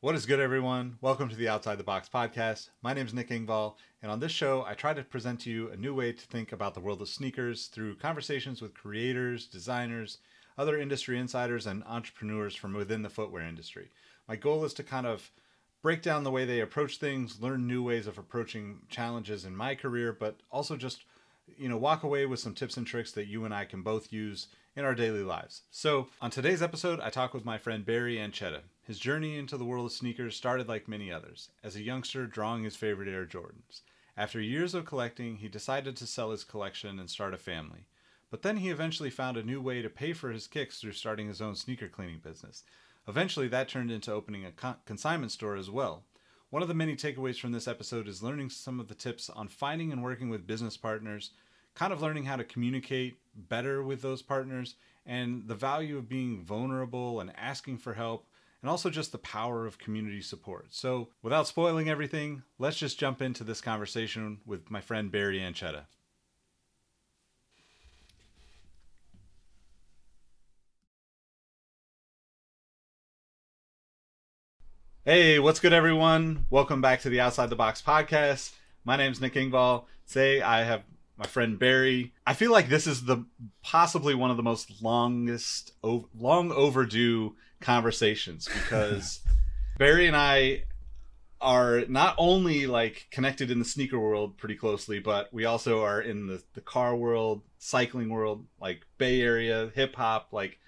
[0.00, 0.98] What is good, everyone?
[1.00, 2.68] Welcome to the Outside the Box podcast.
[2.82, 5.70] My name is Nick Engvall, and on this show, I try to present to you
[5.70, 10.18] a new way to think about the world of sneakers through conversations with creators, designers,
[10.58, 13.90] other industry insiders, and entrepreneurs from within the footwear industry.
[14.28, 15.30] My goal is to kind of
[15.80, 19.74] break down the way they approach things, learn new ways of approaching challenges in my
[19.74, 21.04] career, but also just
[21.56, 24.12] you know walk away with some tips and tricks that you and I can both
[24.12, 25.62] use in our daily lives.
[25.70, 28.60] So, on today's episode, I talk with my friend Barry Ancheta.
[28.86, 32.62] His journey into the world of sneakers started like many others, as a youngster drawing
[32.62, 33.80] his favorite Air Jordans.
[34.16, 37.88] After years of collecting, he decided to sell his collection and start a family.
[38.30, 41.26] But then he eventually found a new way to pay for his kicks through starting
[41.26, 42.62] his own sneaker cleaning business.
[43.08, 46.04] Eventually, that turned into opening a consignment store as well.
[46.50, 49.48] One of the many takeaways from this episode is learning some of the tips on
[49.48, 51.32] finding and working with business partners,
[51.74, 56.44] kind of learning how to communicate better with those partners, and the value of being
[56.44, 58.28] vulnerable and asking for help
[58.66, 60.66] and also just the power of community support.
[60.70, 65.84] So, without spoiling everything, let's just jump into this conversation with my friend Barry Ancheta.
[75.04, 76.46] Hey, what's good, everyone?
[76.50, 78.52] Welcome back to the Outside the Box podcast.
[78.84, 79.84] My name is Nick Engvall.
[80.08, 80.82] Today, I have
[81.16, 82.12] my friend Barry.
[82.26, 83.26] I feel like this is the
[83.62, 89.20] possibly one of the most longest, long overdue conversations because
[89.78, 90.64] Barry and I
[91.40, 96.00] are not only like connected in the sneaker world pretty closely, but we also are
[96.00, 100.28] in the, the car world, cycling world, like Bay Area, hip hop.
[100.32, 100.58] Like,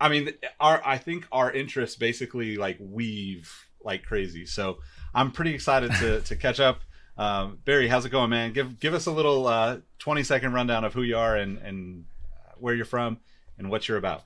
[0.00, 4.46] I mean, our I think our interests basically like weave like crazy.
[4.46, 4.78] So
[5.14, 6.80] I'm pretty excited to to catch up.
[7.18, 8.52] Um, Barry, how's it going, man?
[8.52, 12.04] Give give us a little uh, 20 second rundown of who you are and and
[12.58, 13.18] where you're from
[13.58, 14.24] and what you're about.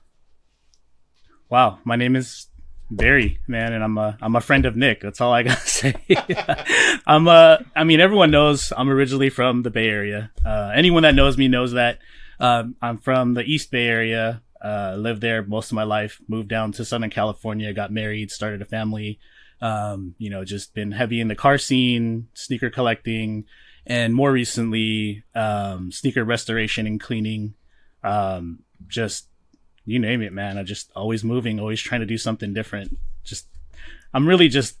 [1.51, 2.47] Wow, my name is
[2.89, 5.01] Barry, man, and I'm a I'm a friend of Nick.
[5.01, 5.95] That's all I gotta say.
[7.05, 10.31] I'm uh, I mean, everyone knows I'm originally from the Bay Area.
[10.45, 11.99] Uh, anyone that knows me knows that.
[12.39, 14.41] Um, I'm from the East Bay Area.
[14.63, 16.21] Uh, lived there most of my life.
[16.29, 17.73] Moved down to Southern California.
[17.73, 18.31] Got married.
[18.31, 19.19] Started a family.
[19.59, 23.43] Um, you know, just been heavy in the car scene, sneaker collecting,
[23.85, 27.55] and more recently, um, sneaker restoration and cleaning.
[28.05, 29.27] Um, just
[29.85, 30.57] you name it, man.
[30.57, 32.97] I just always moving, always trying to do something different.
[33.23, 33.47] Just,
[34.13, 34.77] I'm really just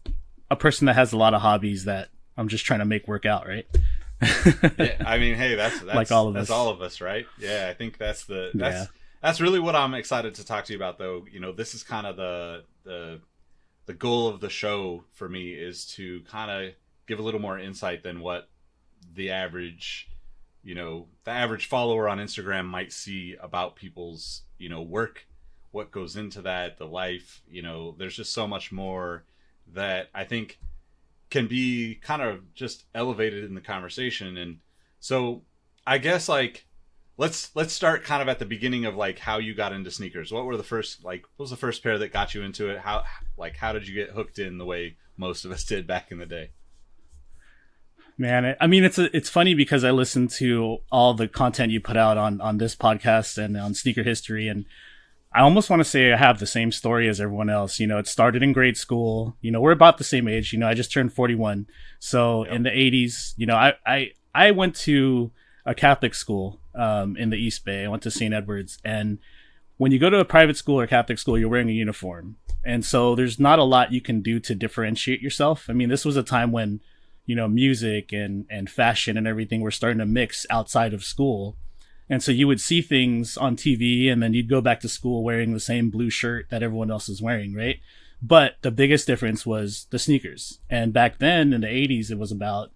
[0.49, 3.25] a person that has a lot of hobbies that I'm just trying to make work
[3.25, 3.65] out, right?
[4.21, 6.55] yeah, I mean, hey, that's, that's like all of that's us.
[6.55, 7.25] all of us, right?
[7.39, 8.85] Yeah, I think that's the that's yeah.
[9.21, 11.25] that's really what I'm excited to talk to you about, though.
[11.31, 13.21] You know, this is kind of the the
[13.87, 16.73] the goal of the show for me is to kind of
[17.07, 18.47] give a little more insight than what
[19.15, 20.10] the average
[20.63, 25.27] you know the average follower on Instagram might see about people's you know work,
[25.71, 27.41] what goes into that, the life.
[27.49, 29.23] You know, there's just so much more
[29.73, 30.59] that I think
[31.29, 34.37] can be kind of just elevated in the conversation.
[34.37, 34.59] And
[34.99, 35.43] so
[35.87, 36.65] I guess like
[37.17, 40.31] let's let's start kind of at the beginning of like how you got into sneakers.
[40.31, 42.79] What were the first like what was the first pair that got you into it?
[42.79, 43.03] How
[43.37, 46.19] like how did you get hooked in the way most of us did back in
[46.19, 46.51] the day?
[48.17, 51.79] Man, I mean, it's a, it's funny because I listen to all the content you
[51.79, 54.65] put out on on this podcast and on sneaker history, and
[55.33, 57.79] I almost want to say I have the same story as everyone else.
[57.79, 59.37] You know, it started in grade school.
[59.41, 60.51] You know, we're about the same age.
[60.51, 61.67] You know, I just turned forty one,
[61.99, 62.53] so yep.
[62.53, 65.31] in the '80s, you know, I I I went to
[65.65, 67.85] a Catholic school um, in the East Bay.
[67.85, 68.33] I went to St.
[68.33, 69.19] Edward's, and
[69.77, 72.35] when you go to a private school or Catholic school, you're wearing a uniform,
[72.65, 75.67] and so there's not a lot you can do to differentiate yourself.
[75.69, 76.81] I mean, this was a time when
[77.25, 81.57] you know, music and, and fashion and everything were starting to mix outside of school.
[82.09, 85.23] And so you would see things on TV and then you'd go back to school
[85.23, 87.79] wearing the same blue shirt that everyone else is wearing, right?
[88.21, 90.59] But the biggest difference was the sneakers.
[90.69, 92.71] And back then in the 80s, it was about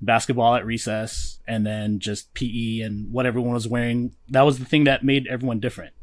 [0.00, 4.14] basketball at recess and then just PE and what everyone was wearing.
[4.28, 5.94] That was the thing that made everyone different.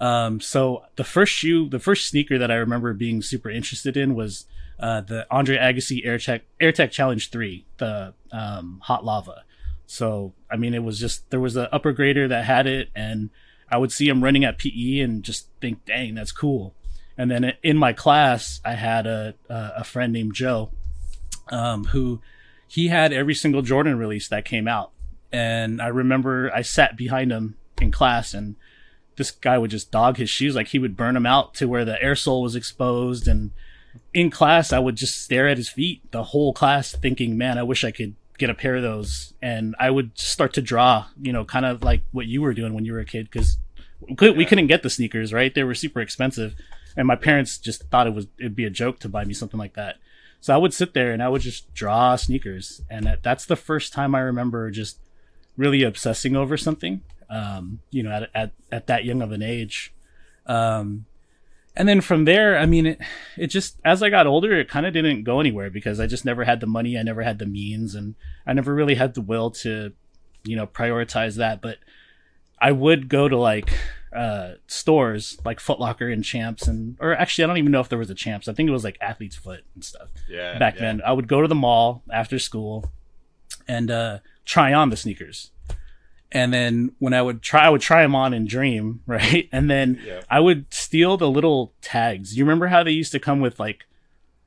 [0.00, 4.14] Um, so the first shoe, the first sneaker that I remember being super interested in
[4.14, 4.46] was
[4.78, 9.44] uh, the Andre Agassi Air Tech, Air Tech Challenge Three, the um, hot lava.
[9.86, 13.30] So I mean, it was just there was an upper grader that had it, and
[13.70, 16.74] I would see him running at PE and just think, "Dang, that's cool."
[17.16, 20.70] And then in my class, I had a a friend named Joe,
[21.48, 22.20] um, who
[22.66, 24.90] he had every single Jordan release that came out,
[25.32, 28.56] and I remember I sat behind him in class and
[29.16, 31.84] this guy would just dog his shoes like he would burn them out to where
[31.84, 33.52] the air sole was exposed and
[34.12, 37.62] in class, I would just stare at his feet the whole class, thinking, "Man, I
[37.62, 41.32] wish I could get a pair of those." And I would start to draw, you
[41.32, 43.58] know, kind of like what you were doing when you were a kid, because
[44.08, 45.54] we couldn't get the sneakers, right?
[45.54, 46.54] They were super expensive.
[46.96, 49.58] and my parents just thought it was it'd be a joke to buy me something
[49.58, 49.96] like that.
[50.40, 53.56] So I would sit there and I would just draw sneakers, and that, that's the
[53.56, 54.98] first time I remember just
[55.56, 57.02] really obsessing over something.
[57.30, 59.92] Um, you know, at at at that young of an age.
[60.46, 61.06] Um,
[61.76, 63.00] and then from there, I mean, it,
[63.36, 66.24] it just, as I got older, it kind of didn't go anywhere because I just
[66.24, 66.96] never had the money.
[66.96, 68.14] I never had the means and
[68.46, 69.92] I never really had the will to,
[70.44, 71.60] you know, prioritize that.
[71.60, 71.78] But
[72.60, 73.76] I would go to like,
[74.14, 77.98] uh, stores like Footlocker and Champs and, or actually, I don't even know if there
[77.98, 78.46] was a Champs.
[78.46, 80.08] I think it was like Athlete's Foot and stuff.
[80.28, 80.58] Yeah.
[80.58, 80.80] Back yeah.
[80.82, 82.92] then, I would go to the mall after school
[83.66, 85.50] and, uh, try on the sneakers
[86.34, 89.48] and then when I would try, I would try them on and dream, right?
[89.52, 90.20] And then Yeah.
[90.28, 92.36] I would steal the little tags.
[92.36, 93.84] You remember how they used to come with like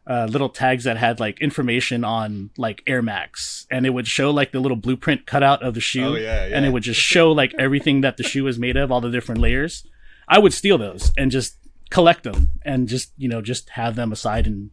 [0.05, 4.31] uh, little tags that had like information on like Air Max, and it would show
[4.31, 7.31] like the little blueprint cutout of the shoe, Oh, yeah, and it would just show
[7.31, 9.85] like everything that the shoe was made of, all the different layers.
[10.27, 11.57] I would steal those and just
[11.89, 14.47] collect them, and just you know just have them aside.
[14.47, 14.69] And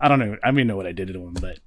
[0.00, 1.58] I don't know, I don't even know what I did to them, but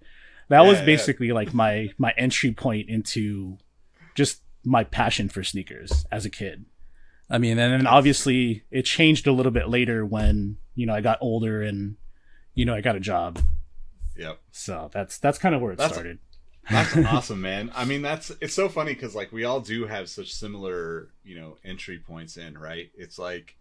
[0.49, 0.85] that was Yeah, yeah.
[0.87, 3.59] basically like my my entry point into
[4.15, 6.65] just my passion for sneakers as a kid.
[7.29, 11.01] I mean, and then obviously it changed a little bit later when you know I
[11.01, 11.97] got older and
[12.53, 13.39] you know I got a job.
[14.15, 14.39] Yep.
[14.51, 16.19] So that's that's kind of where it That's- started.
[16.69, 17.71] That's awesome, man.
[17.75, 21.39] I mean, that's it's so funny because like we all do have such similar, you
[21.39, 22.89] know, entry points in, right?
[22.95, 23.55] It's like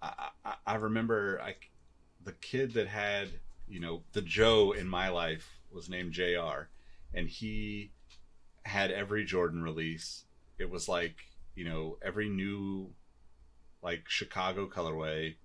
[0.00, 1.56] I, I, I remember I,
[2.24, 3.28] the kid that had,
[3.68, 6.68] you know, the Joe in my life was named Jr.
[7.12, 7.90] and he
[8.64, 10.24] had every Jordan release.
[10.60, 11.16] It was like,
[11.54, 12.90] you know, every new
[13.82, 15.36] like Chicago colorway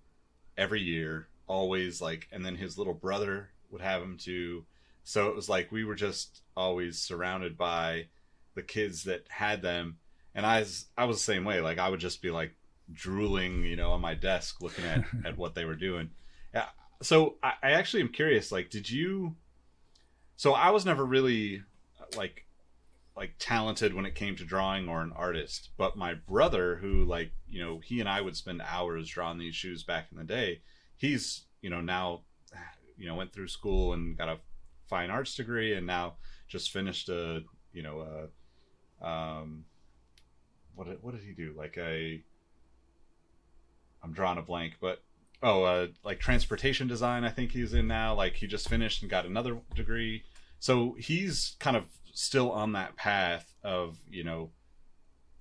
[0.58, 4.66] every year, always like and then his little brother would have him too.
[5.04, 8.08] So it was like we were just always surrounded by
[8.56, 9.98] the kids that had them,
[10.34, 11.62] and I was I was the same way.
[11.62, 12.54] Like I would just be like
[12.92, 16.10] drooling, you know, on my desk looking at at what they were doing.
[16.54, 16.68] Yeah.
[17.02, 18.52] So I, I actually am curious.
[18.52, 19.36] Like, did you?
[20.36, 21.62] So I was never really
[22.18, 22.45] like
[23.16, 27.32] like talented when it came to drawing or an artist, but my brother, who like
[27.48, 30.62] you know he and I would spend hours drawing these shoes back in the day.
[30.98, 32.22] He's you know now
[32.98, 34.40] you know went through school and got a
[34.88, 36.16] fine arts degree and now
[36.48, 37.42] just finished a
[37.74, 38.30] you know
[39.02, 39.66] a um
[40.76, 42.22] what did, what did he do like a
[44.04, 45.02] I'm drawing a blank but
[45.42, 49.10] oh uh like transportation design I think he's in now like he just finished and
[49.10, 50.24] got another degree
[50.60, 51.86] so he's kind of
[52.16, 54.50] still on that path of you know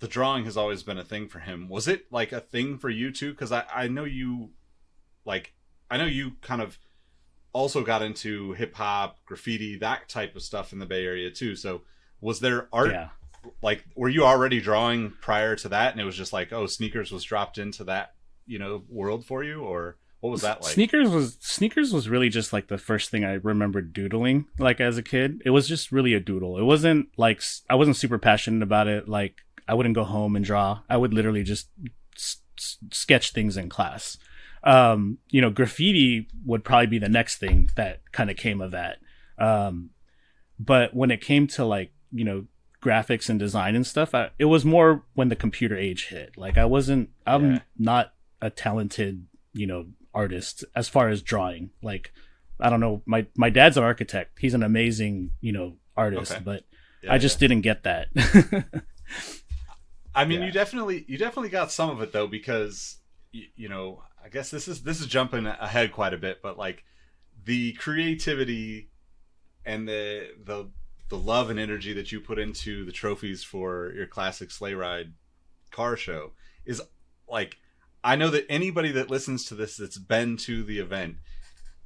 [0.00, 1.68] the drawing has always been a thing for him.
[1.68, 3.30] Was it like a thing for you too?
[3.30, 4.50] Because I, I know you
[5.24, 5.54] like
[5.90, 6.78] i know you kind of
[7.52, 11.54] also got into hip hop graffiti that type of stuff in the bay area too.
[11.56, 11.82] So
[12.20, 13.08] was there art Yeah.
[13.62, 17.12] like were you already drawing prior to that and it was just like oh sneakers
[17.12, 18.14] was dropped into that
[18.46, 22.30] you know world for you or what was that like Sneakers was sneakers was really
[22.30, 25.42] just like the first thing I remember doodling like as a kid.
[25.44, 26.56] It was just really a doodle.
[26.58, 29.06] It wasn't like I wasn't super passionate about it.
[29.06, 30.80] Like I wouldn't go home and draw.
[30.88, 31.68] I would literally just
[32.16, 34.16] s- s- sketch things in class.
[34.62, 38.70] Um, you know, graffiti would probably be the next thing that kind of came of
[38.70, 38.96] that.
[39.38, 39.90] Um,
[40.58, 42.46] but when it came to like you know
[42.82, 46.38] graphics and design and stuff, I, it was more when the computer age hit.
[46.38, 47.10] Like I wasn't.
[47.26, 47.58] I'm Yeah.
[47.78, 52.12] not a talented you know artist as far as drawing like
[52.60, 56.42] i don't know my my dad's an architect he's an amazing you know artist Okay.
[56.44, 56.64] but
[57.02, 57.48] Yeah, i just yeah.
[57.48, 58.08] didn't get that
[60.14, 60.46] I mean, Yeah.
[60.46, 62.98] you definitely you definitely got some of it though because
[63.32, 66.56] you, you know I guess this is this is jumping ahead quite a bit, but
[66.56, 66.84] like
[67.44, 68.90] the creativity
[69.66, 70.70] and the the
[71.08, 75.12] the love and energy that you put into the trophies for your Classick Sleighride
[75.70, 76.32] car show
[76.64, 76.80] is
[77.28, 77.56] like
[78.04, 81.16] I know that anybody that listens to this that's been to the event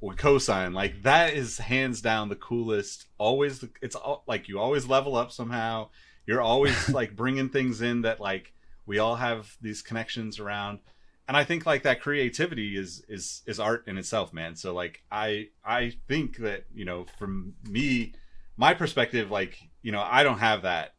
[0.01, 0.73] would co-sign.
[0.73, 3.05] Like that is hands down the coolest.
[3.17, 5.89] Always the, it's all, like you always level up somehow.
[6.25, 8.53] You're always like bringing things in that like
[8.85, 10.79] we all have these connections around.
[11.27, 14.55] And i think like that creativity is is is art in itself man.
[14.55, 18.13] So like i i think that you know from me
[18.57, 20.95] my perspective like you know i don't have that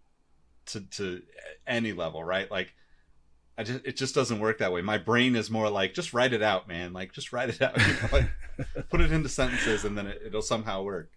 [0.67, 1.23] to to
[1.67, 2.51] any level right?
[2.51, 2.75] Like
[3.59, 4.81] I just, it just doesn't work that way.
[4.81, 6.93] My brain is more like just write it out, man.
[6.93, 7.77] Like just write it out.
[7.79, 8.31] You know, like,
[8.91, 11.11] put it into sentences, and then it, it'll somehow work.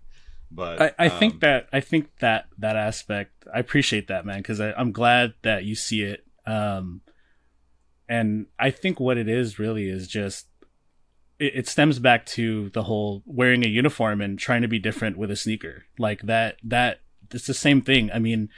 [0.51, 4.39] But I, I um, think that I think that that aspect I appreciate that man
[4.39, 6.25] because I'm glad that you see it.
[6.45, 7.01] Um,
[8.09, 10.47] and I think what it is really is just
[11.39, 15.17] it, it stems back to the whole wearing a uniform and trying to be different
[15.17, 16.57] with a sneaker like that.
[16.63, 16.99] That
[17.31, 18.11] it's the same thing.
[18.11, 18.49] I mean,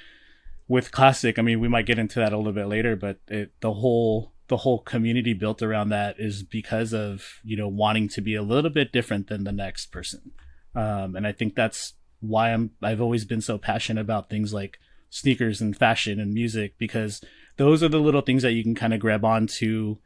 [0.67, 3.51] with Classick, I mean we might get into that a little bit later, but it,
[3.61, 8.21] the whole the whole community built around that is because of you know wanting to
[8.21, 10.31] be a little bit different than the next person.
[10.75, 14.77] Um, and i think that's why i'm i've always been so passionate about things like
[15.09, 17.23] sneakers and fashion and music because
[17.57, 19.97] those are the little things that you can kind of grab onto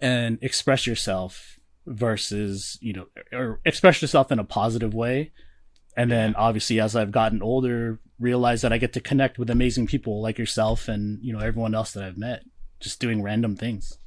[0.00, 5.32] and express yourself versus you know or express yourself in a positive way
[5.96, 9.86] and then obviously as i've gotten older realize that i get to connect with amazing
[9.86, 12.42] people like yourself and you know everyone else that i've met
[12.84, 13.98] just doing random things.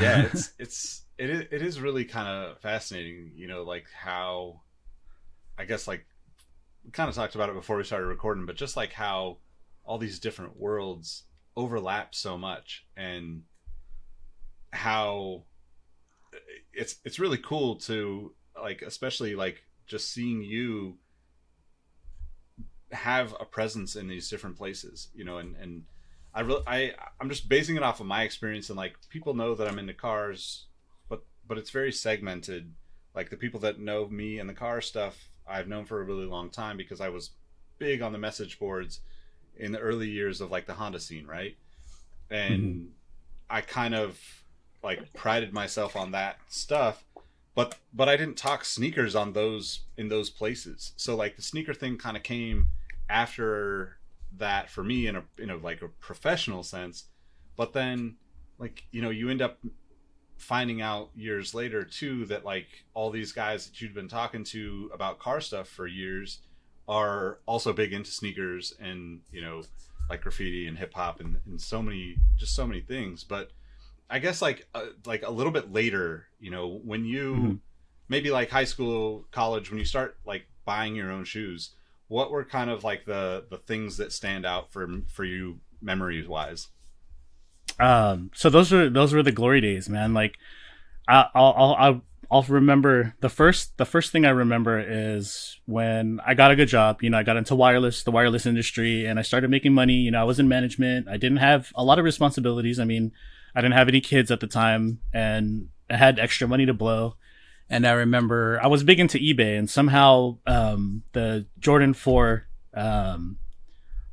[0.00, 4.62] yeah, it's it's it is, it is really kind of fascinating, you know, like how
[5.58, 6.06] I guess like
[6.84, 9.38] we kind of talked about it before we started recording, but just like how
[9.84, 11.24] all these different worlds
[11.56, 13.42] overlap so much and
[14.72, 15.44] how
[16.72, 20.98] it's it's really cool to like especially like just seeing you
[22.92, 25.82] have a presence in these different places you know and and
[26.36, 29.54] I really, I, I'm just basing it off of my experience, and like people know
[29.54, 30.66] that I'm into cars,
[31.08, 32.74] but but it's very segmented.
[33.14, 36.26] Like the people that know me and the car stuff, I've known for a really
[36.26, 37.30] long time because I was
[37.78, 39.00] big on the message boards
[39.56, 41.56] in the early years of like the Honda scene, right?
[42.30, 42.88] And mm-hmm.
[43.48, 44.20] I kind of
[44.82, 47.02] like prided myself on that stuff,
[47.56, 50.92] but but I didn't talk sneakers on those in those places.
[50.96, 52.68] So like the sneaker thing kind of came
[53.08, 53.96] after
[54.38, 57.04] that for me in a in a like a professional sense
[57.56, 58.16] but then
[58.58, 59.58] like you know you end up
[60.36, 64.90] finding out years later too that like all these guys that you'd been talking to
[64.92, 66.40] about car stuff for years
[66.88, 69.62] are also big into sneakers and you know
[70.10, 73.50] like graffiti and hip hop and, and so many just so many things but
[74.10, 77.54] i guess like uh, like a little bit later you know when you mm-hmm.
[78.08, 81.70] maybe like high school college when you start like buying your own shoes
[82.08, 86.28] what were kind of like the the things that stand out for for you memories
[86.28, 86.68] wise
[87.80, 90.14] um so those were those were the glory days man.
[90.14, 90.36] Like
[91.08, 96.34] I, i'll i'll i'll remember the first the first thing i remember is when i
[96.34, 99.22] got a good job you know i got into wireless the wireless industry and i
[99.22, 99.94] started making money.
[99.94, 101.08] You know i was in management.
[101.08, 102.80] I didn't have a lot of responsibilities.
[102.80, 103.12] I mean
[103.56, 107.16] i didn't have any kids at the time and i had extra money to blow
[107.68, 113.38] and I remember I was big into eBay, and somehow um, the Jordan Four um,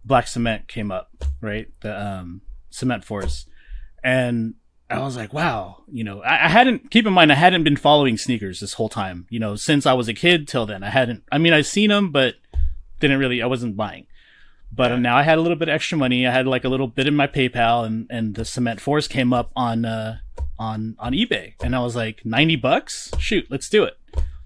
[0.03, 1.67] black cement came up, right?
[1.81, 3.45] The um, cement force.
[4.03, 4.55] and
[4.89, 7.77] I was like, wow, you know, I, I, hadn't keep in mind I hadn't been
[7.77, 10.83] following sneakers this whole time, you know, since I was a kid till then.
[10.83, 11.23] I hadn't.
[11.31, 12.35] I mean, I've seen them, but
[12.99, 13.41] didn't really.
[13.41, 14.07] I wasn't buying.
[14.75, 16.25] But now I had a little bit extra money.
[16.25, 19.31] I had like a little bit in my PayPal, and and the cement fours came
[19.31, 20.17] up on uh,
[20.57, 23.97] on on eBay, and I was like, ninety bucks, shoot, let's do it.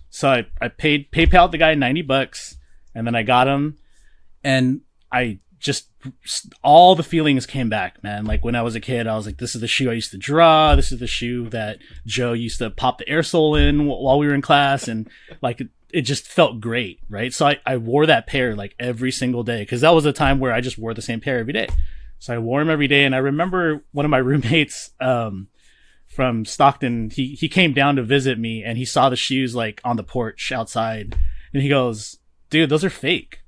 [0.09, 2.57] So I I paid PayPal the guy ninety bucks,
[2.93, 3.77] and then I got him,
[4.43, 4.81] and
[5.11, 5.89] I just
[6.61, 8.25] all the feelings came back, man.
[8.25, 10.11] Like when I was a kid, I was like, this is the shoe I used
[10.11, 10.75] to draw.
[10.75, 14.27] This is the shoe that Joe used to pop the air sole in while we
[14.27, 14.87] were in class.
[14.87, 15.09] And
[15.41, 15.61] like,
[15.97, 16.99] it, just felt great.
[17.09, 17.33] Right.
[17.33, 20.39] So I, I wore that pair like every single day because that was a time
[20.39, 21.67] where I just wore the same pair every day.
[22.19, 23.05] So I wore them every day.
[23.05, 25.47] And I remember one of my roommates, um,
[26.17, 29.79] from Stockton, he he came down to visit me and he saw the shoes like
[29.83, 31.15] on the porch outside,
[31.53, 32.17] and he goes,
[32.49, 33.41] "Dude, those are fake."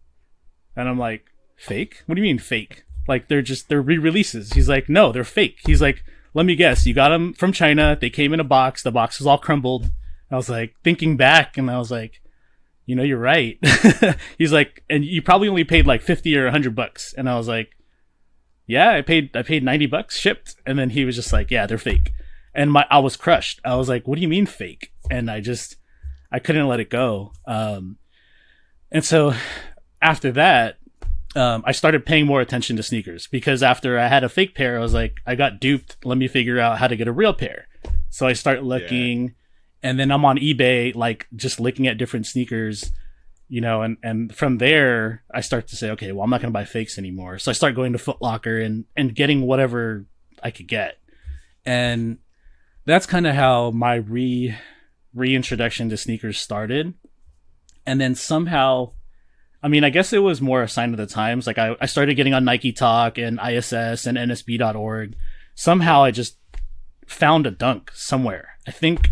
[0.76, 1.26] And I'm like,
[1.58, 2.04] "Fake?
[2.06, 2.84] What do you mean fake?
[3.08, 6.04] Like they're just they're re-releases?" He's like, "No, they're fake." He's like,
[6.36, 7.98] "Let me guess, you got them from China.
[8.00, 8.84] They came in a box.
[8.84, 9.90] The box was all crumbled."
[10.30, 12.22] I was like thinking back, and I was like,
[12.90, 13.58] "You know, you're right."
[14.38, 17.48] He's like, "And you probably only paid like fifty or hundred bucks," and I was
[17.48, 17.70] like,
[18.68, 21.66] "Yeah, I paid I paid ninety bucks shipped." And then he was just like, "Yeah,
[21.66, 22.12] they're fake."
[22.54, 23.60] and my I was crushed.
[23.64, 25.78] I was like, "What do you mean fake?" And I just
[26.32, 27.32] I couldn't let it go.
[27.48, 27.98] Um,
[28.92, 29.34] and so
[30.02, 30.78] after that,
[31.36, 34.78] um, I started paying more attention to sneakers because after I had a fake pair,
[34.78, 35.98] I was like, I got duped.
[36.04, 37.68] Let me figure out how to get a real pair.
[38.10, 39.30] So I start looking, yeah.
[39.82, 42.92] And then I'm on eBay, like just looking at different sneakers,
[43.48, 46.52] you know, and and from there I start to say, okay, well, I'm not gonna
[46.52, 47.40] buy fakes anymore.
[47.40, 50.06] So I start going to Foot Locker and and getting whatever
[50.44, 50.98] I could get,
[51.66, 52.18] and
[52.86, 54.56] that's kind of how my re
[55.14, 56.94] reintroduction to sneakers started.
[57.86, 58.92] And then somehow,
[59.64, 61.48] I mean, I guess it was more a sign of the times.
[61.48, 65.16] Like I, I started getting on Nike Talk and ISS and NSB.org.
[65.56, 66.38] Somehow I just
[67.08, 68.58] found a dunk somewhere.
[68.68, 69.10] I think,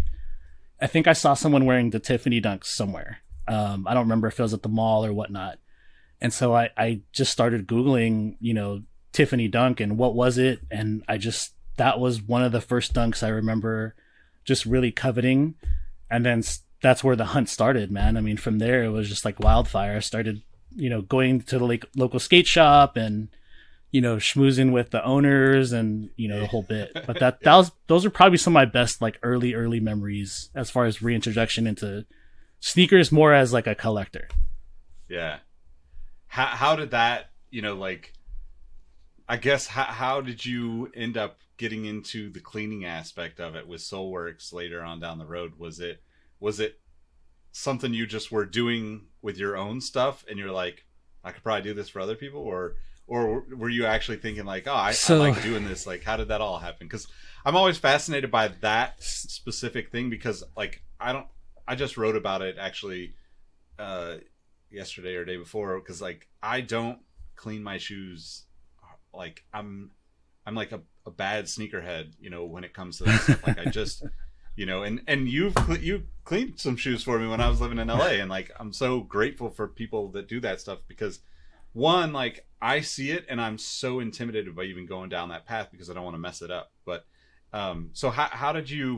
[0.79, 3.19] I think I saw someone wearing the Tiffany dunks somewhere.
[3.48, 5.60] Um, I don't remember if it was at the mall or whatnot.
[6.19, 10.60] And so I, I just started Googling, you know, Tiffany dunk and what was it?
[10.69, 13.96] And I just that was one of the first dunks I remember
[14.43, 15.55] just really coveting.
[16.10, 16.43] And then
[16.81, 18.17] that's where the hunt started, man.
[18.17, 19.98] I mean, from there, it was just like wildfire.
[19.98, 20.41] I started,
[20.75, 23.29] you know, going to the like, local skate shop and
[23.91, 26.91] you know, schmoozing with the owners and you know the whole bit.
[27.06, 30.50] But that that was those are probably some of my best like early early memories
[30.56, 32.06] as far as reintroduction into
[32.60, 34.27] sneakers more as like a collector.
[35.10, 35.39] Yeah.
[36.27, 38.13] How how did that you know like
[39.29, 43.67] I guess how how did you end up getting into the cleaning aspect of it
[43.67, 45.53] with Soleworks later on down the road?
[45.58, 46.01] Was it
[46.39, 46.79] was it
[47.51, 50.86] something you just were doing with your own stuff and you're like,
[51.24, 52.75] I could probably do this for other people, or
[53.08, 55.88] or were you actually thinking like, oh, I, so, I like doing this?
[55.88, 56.88] Like, how did that all happen?
[56.88, 57.08] Because
[57.46, 61.28] I'm always fascinated by that specific thing because like I don't,
[61.68, 63.14] I just wrote about it actually
[63.80, 64.16] uh,
[64.70, 67.00] yesterday or day before because like I don't
[67.36, 68.44] clean my shoes
[69.14, 69.92] like I'm
[70.46, 73.48] I'm like a, a bad sneakerhead, you know, when it comes to that stuff.
[73.48, 74.04] Like I just
[74.56, 77.80] you know, and and you've you cleaned some shoes for me when I was living
[77.80, 81.20] in LA, and like I'm so grateful for people that do that stuff because
[81.77, 85.69] one, like I see it and I'm so intimidated by even going down that path
[85.72, 86.72] because I don't want to mess it up.
[86.86, 87.05] But
[87.53, 88.98] um, so how how did you,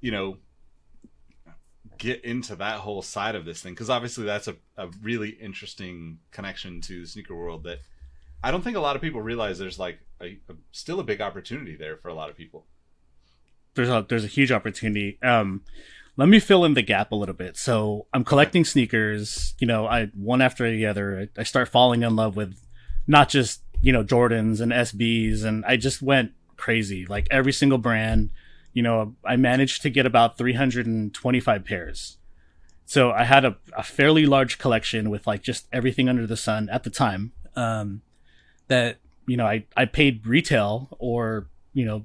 [0.00, 0.38] you know,
[1.98, 3.74] get into that whole side of this thing?
[3.74, 7.80] Because obviously that's a, a really interesting connection to the sneaker world that
[8.42, 11.20] I don't think a lot of people realize there's like a, a, still a big
[11.20, 12.64] opportunity there for a lot of people
[13.74, 15.18] there's a there's a huge opportunity.
[15.22, 15.62] Um,
[16.16, 17.56] let me fill in the gap a little bit.
[17.56, 19.54] So I'm collecting sneakers.
[19.58, 21.28] You know, I one after the other.
[21.36, 22.58] I, start falling in love with
[23.06, 27.06] not just you know Jordans and SBs, and I just went crazy.
[27.06, 28.30] Like every single brand.
[28.74, 32.16] You know, I managed to get about 325 pairs.
[32.86, 36.70] So I had a, a fairly large collection with like just everything under the sun
[36.70, 37.32] at the time.
[37.54, 38.00] Um,
[38.68, 42.04] that you know, I I paid retail or you know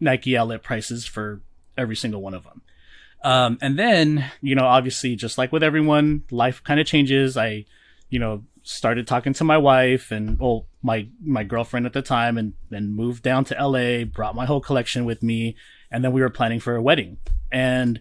[0.00, 1.40] Nike outlet prices for
[1.76, 2.62] every single one of them.
[3.24, 7.36] Um, and then, you know, obviously, just like with everyone, life kind of changes.
[7.36, 7.64] I,
[8.10, 12.38] you know, started talking to my wife and, well, my, my girlfriend at the time
[12.38, 15.56] and then moved down to LA, brought my whole collection with me.
[15.90, 17.18] And then we were planning for a wedding.
[17.50, 18.00] And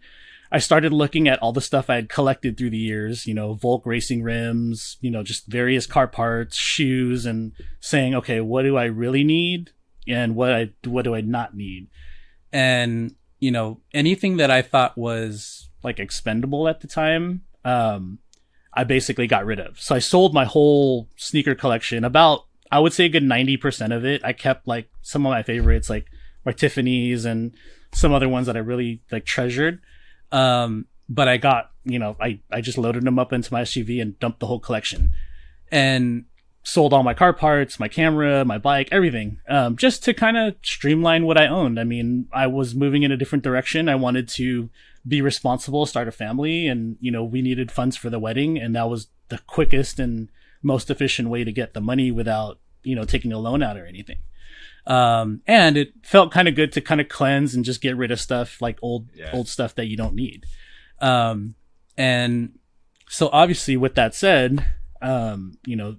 [0.51, 3.53] I started looking at all the stuff I had collected through the years, you know,
[3.53, 8.77] Volk racing rims, you know, just various car parts, shoes, and saying, okay, what do
[8.77, 9.71] I really need?
[10.07, 11.87] and what I what do I not need.
[12.51, 18.19] And you know, anything that I thought was like expendable at the time, um,
[18.73, 19.81] I basically got rid of.
[19.81, 22.05] So I sold my whole sneaker collection.
[22.05, 24.23] About I would say a good ninety percent of it.
[24.23, 26.07] I kept like some of my favorites, like
[26.45, 27.53] my Tiffany's and
[27.91, 29.81] some other ones that I really like treasured.
[30.31, 34.01] Um, but I got, you know, I, I just loaded them up into my SUV
[34.01, 35.11] and dumped the whole collection.
[35.69, 36.25] And
[36.63, 40.55] sold all my car parts, my camera, my bike, everything, um, just to kind of
[40.61, 41.79] streamline what I owned.
[41.79, 43.89] I mean, I was moving in a different direction.
[43.89, 44.69] I wanted to
[45.05, 48.75] be responsible, start a family, and you know, we needed funds for the wedding, and
[48.75, 50.29] that was the quickest and
[50.61, 53.85] most efficient way to get the money without you know taking a loan out or
[53.85, 54.17] anything.
[54.85, 58.11] Um, and it felt kind of good to kind of cleanse and just get rid
[58.11, 59.31] of stuff like old yeah.
[59.33, 60.45] old stuff that you don't need.
[60.99, 61.55] Um,
[61.97, 62.57] and
[63.09, 64.65] so obviously, with that said,
[65.01, 65.97] um, you know,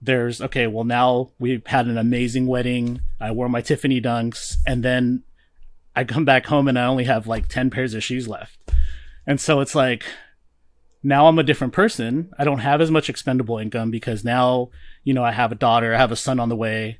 [0.00, 3.00] there's okay, well now we've had an amazing wedding.
[3.20, 5.22] I wore my Tiffany dunks and then
[5.94, 8.58] I come back home and I only have like 10 pairs of shoes left.
[9.26, 10.04] And so it's like
[11.02, 12.30] now I'm a different person.
[12.38, 14.70] I don't have as much expendable income because now,
[15.04, 16.98] you know, I have a daughter, I have a son on the way,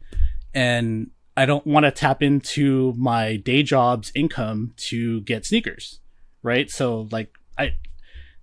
[0.54, 6.00] and I don't want to tap into my day job's income to get sneakers.
[6.42, 6.70] Right?
[6.70, 7.74] So like I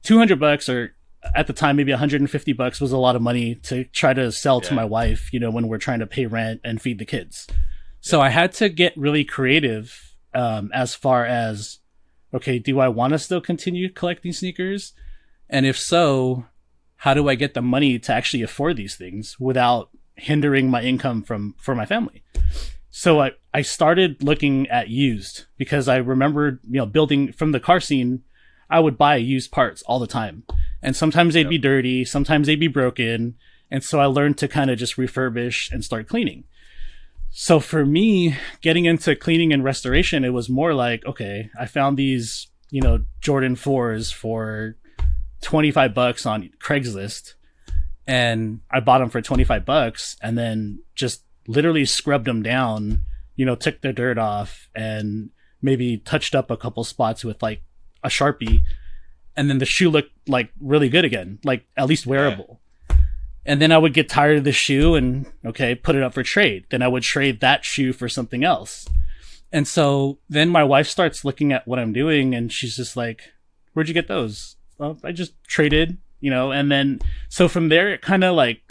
[0.04, 0.96] 200 bucks or
[1.36, 4.60] at the time maybe 150 bucks was a lot of money to try to sell
[4.62, 4.70] yeah.
[4.70, 7.48] to my wife you know when we're trying to pay rent and feed the kids.
[8.02, 11.80] So i had to get really creative um, as far as
[12.34, 14.94] okay do i want to still continue collecting sneakers?
[15.50, 16.46] And if so
[16.98, 21.24] how do i get the money to actually afford these things without hindering my income
[21.24, 22.24] from for my family?
[22.90, 27.60] So i i started looking at used because i remembered you know building from the
[27.60, 28.24] car scene
[28.70, 30.44] i would buy used parts all the time
[30.84, 31.50] and sometimes they'd yep.
[31.50, 33.36] be dirty, sometimes they'd be broken.
[33.72, 36.44] And so I learned to kind of just refurbish and start cleaning.
[37.32, 41.98] So for me, getting into cleaning and restoration, it was more like, okay, I found
[41.98, 44.76] these, you know, Jordan 4s for
[45.42, 47.34] 25 bucks on Craigslist
[48.06, 53.02] and I bought them for 25 bucks and then just literally scrubbed them down,
[53.36, 55.30] you know, took the dirt off and
[55.62, 57.64] maybe touched up a couple spots with like
[58.04, 58.64] a Sharpie
[59.36, 62.60] and then the shoe looked like really good again, like at least wearable.
[62.90, 62.98] Yeah.
[63.46, 66.24] And then I would get tired of the shoe and okay, put it up for
[66.24, 66.66] trade.
[66.70, 68.88] Then I would trade that shoe for something else.
[69.52, 73.34] And so then my wife starts looking at what I'm doing and she's just like,
[73.74, 74.56] Where'd you get those?
[74.78, 78.62] Well, I just traded, you know, and then so from there it kind of like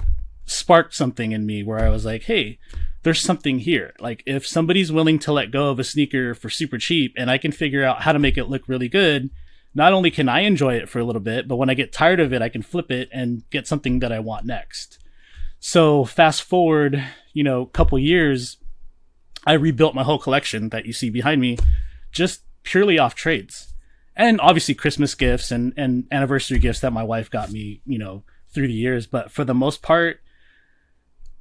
[0.47, 2.59] sparked something in me where I was like, hey,
[3.03, 3.95] there's something here.
[4.01, 7.39] Like if somebody's willing to let go of a sneaker for super cheap and I
[7.39, 9.31] can figure out how to make it look really good,
[9.75, 12.21] not only can I enjoy it for a little bit, but when I get tired
[12.21, 14.99] of it, I can flip it and get something that I want next.
[15.61, 18.59] So fast forward, you know, a couple years,
[19.47, 21.59] I rebuilt my whole collection that you see behind me
[22.11, 23.73] just purely off trades.
[24.15, 28.25] And obviously Christmas gifts and, and anniversary gifts that my wife got me, you know,
[28.51, 29.07] through the years.
[29.07, 30.21] But for the most part,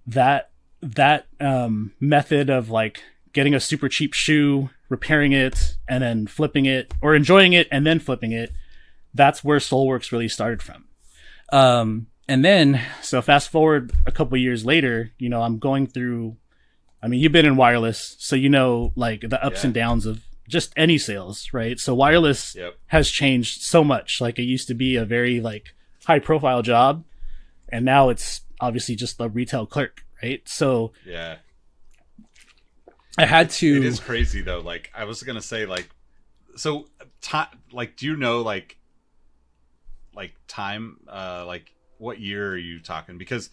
[0.08, 6.28] that that um, method of like getting a super cheap shoe, repairing it, and then
[6.28, 8.52] flipping it, or enjoying it and then flipping it,
[9.14, 10.86] that's where Soleworks really started from.
[11.52, 16.38] Um, and then, so fast forward a couple years later, you know, I'm going through.
[17.04, 19.68] I mean, you've been in wireless, so you know like the ups Yeah.
[19.68, 21.80] and downs of just any sales, right?
[21.80, 22.76] So wireless Yep.
[22.88, 24.22] has changed so much.
[24.22, 25.74] Like it used to be a very like
[26.06, 27.04] high profile job,
[27.70, 30.42] and now it's obviously just a retail clerk, right?
[30.48, 31.38] So Yeah.
[33.18, 33.78] I had to.
[33.78, 34.60] It is crazy though.
[34.60, 35.90] Like I was gonna say, like,
[36.56, 36.88] so
[37.22, 37.48] time.
[37.72, 38.78] Like, do you know like,
[40.16, 40.98] like time?
[41.08, 43.18] Uh, like what year are you talking?
[43.18, 43.50] Because,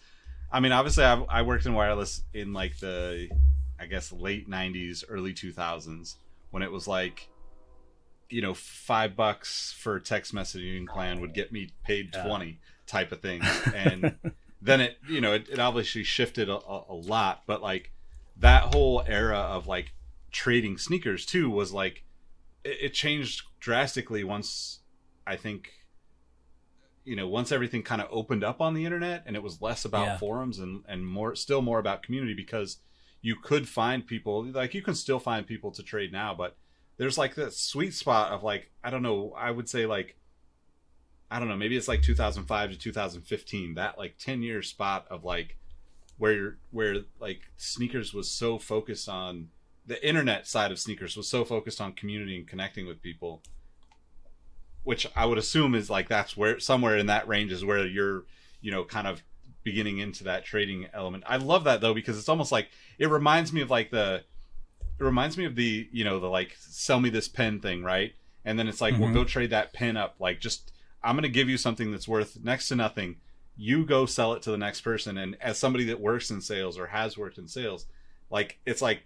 [0.51, 3.29] I mean, obviously, I, I worked in wireless in like the,
[3.79, 6.15] I guess, late '90s, early 2000s,
[6.51, 7.29] when it was like,
[8.29, 12.23] you know, five bucks for a text messaging plan would get me paid Yeah.
[12.23, 13.41] twenty type of thing,
[13.75, 14.15] and
[14.61, 17.91] then it, you know, it, it obviously shifted a, a, a lot, but like
[18.39, 19.93] that whole era of like
[20.31, 22.03] trading sneakers too was like
[22.63, 24.79] it, it changed drastically once
[25.27, 25.71] I think
[27.03, 29.85] you know once everything kind of opened up on the internet and it was less
[29.85, 30.17] about Yeah.
[30.17, 32.77] forums and and more still more about community because
[33.21, 36.55] you could find people like you can still find people to trade now but
[36.97, 40.15] there's like that sweet spot of like I don't know I would say like
[41.31, 45.23] I don't know maybe it's like 2005 to 2015 that like 10 year spot of
[45.23, 45.57] like
[46.19, 49.49] where where like sneakers was so focused on
[49.87, 53.41] the internet side of sneakers was so focused on community and connecting with people
[54.83, 58.23] which i would assume is like that's where somewhere in that range is where you're
[58.61, 59.23] you know kind of
[59.63, 61.23] beginning into that trading element.
[61.27, 64.23] I love that though because it's almost like it reminds me of like the
[64.99, 68.13] it reminds me of the you know the like sell me this pen thing right?
[68.45, 68.99] And then it's like Mhm.
[68.99, 70.15] well go trade that pen up.
[70.19, 70.71] Like just
[71.03, 73.17] i'm gonna give you something that's worth next to nothing
[73.61, 75.17] you go sell it to the next person.
[75.17, 77.85] And as somebody that works in sales or has worked in sales
[78.29, 79.03] like it's like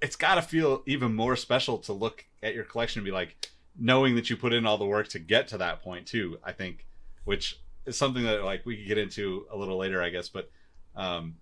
[0.00, 3.50] it's got to feel even more special to look at your collection and be like
[3.78, 6.52] knowing that you put in all the work to get to that point too i
[6.52, 6.86] think
[7.24, 10.28] which is something that like we could get into a little later i guess.
[10.28, 10.50] But
[10.94, 11.36] um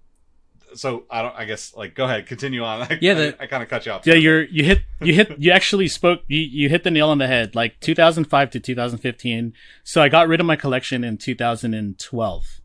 [0.74, 3.46] so i don't i guess like go ahead continue on I, Yeah, the- i, I
[3.46, 6.38] kind of cut you off yeah, you're you hit you hit you actually spoke you,
[6.40, 7.54] you hit the nail on the head.
[7.54, 9.52] Like 2005 to 2015.
[9.85, 12.61] So I got rid of my collection in 2012.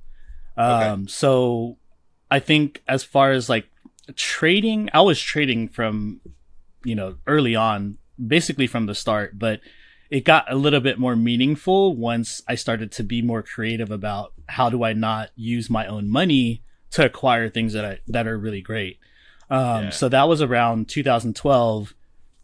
[0.57, 1.77] Um, so
[2.29, 3.67] I think as far as like
[4.15, 6.21] trading, I was trading from
[6.83, 9.59] you know early on, basically from the start, but
[10.09, 14.33] it got a little bit more meaningful once I started to be more creative about
[14.47, 18.37] how do I not use my own money to acquire things that I, that are
[18.37, 18.99] really great.
[19.49, 19.89] Um, Yeah.
[19.91, 21.93] so that was around 2012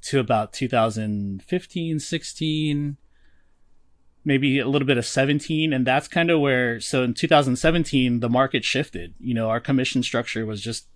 [0.04, 2.98] to about 2015, 16,
[4.24, 5.74] maybe a little bit of 17.
[5.74, 9.14] And that's kind of where, so in 2017, the market shifted.
[9.20, 10.88] You know, our commission structure was just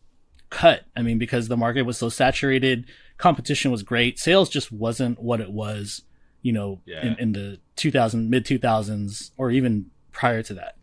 [0.49, 0.85] cut.
[0.95, 2.85] I mean, because the market was so saturated,
[3.17, 4.19] competition was great.
[4.19, 6.01] Sales just wasn't what it was,
[6.41, 7.05] you know, Yeah.
[7.05, 10.75] in, in the 2000, mid 2000s, or even prior to that.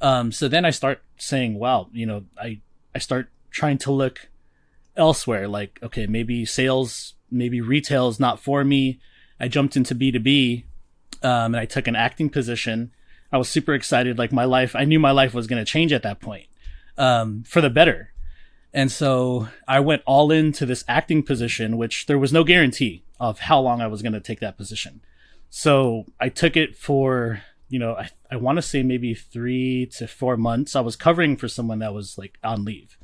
[0.00, 2.60] Um, so then I start saying, wow, you know, I,
[2.94, 4.28] I start trying to look
[4.96, 5.48] elsewhere.
[5.48, 9.00] Like, okay, maybe sales, maybe retail is not for me.
[9.40, 10.64] I jumped into B2B,
[11.22, 12.92] um, and I took an acting position.
[13.32, 14.18] I was super excited.
[14.18, 16.46] Like my life, I knew my life was going to change at that point,
[16.98, 18.12] um, for the better.
[18.74, 23.40] And so I went all into this acting position, which there was no guarantee of
[23.40, 25.02] how long I was going to take that position.
[25.50, 30.06] So I took it for, you know, I, I want to say maybe three to
[30.06, 30.76] four months.
[30.76, 32.98] I was covering for someone that was like on leave.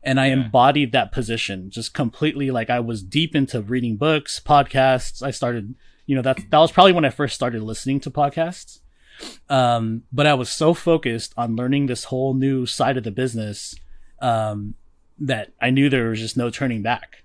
[0.00, 0.34] And I Yeah.
[0.44, 2.52] embodied that position just completely.
[2.52, 5.24] Like I was deep into reading books, podcasts.
[5.24, 5.74] I started,
[6.06, 8.78] you know, that, that was probably when I first started listening to podcasts.
[9.48, 13.74] Um, but I was so focused on learning this whole new side of the business,
[14.20, 14.74] um,
[15.18, 17.24] that I knew there was just no turning back.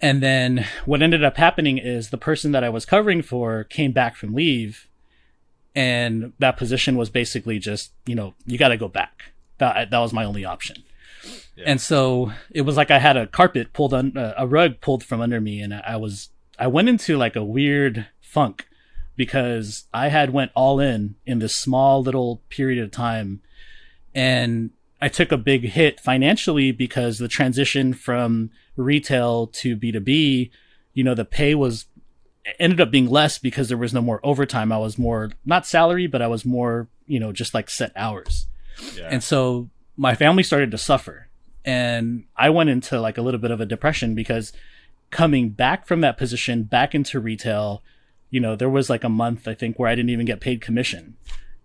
[0.00, 3.92] And then what ended up happening is the person that I was covering for came
[3.92, 4.86] back from leave
[5.78, 9.26] and that position was basically just, you know, you got to go back.
[9.58, 10.82] That that was my only option.
[11.54, 11.64] Yeah.
[11.68, 15.04] And so it was like I had a carpet pulled on uh, a rug pulled
[15.04, 18.66] from under me and I, I was I went into like a weird funk
[19.14, 23.40] because I had went all in in this small little period of time
[24.16, 30.50] and I took a big hit financially because the transition from retail to B2B,
[30.94, 31.86] you know, the pay was
[32.58, 34.72] ended up being less because there was no more overtime.
[34.72, 38.46] I was more not salary, but I was more, you know, just like set hours.
[38.96, 39.08] Yeah.
[39.10, 41.28] And so my family started to suffer.
[41.64, 44.52] And I went into like a little bit of a depression because
[45.10, 47.82] coming back from that position back into retail,
[48.30, 50.60] you know, there was like a month I think where I didn't even get paid
[50.60, 51.16] commission.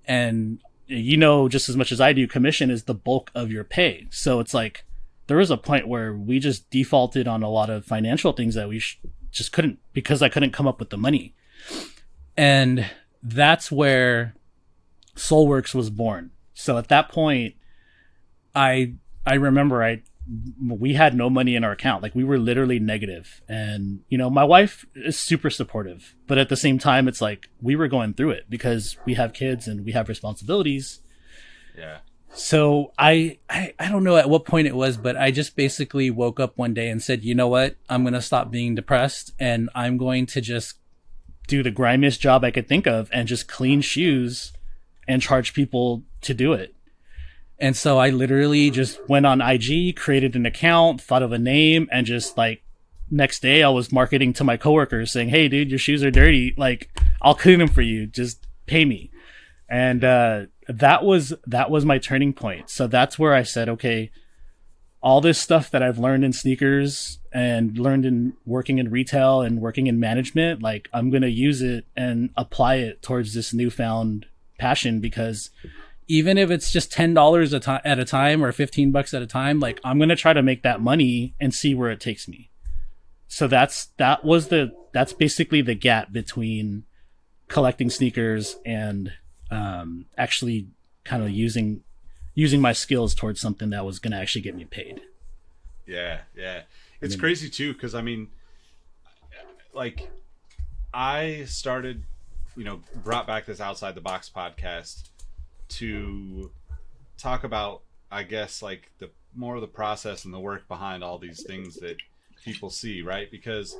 [0.05, 3.63] And you know just as much as I do, commission is the bulk of your
[3.63, 4.07] pay.
[4.09, 4.85] So it's like
[5.27, 8.67] there was a point where we just defaulted on a lot of financial things that
[8.67, 8.99] we sh-
[9.33, 11.35] just couldn't because I couldn't come up with the money.
[12.37, 12.89] And
[13.21, 14.35] that's where
[15.15, 16.31] Soleworks was born.
[16.53, 17.55] So at that point,
[18.55, 20.03] I I remember I
[20.65, 22.01] we had no money in our account.
[22.01, 23.41] Like we were literally negative.
[23.49, 27.49] And, you know, my wife is super supportive, but at the same time, it's like
[27.61, 31.01] we were going through it because we have kids and we have responsibilities.
[31.77, 31.99] Yeah.
[32.35, 36.09] So I, I, I don't know at what point it was, but I just basically
[36.09, 37.75] woke up one day and said, you know what?
[37.89, 40.77] I'm to stop being depressed and I'm going to just
[41.47, 44.51] do the grimiest job I could think of and just clean shoes
[45.07, 46.75] and charge people to do it.
[47.59, 51.87] And so I literally just went on IG, created an account, thought of a name,
[51.91, 52.63] and just like
[53.11, 56.55] next day I was marketing to my coworkers saying, Hey dude, your shoes are dirty.
[56.57, 56.89] Like
[57.21, 58.07] I'll clean them for you.
[58.07, 59.11] Just pay me.
[59.73, 62.69] And, uh, that was, that was my turning point.
[62.69, 64.11] So that's where I said, okay,
[65.01, 69.59] all this stuff that I've learned in sneakers and learned in working in retail and
[69.59, 75.01] working in management, like I'm to use it and apply it towards this newfound passion
[75.01, 75.49] because
[76.07, 79.59] even if it's just ten dollars at a time or fifteen bucks at a time,
[79.59, 82.49] like I'm gonna try to make that money and see where it takes me.
[83.27, 86.83] So that's that was the that's basically the gap between
[87.49, 89.11] collecting sneakers and
[89.53, 90.67] um, actually
[91.03, 91.83] kind of using
[92.35, 95.01] using my skills towards something that was gonna actually get me paid.
[95.85, 96.63] Yeah, yeah,
[97.01, 98.29] it's I mean, crazy too because I mean,
[99.73, 100.09] like,
[100.93, 102.03] I started,
[102.55, 105.09] you know, brought back this outside the box podcast
[105.69, 106.51] to
[107.17, 111.17] talk about, I guess, like the more of the process and the work behind all
[111.17, 111.97] these things that
[112.43, 113.29] people see, right?
[113.29, 113.77] Because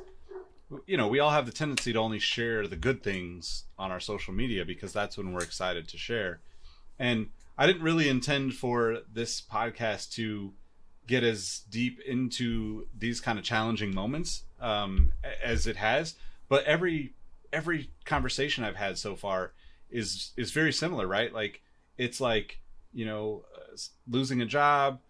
[0.86, 4.00] you know, we all have the tendency to only share the good things on our
[4.00, 6.40] social media because that's when we're excited to share.
[6.98, 10.52] And I didn't really intend for this podcast to
[11.06, 16.14] get as deep into these kind of challenging moments um, as it has,
[16.48, 17.12] but every
[17.52, 19.52] every conversation I've had so far
[19.90, 21.32] is is very similar, right?
[21.32, 21.62] Like
[21.98, 22.60] it's like
[22.92, 23.76] you know uh,
[24.08, 25.00] losing a job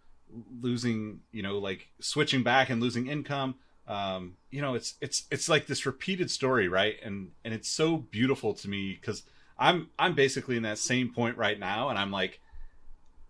[0.61, 3.55] losing you know like switching back and losing income
[3.87, 6.97] um you know it's it's it's like this repeated story right?
[7.03, 9.23] And and it's so beautiful to me because
[9.57, 12.41] i'm i'm basically in that same point right now and i'm like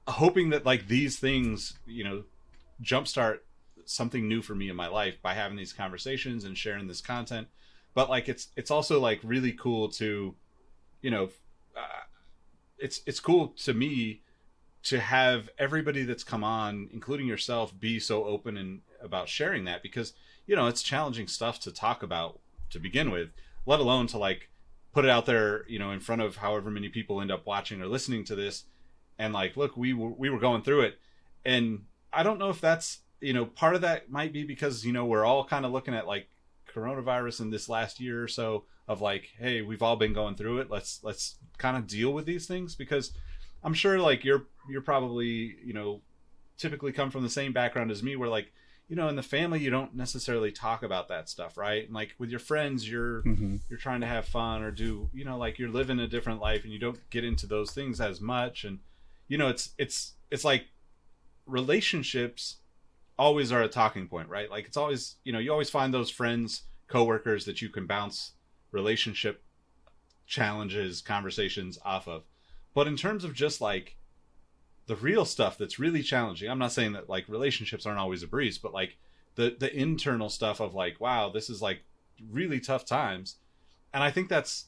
[0.08, 2.24] hoping that like these things you know
[2.82, 3.40] jumpstart
[3.86, 7.48] something new for me in my life by having these conversations and sharing this content.
[7.94, 10.34] But like it's it's also like really cool to
[11.02, 11.24] you know
[11.76, 12.02] uh,
[12.78, 14.22] it's it's cool to me
[14.84, 19.82] to have everybody that's come on, including yourself, be so open and about sharing that
[19.82, 20.12] because
[20.46, 23.30] you know it's challenging stuff to talk about to begin with,
[23.66, 24.48] let alone to like
[24.92, 27.82] put it out there, you know, in front of however many people end up watching
[27.82, 28.64] or listening to this,
[29.18, 30.98] and like, look, we were we were going through it,
[31.44, 34.92] and I don't know if that's you know part of that might be because you
[34.92, 36.28] know we're all kind of looking at like
[36.72, 40.58] coronavirus in this last year or so of like, hey, we've all been going through
[40.58, 40.70] it.
[40.70, 43.12] Let's let's kind of deal with these things because
[43.62, 46.02] I'm sure like you're you're probably you know
[46.58, 48.52] typically come from the same background as me where like
[48.88, 52.14] you know in the family you don't necessarily talk about that stuff right and like
[52.18, 53.56] with your friends you're mm-hmm.
[53.68, 56.64] you're trying to have fun or do you know like you're living a different life
[56.64, 58.78] and you don't get into those things as much and
[59.28, 60.66] you know it's it's it's like
[61.46, 62.56] relationships
[63.18, 66.10] always are a talking point right like it's always you know you always find those
[66.10, 68.32] friends coworkers that you can bounce
[68.72, 69.44] relationship
[70.26, 72.24] challenges, conversations off of.
[72.74, 73.96] But in terms of just like
[74.86, 78.28] the real stuff that's really challenging, I'm not saying that like relationships aren't always a
[78.28, 78.96] breeze, but like
[79.34, 81.82] the the internal stuff of like, wow, this is like
[82.30, 83.36] really tough times.
[83.92, 84.66] And I think that's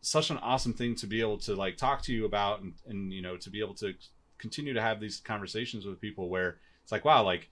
[0.00, 3.12] such an awesome thing to be able to like talk to you about and, and
[3.12, 3.94] you know to be able to
[4.38, 7.48] continue to have these conversations with people where it's like wow like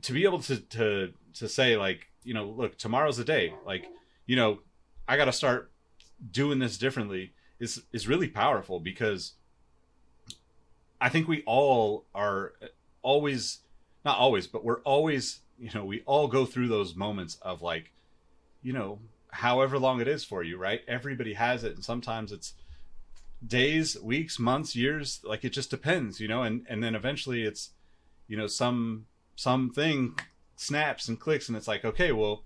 [0.00, 3.86] to be able to to to say like you know look tomorrow's the day like
[4.26, 4.58] you know
[5.06, 5.70] I got to start
[6.30, 9.34] doing this differently is is really powerful because
[11.02, 12.52] I think we all are
[13.02, 13.58] always
[14.04, 17.90] not always, but we're always, you know, we all go through those moments of like,
[18.62, 19.00] you know,
[19.32, 20.80] however long it is for you, right?
[20.86, 22.54] Everybody has it and sometimes it's
[23.44, 25.20] days, weeks, months, years.
[25.24, 26.44] Like it just depends, you know.
[26.44, 27.70] And and then eventually, it's
[28.28, 30.16] you know some something
[30.54, 32.44] snaps and clicks, and it's like okay, well,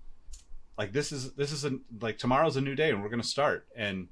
[0.79, 3.67] like this is this is a like tomorrow's a new day, and we're gonna start.
[3.75, 4.07] And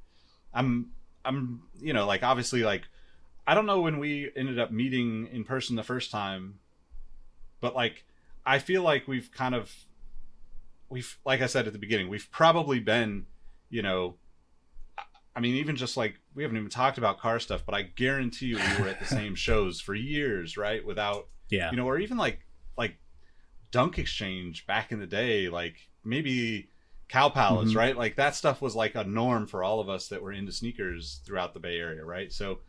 [0.53, 0.91] I'm
[1.23, 2.83] I'm you know like obviously like
[3.47, 6.59] I don't know when we ended up meeting in person the first time,
[7.61, 8.05] but like
[8.45, 9.73] I feel like we've kind of
[10.89, 13.25] we've like I said at the beginning, we've probably been,
[13.69, 14.15] you know,
[15.35, 18.47] I mean even just like we haven't even talked about car stuff, but I guarantee
[18.47, 20.85] you we were at the same shows for years, right?
[20.85, 21.69] Without yeah.
[21.71, 22.39] You know, or even like
[22.77, 22.97] like
[23.71, 26.69] DunkXchange back in the day, like maybe
[27.09, 27.77] Cow Palace, mm-hmm.
[27.77, 27.97] right?
[27.97, 31.21] Like that stuff was like a norm for all of us that were into sneakers
[31.25, 32.31] throughout the Bay Area, right?
[32.33, 32.59] So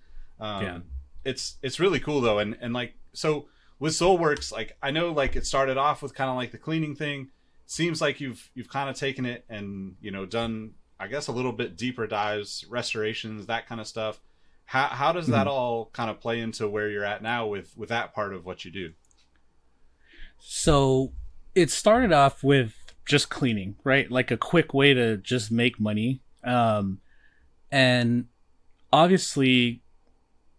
[0.40, 0.79] um, yeah.
[1.25, 5.37] it's it's really cool though, and and like so with Soleworks, like I know like
[5.37, 7.29] it started off with kind of like the cleaning thing.
[7.66, 11.33] Seems like you've you've kind of taken it and you know done I guess a
[11.33, 14.20] little bit deeper dives, restorations, that kind of stuff.
[14.64, 15.49] How how does that mm-hmm.
[15.49, 18.64] all kind of play into where you're at now with with that part of what
[18.64, 18.92] you do?
[20.38, 21.12] So
[21.55, 22.75] it started off with
[23.07, 24.11] just cleaning, right?
[24.11, 26.20] Like a quick way to just make money.
[26.44, 27.01] Um,
[27.70, 28.27] and
[28.92, 29.83] obviously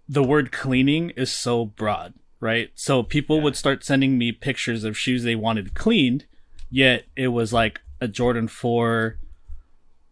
[0.09, 2.71] the word cleaning is so broad, right?
[2.75, 3.43] So people yeah.
[3.43, 6.25] would start sending me pictures of shoes they wanted cleaned,
[6.69, 9.17] yet it was like a Jordan 4,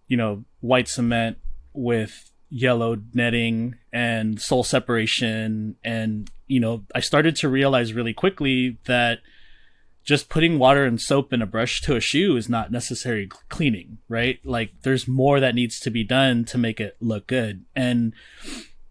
[0.07, 1.37] you know, white cement
[1.73, 5.75] with yellow netting and sole separation.
[5.83, 9.19] And, you know, I started to realize really quickly that
[10.03, 13.97] just putting water and soap in a brush to a shoe is not necessary cleaning,
[14.07, 14.39] right?
[14.43, 17.65] Like there's more that needs to be done to make it look good.
[17.75, 18.13] And,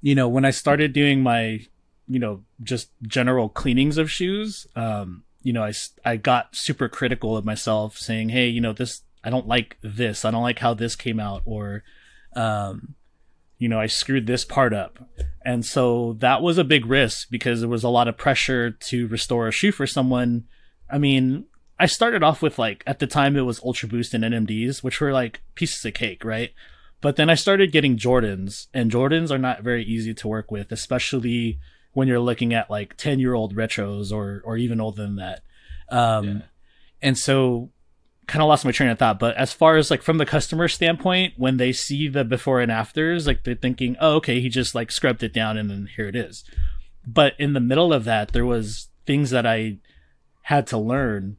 [0.05, 1.67] you know, when I started doing my,
[2.07, 5.73] you know, just general cleanings of shoes, um, you know, I,
[6.05, 10.27] I got super critical of myself saying, Hey, you know, this, I don't like this.
[10.27, 11.85] I don't like how this came out or,
[12.37, 12.97] um,
[13.57, 15.09] you know, I screwed this part up.
[15.43, 19.09] And so that was a big risk because there was a lot of pressure to
[19.09, 20.45] restore a shoe for someone
[20.91, 21.47] I mean,
[21.81, 25.01] I started off with like at the time it was Ultra Boost and NMDs, which
[25.01, 26.53] were like pieces of cake, right?
[27.05, 30.73] But then I started getting Jordans, and Jordans are not very easy to work with,
[30.73, 31.59] especially
[31.93, 35.43] when you're looking at like 10 year old retros or or even older than that.
[35.91, 36.41] Um, yeah.
[37.03, 37.69] and so
[38.27, 39.19] kind of lost my train of thought.
[39.19, 42.73] But as far as like from the customer standpoint, when they see the before and
[42.73, 46.09] afters, like they're thinking, oh, okay, he just like scrubbed it down and then here
[46.09, 46.43] it is.
[47.07, 49.77] But in the middle of that, there was things that I
[50.45, 51.37] had to learn.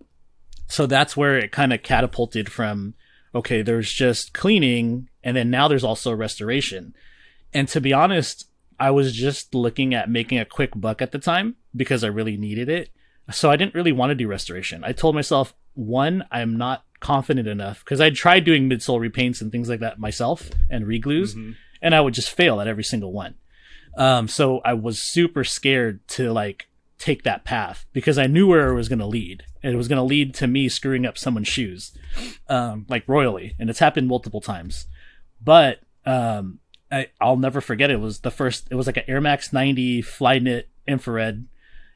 [0.67, 2.93] So that's where it kind of catapulted from,
[3.33, 6.95] okay, there's just cleaning and then now there's also restoration.
[7.53, 8.47] And to be honest,
[8.79, 12.37] I was just looking at making a quick buck at the time because I really
[12.37, 12.89] needed it.
[13.31, 14.83] So I didn't really want to do restoration.
[14.83, 19.51] I told myself, one, I'm not confident enough because I tried doing midsole repaints and
[19.51, 21.51] things like that myself and reglues, mm-hmm.
[21.81, 23.35] and I would just fail at every single one.
[23.97, 28.69] Um, so I was super scared to like take that path because I knew where
[28.69, 29.43] it was going to lead.
[29.63, 31.97] And it was going to lead to me screwing up someone's shoes,
[32.47, 33.55] um, like royally.
[33.59, 34.87] And it's happened multiple times.
[35.45, 36.59] But um,
[36.91, 37.93] I, will never forget it.
[37.93, 37.99] it.
[37.99, 41.47] was the first, it was like an Air Max 90 Flyknit infrared.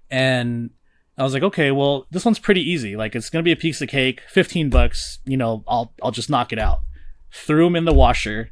[0.10, 0.70] And
[1.18, 2.96] I was like, okay, well, this one's pretty easy.
[2.96, 6.12] Like it's going to be a piece of cake, 15 bucks, you know, I'll, I'll
[6.12, 6.82] just knock it out.
[7.32, 8.52] Threw them in the washer.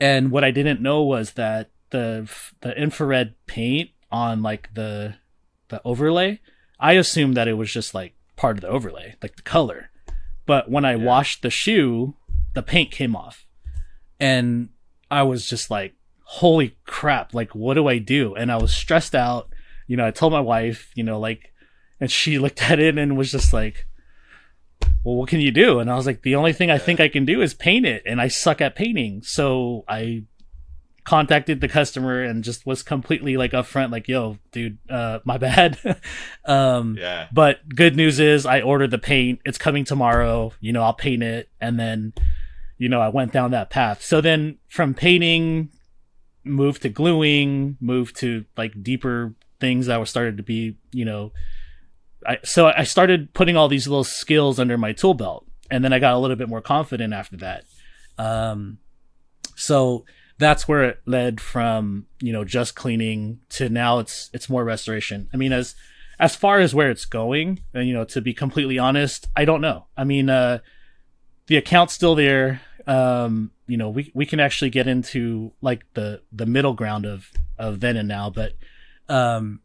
[0.00, 2.30] And what I didn't know was that the,
[2.62, 5.16] the infrared paint on like the
[5.70, 6.40] the overlay,
[6.78, 9.90] I assumed that it was just like part of the overlay, like the color.
[10.44, 11.04] But when I yeah.
[11.04, 12.14] washed the shoe,
[12.54, 13.46] the paint came off.
[14.20, 14.68] And
[15.10, 18.34] I was just like, holy crap, like, what do I do?
[18.34, 19.48] And I was stressed out.
[19.88, 21.52] You know, I told my wife, you know, like,
[21.98, 23.86] and she looked at it and was just like,
[25.02, 25.80] well, what can you do?
[25.80, 28.02] And I was like, the only thing I think I can do is paint it.
[28.06, 29.22] And I suck at painting.
[29.22, 30.24] So I
[31.04, 35.78] contacted the customer and just was completely like upfront, like, yo, dude, uh, my bad.
[36.44, 37.28] um, yeah.
[37.32, 39.40] But good news is I ordered the paint.
[39.44, 40.52] It's coming tomorrow.
[40.60, 41.48] You know, I'll paint it.
[41.60, 42.12] And then,
[42.80, 44.02] you know, I went down that path.
[44.02, 45.68] So then from painting,
[46.44, 51.32] moved to gluing, moved to like deeper things that were started to be, you know,
[52.26, 55.46] I, so I started putting all these little skills under my tool belt.
[55.70, 57.64] And then I got a little bit more confident after that.
[58.16, 58.78] Um,
[59.56, 60.06] so,
[60.38, 65.28] that's where it led from you know just cleaning to now it's it's more restoration
[65.34, 65.74] i mean as
[66.18, 69.60] as far as where it's going and you know to be completely honest i don't
[69.60, 70.58] know i mean uh
[71.48, 76.20] the account's still there um you know we we can actually get into like the
[76.32, 78.54] the middle ground of of then and now but
[79.08, 79.60] um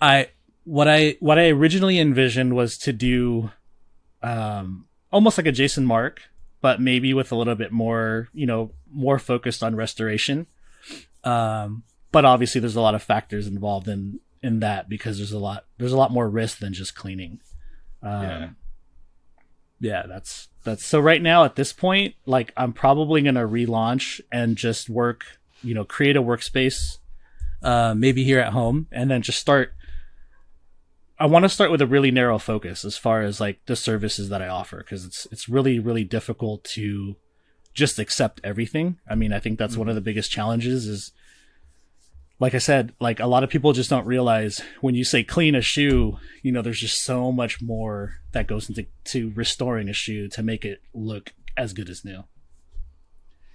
[0.00, 0.28] i
[0.64, 3.50] what i what i originally envisioned was to do
[4.22, 6.18] um almost like a Jason Markk
[6.60, 10.46] but maybe with a little bit more, you know, more focused on restoration.
[11.22, 15.38] Um, but obviously there's a lot of factors involved in in that because there's a
[15.38, 17.40] lot there's a lot more risk than just cleaning.
[18.02, 18.48] Um, Yeah.
[19.78, 24.56] yeah, that's that's so right now at this point, like I'm probably gonna relaunch and
[24.56, 25.24] just work,
[25.62, 26.98] you know, create a workspace,
[27.62, 29.74] uh, maybe here at home, and then just start.
[31.18, 34.30] I want to start with a really narrow focus as far as like the services
[34.30, 37.16] that I offer because it's it's really really difficult to
[37.74, 38.98] just accept everything.
[39.08, 41.12] I mean, I think that's one of the biggest challenges is
[42.40, 45.54] like I said, like a lot of people just don't realize when you say clean
[45.54, 49.92] a shoe, you know, there's just so much more that goes into to restoring a
[49.92, 52.24] shoe to make it look as good as new.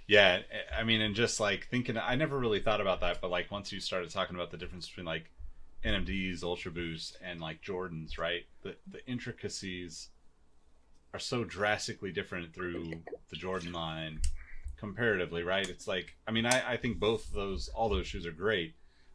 [0.06, 3.30] Yeah, eh, I mean, and just like thinking, I never really thought about that, but
[3.30, 5.30] like once you started talking about the difference between like
[5.84, 8.44] NMDs, Ultra Boost, and like Jordans, right?
[8.62, 10.08] The the intricacies
[11.12, 12.92] are so drastically different through
[13.28, 14.20] the Jordan line
[14.80, 15.68] comparatively, right?
[15.68, 18.74] It's like, I mean, I, I think both those, all those shoes are great,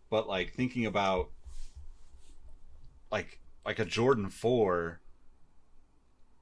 [0.09, 1.29] but like thinking about
[3.11, 5.01] like like a Jordan Four,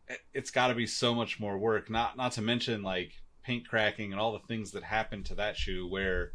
[0.07, 1.89] it- it's got to be so much more work.
[1.89, 5.55] Not not to mention like paint cracking and all the things that happen to that
[5.57, 5.87] shoe.
[5.87, 6.33] Where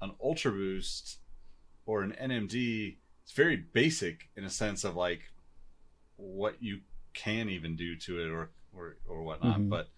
[0.00, 1.18] an Ultra Boost
[1.86, 5.22] or an NMD, it's very basic in a sense of like
[6.16, 6.80] what you
[7.14, 9.58] can even do to it or or or whatnot.
[9.60, 9.68] Mhm.
[9.68, 9.88] But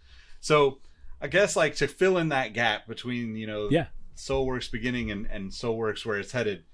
[0.41, 0.81] so
[1.21, 3.87] I guess like to fill in that gap between you know Yeah.
[4.17, 6.65] Soleworks beginning and and Soleworks where it's headed,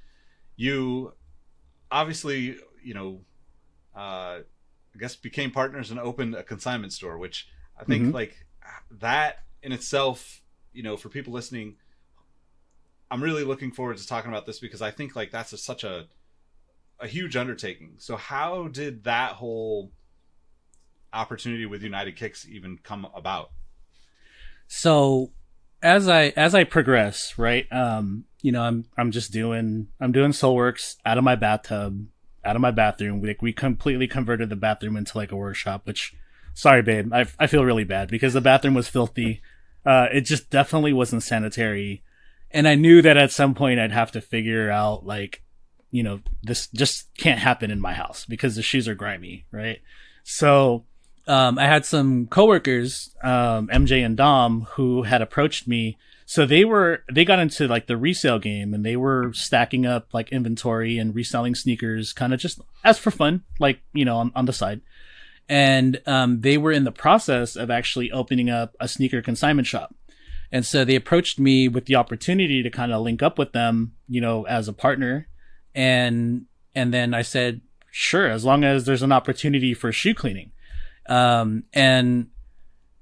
[0.56, 1.14] you
[1.90, 3.20] obviously you know
[3.96, 4.40] uh,
[4.94, 8.12] I guess became partners and opened a consignment store, which I think Mhm.
[8.12, 8.46] like
[8.90, 11.76] that in itself, you know, for people listening,
[13.10, 15.84] I'm really looking forward to talking about this because I think like that's a, such
[15.84, 16.08] a
[17.00, 17.94] a huge undertaking.
[17.98, 19.90] So how did that whole
[21.12, 23.50] opportunity with United Kicks even come about?
[24.72, 25.32] So
[25.82, 27.70] as I as I progress, right?
[27.72, 32.06] Um, you know, I'm I'm just doing I'm doing Soleworks out of my bathtub,
[32.44, 33.20] out of my bathroom.
[33.20, 36.14] Like we completely converted the bathroom into like a workshop, which
[36.54, 39.42] sorry babe, I I feel really bad because the bathroom was filthy.
[39.84, 42.04] Uh it just definitely wasn't sanitary.
[42.52, 45.42] And I knew that at some point I'd have to figure out like,
[45.90, 49.80] you know, this just can't happen in my house because the shoes are grimy, right?
[50.22, 50.84] So
[51.26, 55.98] um, I had some coworkers, um, MJ and Dom, who had approached me.
[56.26, 60.14] So they were they got into like the resale game and they were stacking up
[60.14, 64.32] like inventory and reselling sneakers, kind of just as for fun, like you know on,
[64.34, 64.80] on the side.
[65.48, 69.94] And um, they were in the process of actually opening up a sneaker consignment shop.
[70.52, 73.92] And so they approached me with the opportunity to kind of link up with them,
[74.08, 75.28] you know, as a partner.
[75.74, 77.60] And and then I said,
[77.90, 80.52] sure, as long as there's an opportunity for shoe cleaning
[81.10, 82.28] um, and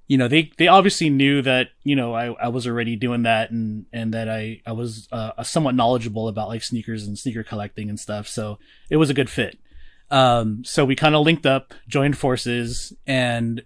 [0.08, 3.50] you know they they obviously knew that you know I, I was already doing that
[3.50, 7.88] and and that I I was uh, somewhat knowledgeable about like sneakers and sneaker collecting
[7.90, 8.26] and stuff.
[8.26, 8.58] So
[8.90, 9.58] it was a good fit.
[10.10, 13.62] Um so we kind of linked up joined forces and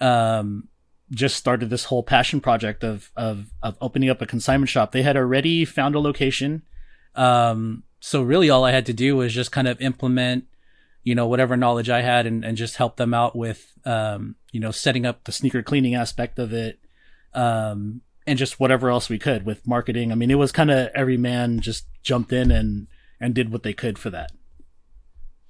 [0.00, 0.68] um
[1.10, 4.92] just started this whole passion project of of of opening up a consignment shop.
[4.92, 6.62] They had already found a location.
[7.14, 10.44] Um so really all I had to do was just kind of implement
[11.06, 14.58] you know whatever knowledge I had and, and just help them out with um, you
[14.58, 16.80] know setting up the sneaker cleaning aspect of it
[17.32, 20.10] um, and just whatever else we could with marketing.
[20.10, 22.88] I mean, it was kind of every man just jumped in and
[23.20, 24.32] and did what they could for that.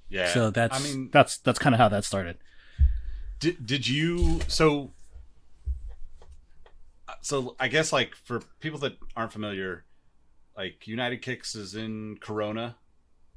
[0.09, 0.31] Yeah.
[0.31, 2.37] So that's I mean, that's that's kind of how that started.
[3.39, 4.91] did did you so
[7.21, 9.85] so I guess like for people that aren't familiar,
[10.55, 12.75] like United Kicks is in Corona,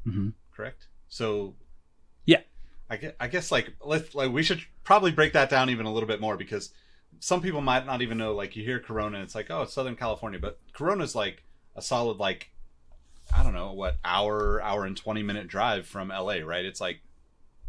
[0.04, 0.88] hmm correct?
[1.08, 1.54] So.
[2.91, 5.93] I guess, I guess like let's like we should probably break that down even a
[5.93, 6.72] little bit more because
[7.20, 9.72] some people might not even know like you hear Corona and it's like oh it's
[9.72, 11.45] Southern California but Corona's like
[11.76, 12.51] a solid like
[13.36, 17.01] I don't know what hour hour and 20 minute drive from LA right it's like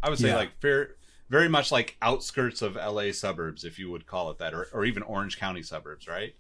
[0.02, 0.38] I would say Yeah.
[0.38, 0.96] like fair
[1.30, 4.86] very much like outskirts of LA suburbs if you would call it that or, or
[4.86, 6.34] even Orange County suburbs right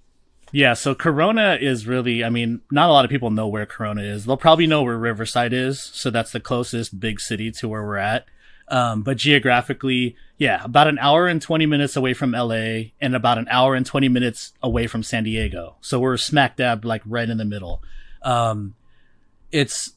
[0.52, 4.02] Yeah, so Corona is really, I mean, not a lot of people know where Corona
[4.02, 4.26] is.
[4.26, 7.96] They'll probably know where Riverside is, so that's the closest big city to where we're
[7.96, 8.26] at.
[8.72, 13.38] Um, but geographically, yeah, about an hour and 20 minutes away from LA and about
[13.38, 15.76] an hour and 20 minutes away from San Diego.
[15.82, 17.84] So we're smack dab like right in the middle.
[18.22, 18.76] Um,
[19.52, 19.92] it's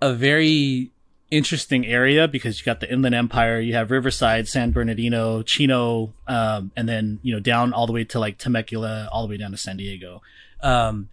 [0.00, 0.92] a very
[1.32, 6.70] interesting area because you got the Inland Empire, you have Riverside, San Bernardino, Chino, um,
[6.76, 9.50] and then you know down all the way to like Temecula, all the way down
[9.50, 10.22] to San Diego.
[10.62, 11.08] Um,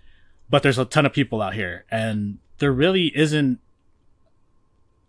[0.47, 3.59] but there's a ton of people out here, and there really isn't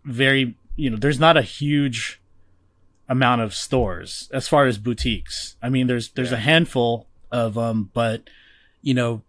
[0.03, 2.21] very you know there's not a huge
[3.09, 5.55] amount of stores as far as boutiques.
[5.61, 6.37] I mean, there's there's Yeah.
[6.37, 8.29] a handful of them, but
[8.81, 9.21] you know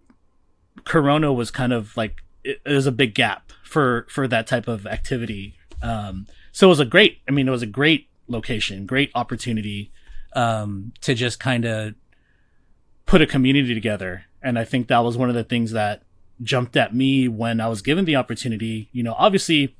[0.84, 4.68] Corona was kind of like it, it was a big gap for for that type
[4.68, 5.56] of activity.
[5.82, 7.18] Um, so it was a great.
[7.28, 9.90] I mean, it was a great location, great opportunity
[10.34, 11.94] um, to just kind of
[13.06, 14.24] put a community together.
[14.42, 16.02] And I think that was one of the things that
[16.42, 18.88] jumped at me when I was given the opportunity.
[18.92, 19.76] You know, obviously,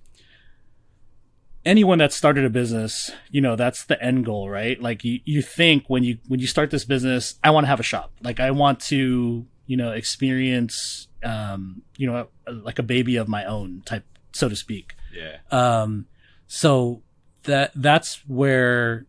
[1.64, 4.80] anyone that started a business, you know, that's the end goal, right?
[4.80, 7.80] Like you, you think when you when you start this business, I want to have
[7.80, 8.12] a shop.
[8.22, 13.44] Like I want to, you know, experience, um, you know, like a baby of my
[13.44, 14.94] own type, so to speak.
[15.14, 15.38] Yeah.
[15.50, 16.06] Um,
[16.46, 17.02] so
[17.44, 19.06] that that's where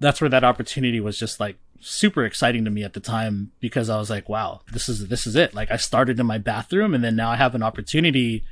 [0.00, 3.90] that's where that opportunity was just like super exciting to me at the time because
[3.90, 5.54] I was like, wow, this is this is it.
[5.54, 8.44] Like I started in my bathroom and then now I have an opportunity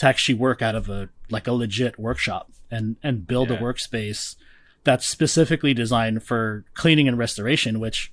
[0.00, 3.56] to actually work out of a like a legit workshop and and build Yeah.
[3.56, 4.34] a workspace
[4.84, 8.10] that's specifically designed for cleaning and restoration, which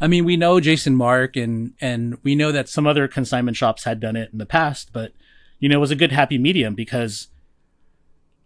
[0.00, 3.84] I mean, we know Jason Markk and and we know that some other consignment shops
[3.84, 5.12] had done it in the past, but
[5.58, 7.28] you know, it was a good happy medium because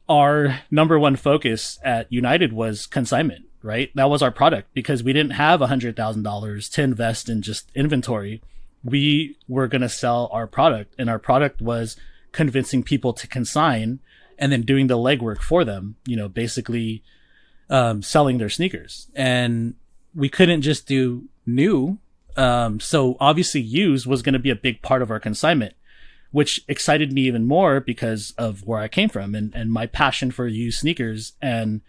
[0.09, 3.91] our number one focus at United was consignment, right?
[3.95, 7.43] That was our product because we didn't have a hundred thousand dollars to invest in
[7.43, 8.43] just inventory.
[8.85, 11.97] We were going to sell our product and our product was
[12.37, 13.99] convincing people to consign
[14.39, 17.03] and then doing the legwork for them, you know, basically,
[17.69, 19.75] um, selling their sneakers and
[20.15, 21.99] we couldn't just do new.
[22.37, 25.75] Um, so obviously used was going to be a big part of our consignment
[26.37, 30.31] which excited me even more because of where I came from and, and my passion
[30.31, 31.33] for used sneakers.
[31.41, 31.81] And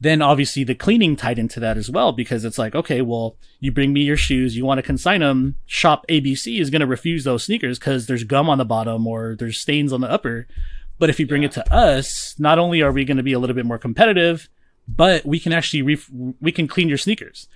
[0.00, 3.70] then obviously the cleaning tied into that as well, because it's like, okay, well, you
[3.70, 5.56] bring me your shoes, you want to consign them.
[5.66, 9.36] Shop ABC is going to refuse those sneakers because there's gum on the bottom or
[9.38, 10.46] there's stains on the upper.
[10.98, 13.38] But if you bring it to us, not only are we going to be a
[13.38, 14.48] little bit more competitive,
[14.88, 17.48] but we can actually ref- we can clean your sneakers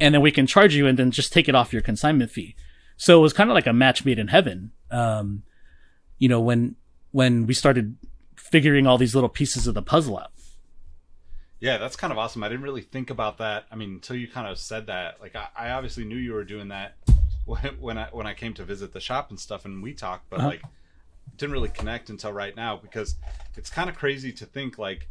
[0.00, 2.54] and then we can charge you and then just take it off your consignment fee.
[2.96, 4.72] So it was kind of like a match made in heaven.
[4.90, 5.42] Um,
[6.18, 6.76] you know, when
[7.10, 7.96] when we started
[8.36, 10.32] figuring all these little pieces of the puzzle out.
[11.60, 12.44] Yeah, that's kind of awesome.
[12.44, 13.66] I didn't really think about that.
[13.70, 15.20] I mean, until you kind of said that.
[15.20, 16.96] Like, I, I obviously knew you were doing that
[17.46, 20.30] when, when I when I came to visit the shop and stuff, and we talked,
[20.30, 20.48] but Uh-huh.
[20.48, 20.62] like,
[21.36, 23.16] didn't really connect until right now because
[23.56, 25.08] it's kind of crazy to think like,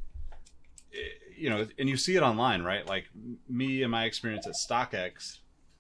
[0.94, 0.98] eh,
[1.38, 2.86] you know, and you see it online, right?
[2.86, 3.06] Like
[3.48, 5.40] me and my experience at StockX,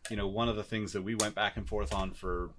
[0.09, 2.51] you know, one of the things that we went back and forth on for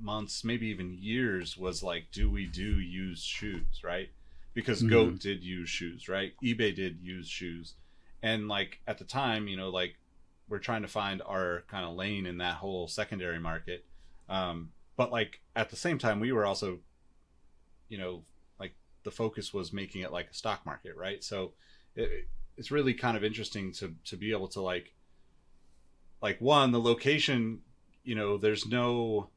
[0.00, 4.10] months, maybe even years, was like, do we do used shoes, right?
[4.54, 4.88] Because Mhm.
[4.90, 6.34] Goat did use shoes, right?
[6.42, 7.74] eBay did use shoes,
[8.22, 9.96] and like at the time, you know, like
[10.48, 13.84] we're trying to find our kind of lane in that whole secondary market.
[14.28, 16.80] Um, but like at the same time, we were also,
[17.88, 18.24] you know,
[18.60, 21.24] like the focus was making it like a stock market, right?
[21.24, 21.54] So
[21.96, 24.92] it, it's really kind of interesting to to be able to like,
[26.22, 27.60] like one the location,
[28.04, 29.30] you know, there's no,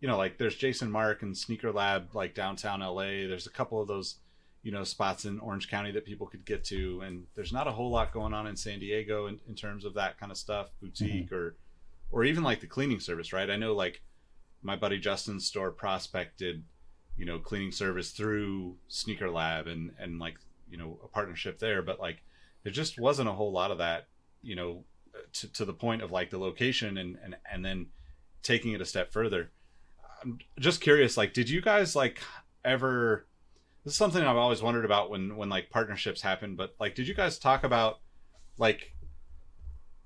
[0.00, 3.26] you know, like there's Jason Markk and Sneaker Lab like downtown LA.
[3.26, 4.16] There's a couple of those
[4.62, 7.72] you know spots in Orange County that people could get to, and there's not a
[7.72, 10.70] whole lot going on in San Diego in, in terms of that kind of stuff,
[10.80, 11.34] boutique mm-hmm.
[11.34, 11.56] or
[12.10, 13.50] or even like the cleaning service, right?
[13.50, 14.02] I know like
[14.62, 16.64] my buddy Justin's store prospected,
[17.16, 20.38] you know, cleaning service through Sneaker Lab and and like
[20.68, 22.22] you know a partnership there, but like
[22.62, 24.08] there just wasn't a whole lot of that,
[24.42, 24.84] you know,
[25.34, 27.86] to to the point of like the location and and and then
[28.42, 29.50] taking it a step further.
[30.22, 32.20] I'm just curious, like, did you guys like
[32.64, 33.26] ever?
[33.88, 36.56] This is something I've always wondered about when when like partnerships happen.
[36.56, 38.00] But like, did you guys talk about
[38.58, 38.94] like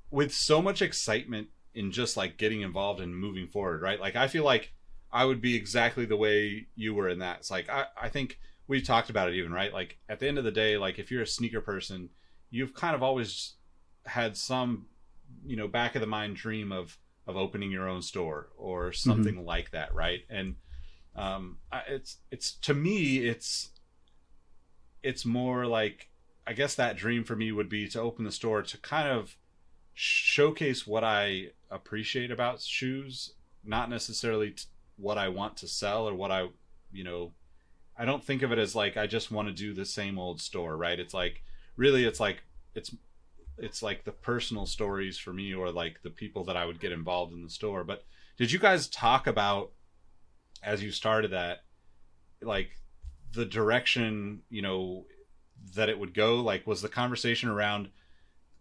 [0.08, 3.98] with so much excitement in just like getting involved and moving forward, right?
[3.98, 4.72] Like, I feel like
[5.10, 7.38] I would be exactly the way you were in that.
[7.38, 9.72] It's like I I think we talked about it even, right?
[9.72, 12.08] Like at the end of the day, like if you're a sneaker person,
[12.50, 13.54] you've kind of always
[14.06, 14.86] had some
[15.44, 19.44] you know back of the mind dream of of opening your own store or something
[19.44, 20.54] like that right and
[21.16, 21.58] um
[21.88, 23.71] it's it's to me it's
[25.02, 26.08] it's more like
[26.46, 29.36] i guess that dream for me would be to open the store to kind of
[29.94, 33.34] showcase what i appreciate about shoes
[33.64, 34.54] not necessarily
[34.96, 36.48] what i want to sell or what i
[36.92, 37.32] you know
[37.96, 40.40] i don't think of it as like i just want to do the same old
[40.40, 41.42] store right it's like
[41.76, 42.42] really it's like
[42.74, 42.94] it's
[43.58, 46.92] it's like the personal stories for me or like the people that I would get
[46.92, 47.84] involved in the store.
[47.84, 48.04] But
[48.36, 49.72] did you guys talk about
[50.62, 51.64] as you started that
[52.40, 52.70] like
[53.32, 55.04] the direction, you know,
[55.74, 56.36] that it would go?
[56.36, 57.88] Like was the conversation around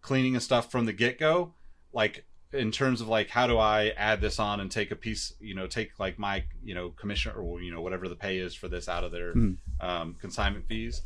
[0.00, 1.52] cleaning and stuff from the get-go
[1.92, 5.32] like in terms of like how do I add this on and take a piece,
[5.40, 8.54] you know, take like my, you know, commission or you know whatever the pay is
[8.54, 9.52] for this out of their Hmm.
[9.80, 11.02] um, consignment fees?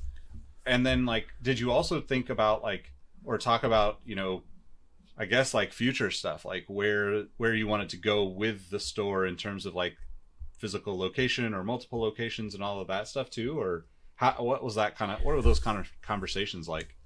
[0.64, 2.92] And then like did you also think about like
[3.24, 4.42] or talk about you know
[5.18, 9.26] i guess like future stuff like where where you wanted to go with the store
[9.26, 9.96] in terms of like
[10.58, 13.86] physical location or multiple locations and all of that stuff too or
[14.16, 16.96] how, what was that kind of what were those kind of conversations like?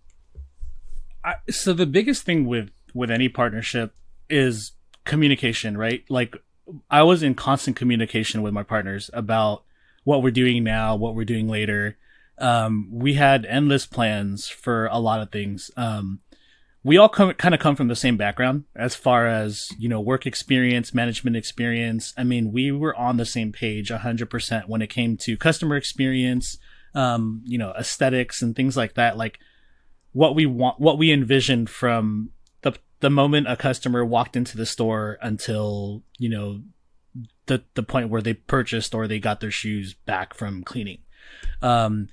[1.25, 3.95] I, so the biggest thing with with any partnership
[4.29, 4.73] is
[5.05, 6.05] communication right?
[6.09, 6.37] Like
[6.89, 9.65] i was in constant communication with my partners about
[10.05, 11.97] what we're doing now what we're doing later.
[12.39, 15.71] Um, we had endless plans for a lot of things.
[15.77, 16.21] Um,
[16.83, 20.01] we all come kind of come from the same background as far as you know
[20.01, 22.15] work experience management experience.
[22.17, 26.59] I mean we were on the same page 100% when it came to customer experience
[26.95, 29.17] um, you know aesthetics and things like that.
[29.17, 29.39] Like
[30.13, 32.31] what we want what we envisioned from
[32.63, 36.63] the the moment a customer walked into the store until you know
[37.47, 40.99] the the point where they purchased or they got their shoes back from cleaning.
[41.61, 42.09] Um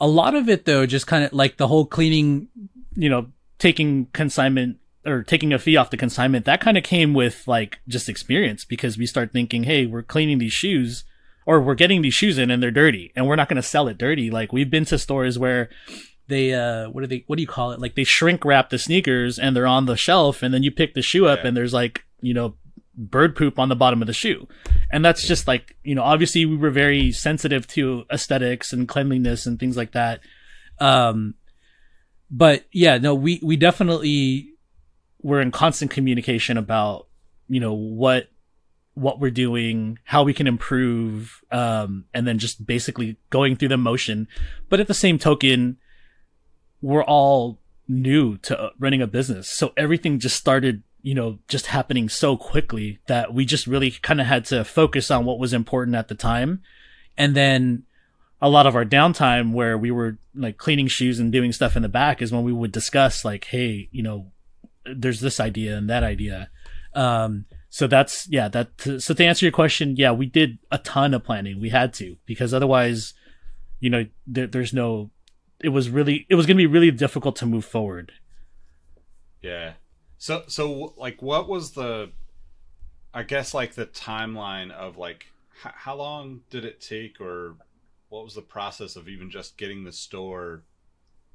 [0.00, 2.48] a lot of it though just kind of like the whole cleaning
[2.94, 3.26] you know
[3.58, 7.80] taking consignment or taking a fee off the consignment, that kind of came with like
[7.88, 11.04] just experience because we start thinking, hey, we're cleaning these shoes
[11.46, 13.88] or we're getting these shoes in and they're dirty and we're not going to sell
[13.88, 14.30] it dirty.
[14.30, 15.70] Like we've been to stores where
[16.28, 17.80] they uh what do they what do you call it?
[17.80, 20.92] Like they shrink wrap the sneakers and they're on the shelf and then you pick
[20.92, 21.48] the shoe up yeah.
[21.48, 22.54] and there's like, you know,
[22.94, 24.46] bird poop on the bottom of the shoe.
[24.90, 29.46] And that's just like, you know, obviously we were very sensitive to aesthetics and cleanliness
[29.46, 30.20] and things like that.
[30.80, 31.34] Um
[32.30, 34.52] but yeah, no, we, we definitely
[35.22, 37.06] were in constant communication about,
[37.48, 38.28] you know, what,
[38.94, 43.76] what we're doing, how we can improve, um, and then just basically going through the
[43.76, 44.26] motion.
[44.68, 45.78] But at the same token,
[46.82, 49.48] we're all new to running a business.
[49.48, 54.20] So everything just started, you know, just happening so quickly that we just really kind
[54.20, 56.60] of had to focus on what was important at the time.
[57.16, 57.84] And then
[58.40, 61.82] a lot of our downtime where we were like cleaning shoes and doing stuff in
[61.82, 64.30] the back is when we would discuss like, hey, you know,
[64.84, 66.50] there's this idea and that idea.
[66.94, 68.48] Um, so that's yeah.
[68.48, 71.60] That so to answer your question, yeah, we did a ton of planning.
[71.60, 73.14] We had to because otherwise,
[73.80, 75.10] you know, there, there's no.
[75.60, 78.12] It was really it was going to be really difficult to move forward.
[79.42, 79.72] Yeah.
[80.16, 82.10] So so like what was the
[83.12, 85.26] I guess like the timeline of like
[85.64, 87.56] h- how long did it take or
[88.08, 90.64] what was the process of even just getting the store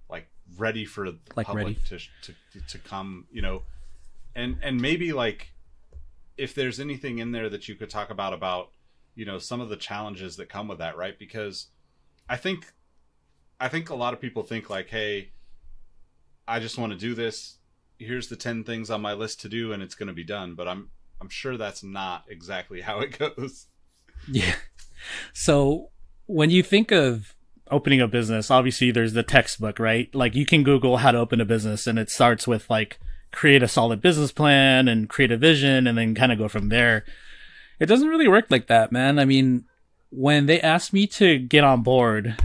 [0.10, 2.34] like ready for the like public to, to
[2.68, 3.64] to come you know?
[4.36, 5.52] And and maybe like
[6.38, 8.72] if there's anything in there that you could talk about about
[9.16, 11.18] you know some of the challenges that come with that right?
[11.18, 11.68] Because
[12.30, 12.74] i think
[13.60, 15.30] i think a lot of people think like hey
[16.48, 17.58] i just want to do this.
[18.00, 20.56] Here's the 10 things on my list to do and it's going to be done.
[20.56, 20.90] But i'm
[21.22, 23.68] i'm sure that's not exactly how it goes.
[24.28, 24.56] Yeah.
[25.34, 25.90] So
[26.26, 27.36] when you think of
[27.70, 30.14] opening a business, obviously there's the textbook, right?
[30.14, 33.00] Like you can Google how to open a business and it starts with like
[33.32, 36.70] create a solid business plan and create a vision and then kind of go from
[36.70, 37.04] there.
[37.80, 39.20] It doesn't really work like that, man.
[39.20, 39.66] I mean,
[40.10, 42.36] when they asked me to get on board,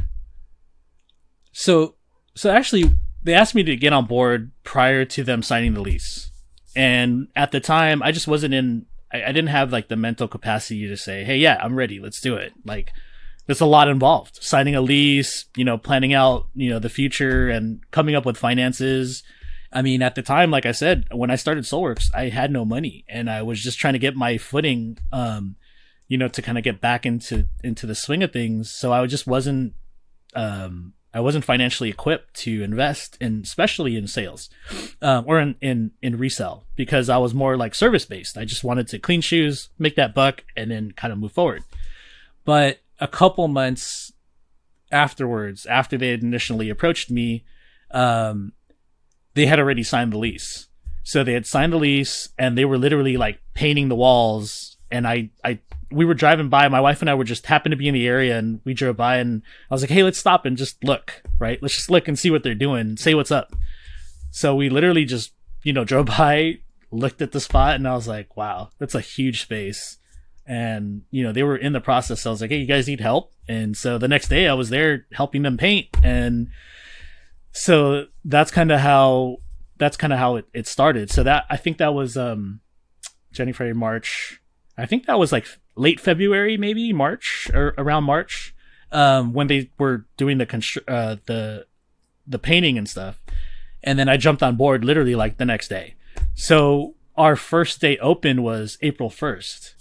[1.53, 1.97] so,
[2.35, 2.91] so actually
[3.23, 6.31] they asked me to get on board prior to them signing the lease.
[6.75, 10.29] And at the time, I just wasn't in, I, I didn't have like the mental
[10.29, 12.01] capacity to say, Hey, yeah, I'm ready.
[12.01, 12.53] Let's do it.
[12.65, 12.93] Like,
[13.49, 14.39] there's a lot involved.
[14.43, 18.37] Signing a lease, you know, planning out, you know, the future and coming up with
[18.37, 19.23] finances.
[19.73, 22.67] I mean, at the time, like I said, when I started Soleworks, I had no
[22.67, 25.57] money and I was just trying to get my footing, um,
[26.09, 28.71] you know, to kind of get back into, into the swing of things.
[28.71, 29.73] So I just wasn't,
[30.35, 34.51] um, I wasn't financially equipped to invest in, especially in sales,
[35.01, 38.37] um, or in, in, in resell because I was more like service based.
[38.37, 41.63] I just wanted to clean shoes, make that buck and then kind of move forward.
[42.45, 44.13] But a couple months
[44.91, 47.45] afterwards, after they had initially approached me,
[47.91, 48.53] um,
[49.35, 50.69] they had already signed the lease.
[51.03, 54.77] So they had signed the lease and they were literally like painting the walls.
[54.91, 56.69] And I, I, we were driving by.
[56.69, 58.97] My wife and I were just happened to be in the area and we drove
[58.97, 61.63] by and I was like, Hey, let's stop and just look, right?
[61.63, 62.97] Let's just look and see what they're doing.
[62.97, 63.55] Say what's up.
[64.31, 65.33] So we literally just,
[65.63, 66.59] you know, drove by,
[66.91, 69.98] looked at the spot and I was like, wow, that's a huge space
[70.49, 72.23] and you know they were in the process.
[72.23, 73.33] So i was like hey you guys need help.
[73.47, 75.89] And so the next day i was there helping them paint.
[76.03, 76.49] And
[77.53, 79.37] so that's kind of how
[79.77, 81.11] that's kind of how it, it started.
[81.11, 82.61] So that i think that was um
[83.31, 84.41] january march.
[84.77, 85.47] I think that was like
[85.77, 88.55] late february maybe march or around march
[88.91, 91.67] um when they were doing the constr- uh the
[92.27, 93.21] the painting and stuff.
[93.83, 95.95] And then i jumped on board literally like the next day.
[96.35, 99.75] So our first day open was april 1st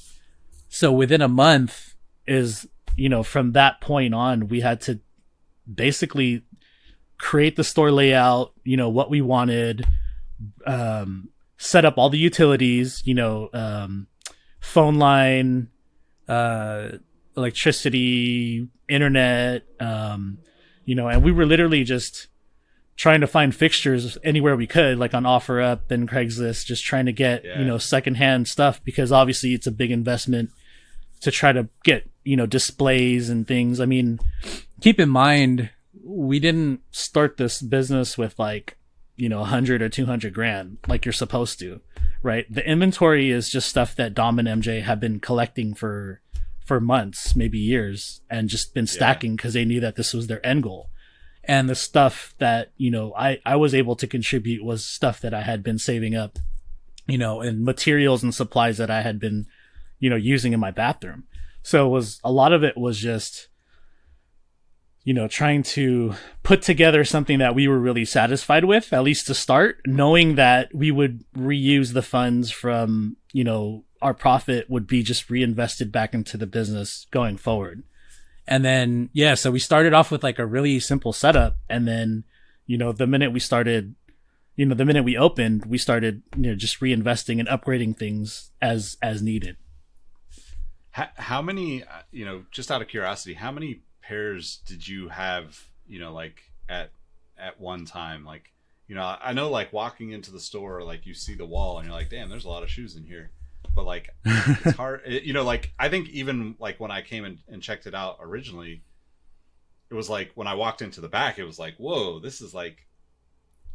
[0.69, 1.95] so within a month
[2.25, 4.99] is, you know, from that point on, we had to
[5.71, 6.43] basically
[7.17, 9.85] create the store layout, you know, what we wanted,
[10.65, 14.07] um, set up all the utilities, you know, um,
[14.59, 15.69] phone line,
[16.27, 16.89] uh,
[17.35, 20.39] electricity, internet, um,
[20.85, 22.27] you know, and we were literally just
[22.97, 27.13] trying to find fixtures anywhere we could, like on OfferUp and Craigslist, just trying to
[27.13, 27.59] get, Yeah.
[27.59, 30.49] you know, secondhand stuff because obviously it's a big investment
[31.21, 33.79] to try to get, you know, displays and things.
[33.79, 34.19] I mean,
[34.81, 35.69] keep in mind,
[36.03, 38.77] we didn't start this business with like,
[39.15, 41.81] you know, 100 or 200 grand like you're supposed to,
[42.23, 42.45] right?
[42.51, 46.21] The inventory is just stuff that Dom and MJ have been collecting for
[46.65, 50.45] for months, maybe years, and just been stacking because they knew that this was their
[50.45, 50.89] end goal.
[51.47, 55.33] And the stuff that, you know, I, I was able to contribute was stuff that
[55.33, 56.39] I had been saving up,
[57.07, 59.45] you know, and materials and supplies that I had been,
[59.99, 61.23] you know, using in my bathroom.
[61.63, 63.47] So it was a lot of it was just,
[65.05, 69.27] you know, trying to put together something that we were really satisfied with, at least
[69.27, 74.85] to start, knowing that we would reuse the funds from, you know, our profit would
[74.85, 77.83] be just reinvested back into the business going forward.
[78.47, 81.57] And then, yeah, so we started off with like a really simple setup.
[81.69, 82.23] And then,
[82.65, 83.95] you know, the minute we started,
[84.55, 88.51] you know, the minute we opened, we started, you know, just reinvesting and upgrading things
[88.61, 89.57] as, as needed.
[90.91, 95.67] How, how many, you know, just out of curiosity, how many pairs did you have,
[95.85, 96.91] you know, like at
[97.37, 98.25] at one time?
[98.25, 98.53] Like,
[98.87, 101.87] you know, I know like walking into the store, like you see the wall and
[101.87, 103.31] you're like, damn, there's a lot of shoes in here.
[103.75, 107.25] But like, it's hard, it, you know, like I think even like when I came
[107.25, 108.81] in and checked it out originally,
[109.89, 112.53] it was like when I walked into the back, it was like, whoa, this is
[112.53, 112.85] like,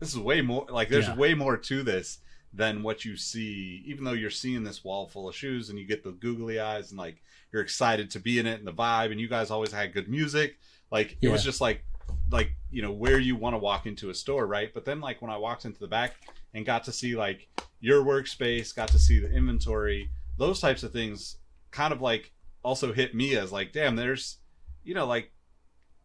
[0.00, 1.16] this is way more, like there's Yeah.
[1.16, 2.18] way more to this
[2.52, 5.86] than what you see, even though you're seeing this wall full of shoes and you
[5.86, 7.22] get the googly eyes and like
[7.52, 10.08] you're excited to be in it and the vibe and you guys always had good
[10.08, 10.56] music.
[10.90, 11.84] Like it was just like
[12.30, 14.72] like you know where you want to walk into a store, right?
[14.74, 16.14] But then like when I walked into the back
[16.54, 17.48] and got to see like
[17.80, 21.36] your workspace, got to see the inventory, those types of things
[21.70, 22.32] kind of like
[22.62, 24.38] also hit me as like damn, there's
[24.84, 25.30] you know like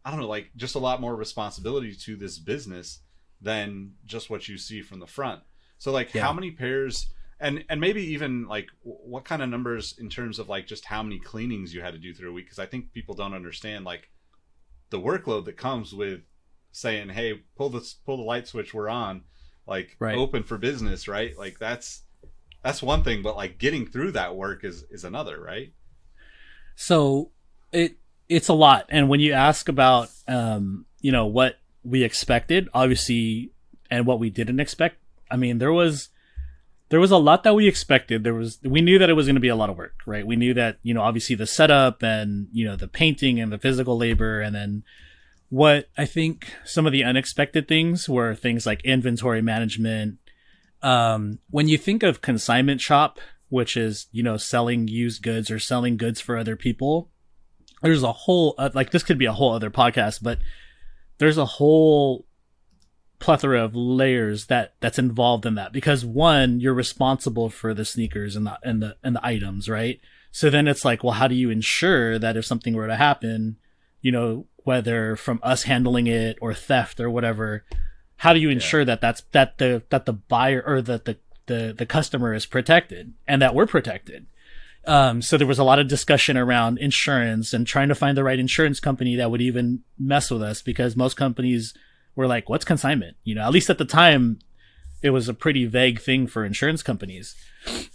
[0.04, 3.00] I don't know, like just a lot more responsibility to this business
[3.40, 5.42] than just what you see from the front.
[5.78, 6.22] So like Yeah.
[6.22, 7.08] how many pairs
[7.40, 11.02] and and maybe even like what kind of numbers in terms of like just how
[11.02, 13.84] many cleanings you had to do through a week because I think people don't understand
[13.84, 14.10] like
[14.90, 16.22] the workload that comes with
[16.72, 19.22] saying hey pull the pull the light switch we're on
[19.68, 20.16] like Right.
[20.16, 22.02] open for business right like that's
[22.64, 25.72] that's one thing but like getting through that work is is another right
[26.76, 27.30] So
[27.72, 27.96] it
[28.28, 28.86] it's a lot.
[28.88, 33.50] And when you ask about um, you know, what we expected, obviously
[33.90, 34.96] and what we didn't expect,
[35.30, 36.10] I mean, there was
[36.90, 38.22] there was a lot that we expected.
[38.24, 40.26] There was we knew that it was going to be a lot of work, right?
[40.26, 43.58] We knew that, you know, obviously the setup and, you know, the painting and the
[43.58, 44.84] physical labor and then
[45.50, 50.18] what I think some of the unexpected things were things like inventory management.
[50.82, 53.18] Um, when you think of consignment shop,
[53.48, 57.10] which is, you know, selling used goods or selling goods for other people,
[57.82, 60.38] there's a whole, uh, like, this could be a whole other podcast, but
[61.18, 62.26] there's a whole
[63.18, 68.36] plethora of layers that that's involved in that because one you're responsible for the sneakers
[68.36, 71.34] and the and the and the items right so then it's like well how do
[71.34, 73.56] you ensure that if something were to happen
[74.00, 77.64] you know whether from us handling it or theft or whatever
[78.18, 81.16] how do you ensure that that's that the that the buyer or that the
[81.46, 84.26] the the customer is protected and that we're protected
[84.86, 88.24] um, so there was a lot of discussion around insurance and trying to find the
[88.24, 91.74] right insurance company that would even mess with us because most companies
[92.14, 93.16] were like, what's consignment?
[93.22, 94.38] You know, at least at the time,
[95.02, 97.34] it was a pretty vague thing for insurance companies.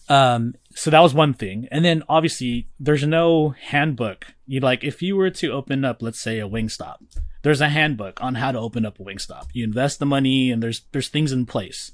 [0.10, 1.68] Um, so that was one thing.
[1.72, 4.28] And then obviously there's no handbook.
[4.46, 6.98] You like, if you were to open up, let's say a Wingstop,
[7.42, 9.48] there's a handbook on how to open up a Wingstop.
[9.54, 11.92] You invest the money and there's, there's things in place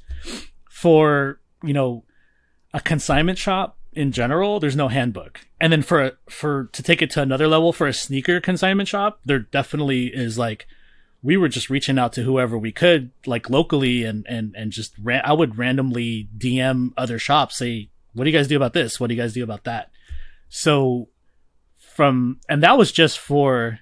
[0.69, 2.03] for, you know,
[2.73, 5.41] a consignment shop in general, there's no handbook.
[5.59, 9.19] And then for for to take it to another level for a sneaker consignment shop,
[9.25, 10.67] there definitely is like
[11.21, 14.93] we were just reaching out to whoever we could, like locally, and and and just
[15.01, 15.21] ran.
[15.25, 18.99] I would randomly DM other shops, say, "What do you guys do about this?
[18.99, 19.91] What do you guys do about that?"
[20.47, 21.09] So
[21.77, 23.79] from and that was just for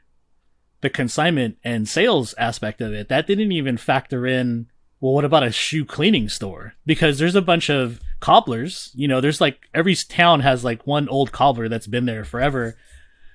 [0.81, 3.09] the consignment and sales aspect of it.
[3.09, 4.67] That didn't even factor in
[4.99, 6.73] well, what about a shoe cleaning store?
[6.85, 8.91] Because there's a bunch of cobblers.
[8.95, 12.77] You know, there's like every town has like one old cobbler that's been there forever.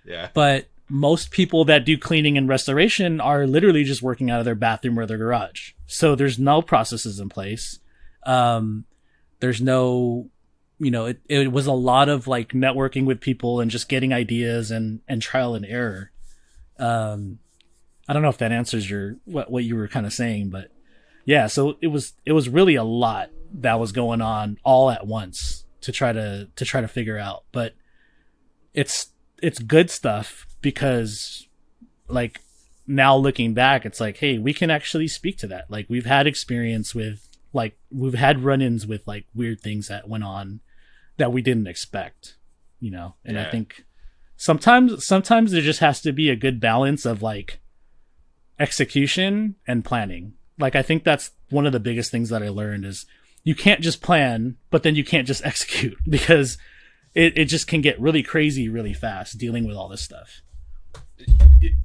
[0.05, 4.45] yeah But most people that do cleaning and restoration are literally just working out of
[4.45, 5.73] their bathroom or their garage.
[5.87, 7.79] So there's no processes in place.
[8.25, 8.85] Um,
[9.41, 10.29] there's no,
[10.79, 14.13] you know, it, it was a lot of like networking with people and just getting
[14.13, 16.11] ideas and, and trial and error.
[16.79, 17.39] Um,
[18.09, 20.71] I don't know if that answers your, what, what you were kind of saying, but
[21.25, 25.07] yeah, so it was, it was really a lot that was going on all at
[25.07, 27.75] once to try to, to try to figure out, but
[28.75, 29.09] it's,
[29.41, 31.47] it's good stuff because
[32.09, 32.41] like
[32.87, 35.71] now looking back it's like hey we can actually speak to that.
[35.71, 40.25] Like we've had experience with like we've had run-ins with like weird things that went
[40.25, 40.61] on
[41.19, 42.37] that we didn't expect
[42.81, 43.15] you know?
[43.25, 43.47] And Yeah.
[43.47, 43.85] i think
[44.37, 47.61] sometimes sometimes there just has to be a good balance of like
[48.59, 50.35] execution and planning.
[50.59, 53.07] Like i think that's one of the biggest things that i learned is
[53.45, 56.59] you can't just plan but then you can't just execute because
[57.15, 60.43] it, it just can get really crazy really fast dealing with all this stuff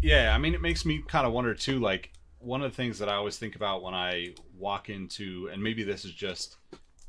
[0.01, 2.99] yeah i mean it makes me kind of wonder too like one of the things
[2.99, 6.57] that i always think about when i walk into and maybe this is just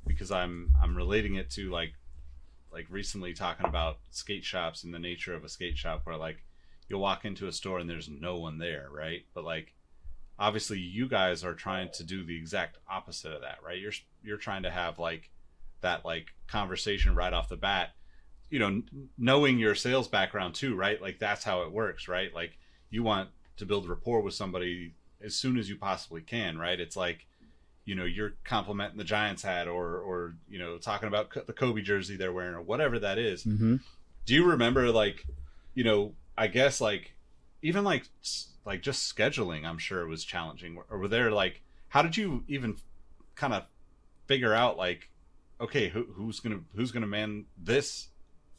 [0.07, 1.93] because i'm i'm relating it to like
[2.73, 6.45] like recently talking about skate shops and the nature of a skate shop where like
[6.89, 9.25] you'll walk into a store and there's no one there right?
[9.35, 9.75] But like
[10.39, 13.79] obviously you guys are trying to do the exact opposite of that right?
[13.79, 15.31] You're you're trying to have like
[15.81, 17.91] that like conversation right off the bat
[18.51, 18.83] you know
[19.17, 21.01] knowing your sales background too right?
[21.01, 22.35] Like that's how it works right?
[22.35, 22.59] Like
[22.91, 23.29] you want
[23.59, 26.79] to build rapport with somebody as soon as you possibly can right?
[26.79, 27.27] It's like
[27.89, 31.81] you know you're complimenting the giants hat or or you know talking about the kobe
[31.81, 33.45] jersey they're wearing or whatever that is.
[33.45, 33.77] Mm-hmm.
[34.27, 35.25] do you remember like
[35.75, 37.15] you know i guess like
[37.63, 38.05] even like
[38.67, 40.79] like just scheduling i'm sure was challenging.
[40.91, 42.77] Or were there like how did you even
[43.35, 43.65] kind of
[44.27, 45.09] figure out like
[45.59, 48.09] okay who, who's gonna who's gonna man this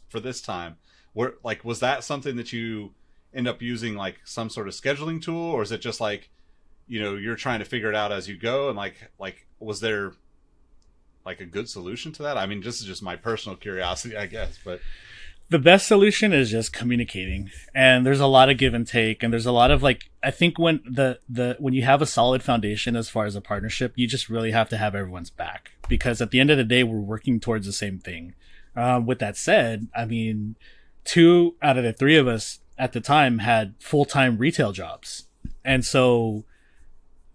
[0.09, 0.77] for this time
[1.13, 2.93] where like was that something that you
[3.33, 6.29] end up using like some sort of scheduling tool or is it just like
[6.87, 9.79] you know you're trying to figure it out as you go and like like was
[9.79, 10.13] there
[11.25, 12.37] like a good solution to that?
[12.37, 14.81] I mean this is just my personal curiosity i guess but
[15.49, 19.33] the best solution is just communicating and there's a lot of give and take and
[19.33, 22.43] there's a lot of like i think when the the when you have a solid
[22.43, 26.21] foundation as far as a partnership you just really have to have everyone's back because
[26.21, 28.33] at the end of the day we're working towards the same thing
[28.79, 30.55] um, with that said i mean
[31.03, 35.25] two out of the three of us at the time had full-time retail jobs.
[35.65, 36.45] And so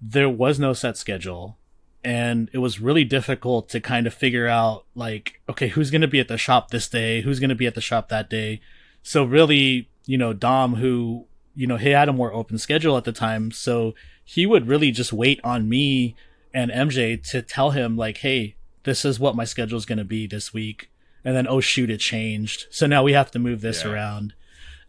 [0.01, 1.59] there was no set schedule
[2.03, 6.09] and it was really difficult to kind of figure out like okay who's going to
[6.09, 7.21] be at the shop this day?
[7.23, 8.61] Who's going to be at the shop that day?
[9.03, 13.05] So really you know dom who you know he had a more open schedule at
[13.05, 16.15] the time so he would really just wait on me
[16.53, 20.05] and mj to tell him like hey this is what my schedule is going to
[20.05, 20.91] be this week
[21.25, 22.66] and then oh shoot it changed.
[22.70, 23.91] So now we have to move this Yeah.
[23.93, 24.35] around.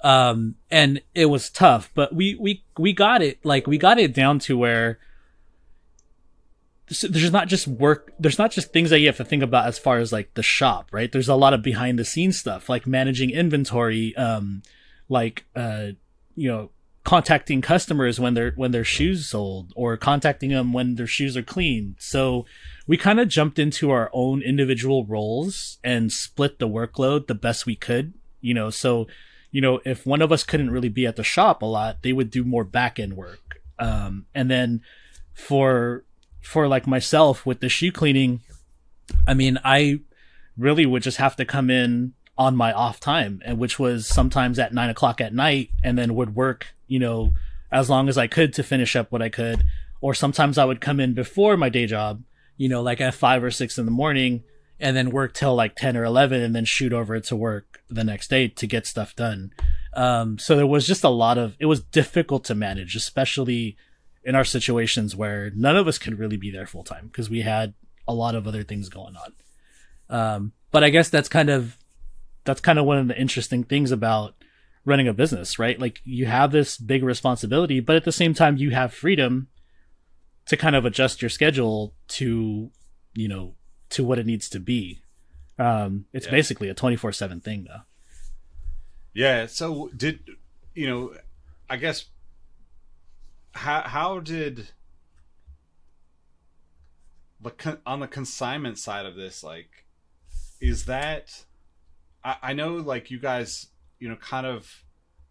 [0.04, 4.14] Um and it was tough but we we we got it like we got it
[4.14, 5.00] down to where
[7.02, 9.80] there's not just work there's not just things that you have to think about as
[9.80, 11.12] far as like the shop right?
[11.12, 14.62] There's a lot of behind the scenes stuff like managing inventory um
[15.10, 15.88] like uh
[16.36, 16.70] you know
[17.06, 21.44] contacting customers when their when their shoes sold or contacting them when their shoes are
[21.44, 22.46] clean so
[22.88, 27.66] we kind of jumped into our own individual roles and split the workload the best
[27.66, 28.70] we could you know?
[28.70, 29.08] So
[29.52, 32.12] you know if one of us couldn't really be at the shop a lot they
[32.12, 33.62] would do more back end work.
[33.80, 34.82] Um and then
[35.34, 36.04] for
[36.46, 38.42] for like myself with the shoe cleaning,
[39.28, 40.00] I mean, I
[40.58, 44.60] really would just have to come in on my off time, and which was sometimes
[44.60, 47.34] at nine o'clock at night, and then would work, you know,
[47.72, 49.64] as long as I could to finish up what I could.
[50.02, 52.24] Or sometimes I would come in before my day job,
[52.58, 54.44] you know, like at five or six in the morning,
[54.80, 58.04] and then work till like 10 or 11, and then shoot over to work the
[58.04, 59.52] next day to get stuff done.
[59.94, 63.78] Um, so there was just a lot of, it was difficult to manage, especially
[64.24, 67.42] in our situations where none of us could really be there full time because we
[67.42, 67.74] had
[68.08, 69.34] a lot of other things going on.
[70.10, 71.78] Um, but I guess that's kind of
[72.44, 74.36] that's kind of one of the interesting things about
[74.86, 75.80] running a business, right?
[75.80, 79.48] Like you have this big responsibility, but at the same time you have freedom
[80.48, 82.70] to kind of adjust your schedule to,
[83.16, 83.56] you know,
[83.90, 85.02] to what it needs to be.
[85.58, 86.32] Um, it's Yeah.
[86.32, 87.82] basically a 24/7 thing though.
[89.14, 89.48] Yeah.
[89.48, 90.20] So did
[90.74, 91.16] you know?
[91.70, 92.06] I guess
[93.54, 94.68] how how did
[97.42, 99.86] the con- on the consignment side of this like
[100.60, 101.46] is that
[102.24, 103.68] I, I know like you guys
[104.06, 104.84] you know kind of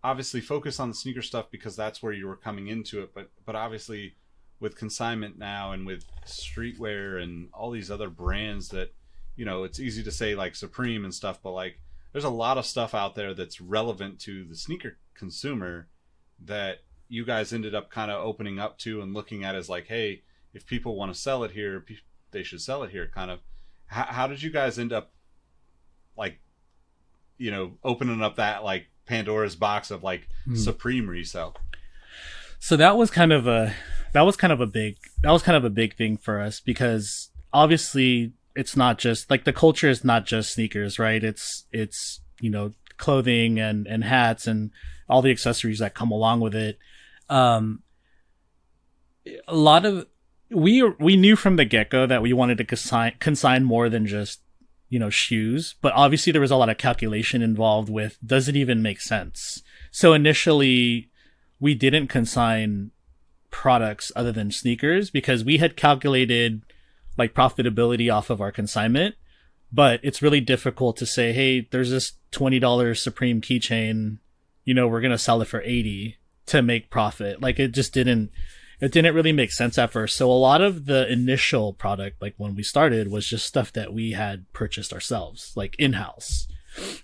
[0.03, 3.31] obviously focus on the sneaker stuff because that's where you were coming into it but
[3.47, 4.17] but obviously
[4.59, 8.93] with consignment now and with streetwear and all these other brands that
[9.37, 11.79] you know it's easy to say like supreme and stuff but like
[12.11, 15.87] there's a lot of stuff out there that's relevant to the sneaker consumer
[16.45, 19.87] that you guys ended up kind of opening up to and looking at as like
[19.87, 21.85] hey if people want to sell it here
[22.35, 23.41] they should sell it here kind of.
[23.87, 25.13] How, how did you guys end up
[26.19, 26.41] like
[27.39, 30.55] you know opening up that like pandora's box of like Hmm.
[30.57, 31.57] supreme resale
[32.59, 33.75] so that was kind of a
[34.13, 36.61] that was kind of a big that was kind of a big thing for us
[36.61, 42.21] because obviously it's not just like the culture is not just sneakers right it's it's
[42.41, 44.71] you know clothing and and hats and
[45.09, 46.79] all the accessories that come along with it.
[47.29, 47.83] Um,
[49.49, 50.07] a lot of
[50.49, 54.07] we we knew from the get go that we wanted to consign consign more than
[54.07, 54.41] just
[54.89, 58.57] you know shoes, but obviously there was a lot of calculation involved with does it
[58.57, 59.63] even make sense.
[59.91, 61.11] So initially,
[61.61, 62.91] we didn't consign
[63.51, 66.63] products other than sneakers because we had calculated
[67.17, 69.15] like profitability off of our consignment
[69.75, 74.19] but it's really difficult to say, hey, there's this $20 Supreme keychain,
[74.65, 76.17] you know, we're going to sell it for 80
[76.47, 77.43] to make profit.
[77.43, 78.31] Like it just didn't,
[78.85, 80.17] it didn't really make sense at first.
[80.17, 83.93] So a lot of the initial product, like when we started, was just stuff that
[83.93, 86.49] we had purchased ourselves, like in house.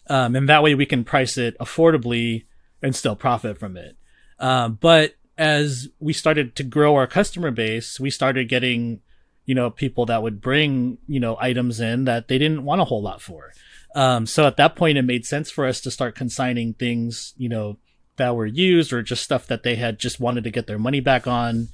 [0.09, 2.47] Um, and that way we can price it affordably
[2.83, 3.97] and still profit from it.
[4.39, 9.01] Um, but as we started to grow our customer base, we started getting
[9.51, 12.85] you know, people that would bring, you know, items in that they didn't want a
[12.85, 13.53] whole lot for.
[13.97, 17.49] Um, so at that point, it made sense for us to start consigning things, you
[17.49, 17.77] know,
[18.21, 21.01] that were used or just stuff that they had just wanted to get their money
[21.01, 21.69] back on.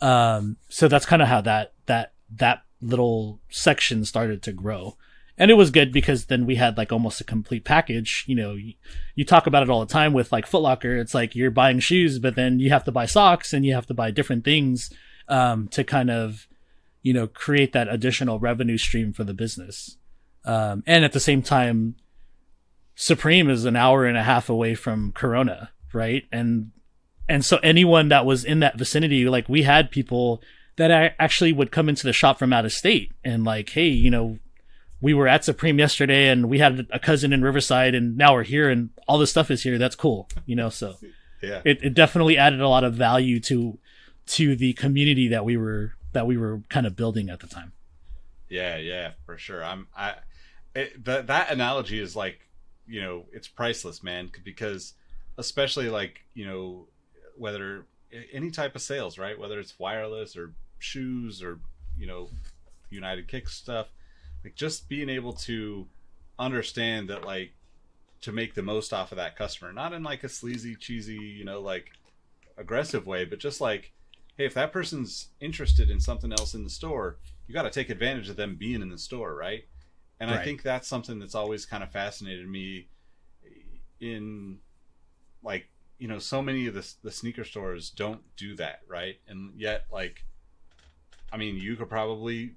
[0.00, 4.96] Um, so that's kind of how that, that, that little section started to grow.
[5.36, 8.24] And it was good because then we had like almost a complete package.
[8.26, 8.74] You know, you,
[9.14, 11.00] you talk about it all the time with like Footlocker.
[11.00, 13.86] It's like you're buying shoes, but then you have to buy socks and you have
[13.86, 14.92] to buy different things,
[15.28, 16.46] um, to kind of,
[17.02, 19.96] you know, create that additional revenue stream for the business.
[20.44, 21.94] Um, and at the same time,
[22.94, 26.24] Supreme is an hour and a half away from Corona, right?
[26.32, 26.72] And,
[27.28, 30.42] and so anyone that was in that vicinity, like we had people
[30.76, 34.10] that actually would come into the shop from out of state and like, Hey, you
[34.10, 34.38] know,
[35.00, 38.42] we were at Supreme yesterday and we had a cousin in Riverside and now we're
[38.42, 39.78] here and all this stuff is here.
[39.78, 40.28] That's cool.
[40.46, 40.96] You know, so
[41.42, 43.78] yeah, it, it definitely added a lot of value to,
[44.26, 47.72] to the community that we were that we were kind of building at the time.
[48.48, 49.64] Yeah, yeah, for sure.
[49.64, 50.14] I'm I
[50.74, 52.40] it, that that analogy is like,
[52.86, 54.94] you know, it's priceless, man, because
[55.38, 56.86] especially like, you know,
[57.36, 57.86] whether
[58.32, 59.38] any type of sales, right?
[59.38, 61.60] Whether it's wireless or shoes or,
[61.98, 62.28] you know,
[62.90, 63.88] United Kicks stuff,
[64.44, 65.86] like just being able to
[66.38, 67.52] understand that like
[68.22, 71.44] to make the most off of that customer, not in like a sleazy, cheesy, you
[71.44, 71.90] know, like
[72.56, 73.92] aggressive way, but just like
[74.40, 77.90] hey, if that person's interested in something else in the store, you got to take
[77.90, 79.64] advantage of them being in the store, right?
[80.18, 80.40] And right.
[80.40, 82.86] I think that's something that's always kind of fascinated me
[84.00, 84.56] in
[85.42, 85.68] like,
[85.98, 89.16] you know, so many of the, the sneaker stores don't do that, right?
[89.28, 90.24] And yet, like,
[91.32, 92.54] I mean, you could probably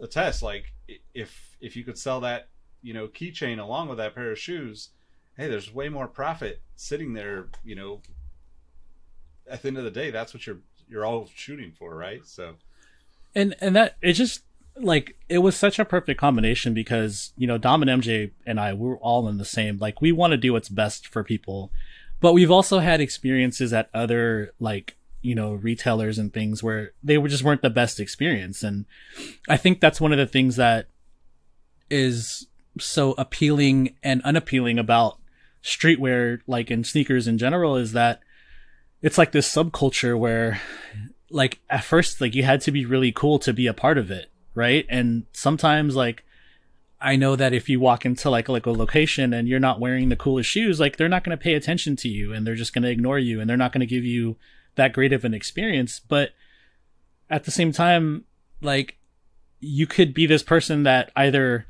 [0.00, 0.72] attest, like,
[1.14, 2.48] if if you could sell that,
[2.82, 4.90] you know, keychain along with that pair of shoes,
[5.36, 8.00] hey, there's way more profit sitting there, you know,
[9.48, 12.26] at the end of the day, that's what you're you're all shooting for, right?
[12.26, 12.54] So,
[13.34, 14.42] and and that it just
[14.76, 18.72] like it was such a perfect combination because you know Dom and MJ and I
[18.72, 21.70] we're all in the same like we want to do what's best for people,
[22.20, 27.18] but we've also had experiences at other like you know retailers and things where they
[27.18, 28.86] were just weren't the best experience, and
[29.48, 30.86] I think that's one of the things that
[31.90, 32.46] is
[32.78, 35.18] so appealing and unappealing about
[35.62, 38.20] streetwear like in sneakers in general is that
[39.02, 40.60] it's like this subculture where
[41.30, 44.10] like at first like you had to be really cool to be a part of
[44.10, 44.86] it right?
[44.88, 46.24] And sometimes like
[47.00, 50.08] i know that if you walk into like like a location and you're not wearing
[50.08, 52.72] the coolest shoes like they're not going to pay attention to you and they're just
[52.72, 54.36] going to ignore you and they're not going to give you
[54.76, 56.30] that great of an experience but
[57.28, 58.24] at the same time
[58.60, 58.98] like
[59.60, 61.66] you could be this person that either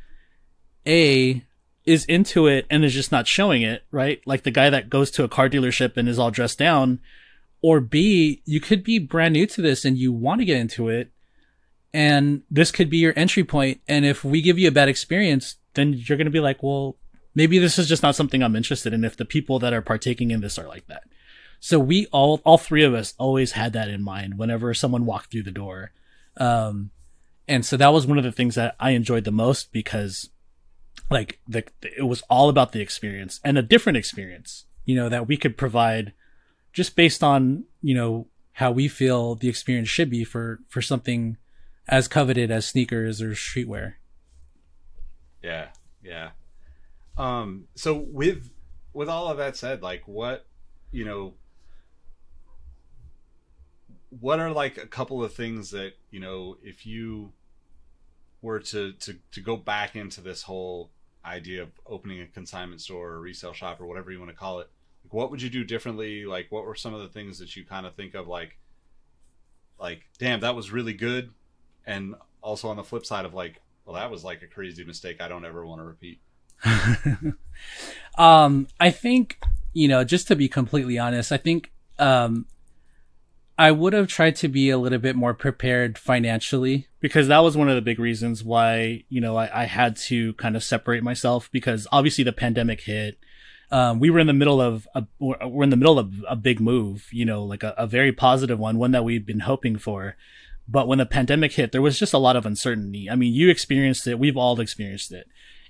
[0.86, 1.44] a
[1.84, 4.20] is into it and is just not showing it, right?
[4.26, 7.00] Like the guy that goes to a car dealership and is all dressed down.
[7.62, 10.88] Or B, you could be brand new to this and you want to get into
[10.88, 11.10] it.
[11.92, 13.80] And this could be your entry point.
[13.88, 16.96] And if we give you a bad experience, then you're going to be like, well,
[17.34, 20.30] maybe this is just not something I'm interested in if the people that are partaking
[20.30, 21.02] in this are like that.
[21.58, 25.30] So we all, all three of us always had that in mind whenever someone walked
[25.30, 25.92] through the door.
[26.36, 26.90] Um,
[27.48, 30.30] and so that was one of the things that I enjoyed the most because
[31.10, 35.26] like the it was all about the experience and a different experience you know that
[35.26, 36.12] we could provide
[36.72, 41.36] just based on you know how we feel the experience should be for for something
[41.90, 43.94] as coveted as sneakers or streetwear.
[45.42, 45.68] Yeah
[46.02, 46.30] yeah.
[47.18, 48.50] Um so with
[48.92, 50.46] with all of that said like what
[50.90, 51.34] you know
[54.20, 57.32] what are like a couple of things that you know if you
[58.42, 60.90] were to to to go back into this whole
[61.24, 64.60] idea of opening a consignment store or resale shop or whatever you want to call
[64.60, 64.70] it
[65.04, 66.24] like what would you do differently?
[66.24, 68.56] Like what were some of the things that you kind of think of like
[69.78, 71.30] like damn that was really good
[71.86, 75.20] and also on the flip side of like well that was like a crazy mistake
[75.20, 76.20] i don't ever want to repeat
[78.18, 79.38] um, I think
[79.72, 82.46] you know, just to be completely honest, I think um,
[83.56, 87.56] I would have tried to be a little bit more prepared financially because that was
[87.56, 91.02] one of the big reasons why you know I, I had to kind of separate
[91.02, 93.18] myself because obviously the pandemic hit.
[93.72, 96.60] Um, we were in the middle of a we're in the middle of a big
[96.60, 100.16] move, you know, like a, a very positive one, one that we'd been hoping for.
[100.70, 103.10] But when the pandemic hit, there was just a lot of uncertainty.
[103.10, 104.20] I mean, you experienced it.
[104.20, 105.26] We've all experienced it.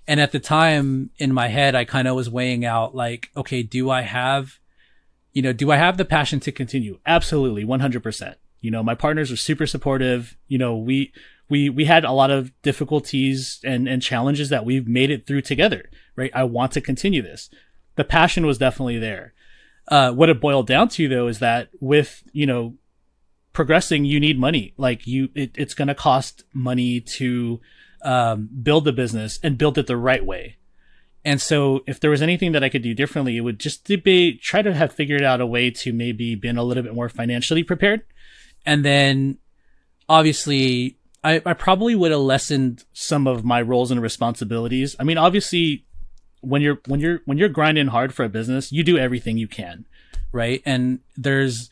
[0.06, 3.62] And at the time in my head, I kind of was weighing out like, okay,
[3.62, 4.58] do I have,
[5.32, 6.98] you know, do I have the passion to continue?
[7.06, 7.64] Absolutely.
[7.64, 8.34] 100%.
[8.60, 10.36] You know, my partners are super supportive.
[10.48, 11.12] You know, we,
[11.48, 15.42] we, we had a lot of difficulties and, and challenges that we've made it through
[15.42, 16.30] together, right?
[16.34, 17.48] I want to continue this.
[17.96, 19.32] The passion was definitely there.
[19.88, 22.74] Uh, what it boiled down to though is that with, you know,
[23.52, 24.74] progressing, you need money.
[24.76, 27.60] Like you, it, it's going to cost money to,
[28.02, 30.56] um, build the business and build it the right way.
[31.24, 34.38] And so if there was anything that I could do differently, it would just be
[34.38, 37.62] try to have figured out a way to maybe been a little bit more financially
[37.62, 38.02] prepared.
[38.64, 39.38] And then
[40.08, 44.96] obviously I, I probably would have lessened some of my roles and responsibilities.
[44.98, 45.84] I mean, obviously
[46.40, 49.48] when you're, when you're, when you're grinding hard for a business, you do everything you
[49.48, 49.84] can.
[50.32, 50.62] Right.
[50.64, 51.68] And there's,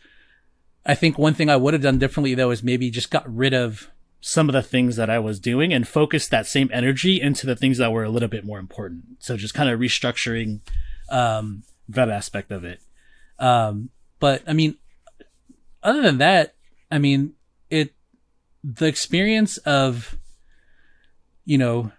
[0.89, 3.53] I think one thing I would have done differently though is maybe just got rid
[3.53, 7.47] of some of the things that I was doing and focus that same energy into
[7.47, 9.05] the things that were a little bit more important.
[9.21, 10.61] So just kind of restructuring
[11.11, 12.81] um, that aspect of it.
[13.39, 14.77] Um, but I mean,
[15.83, 16.55] other than that,
[16.91, 17.35] I mean,
[17.71, 17.95] it,
[18.65, 20.19] the experience of,
[21.45, 21.93] you know,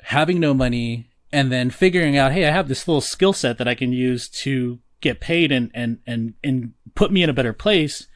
[0.00, 3.68] having no money and then figuring out, hey, I have this little skill set that
[3.68, 7.52] I can use to get paid and, and, and, and put me in a better
[7.52, 8.06] place.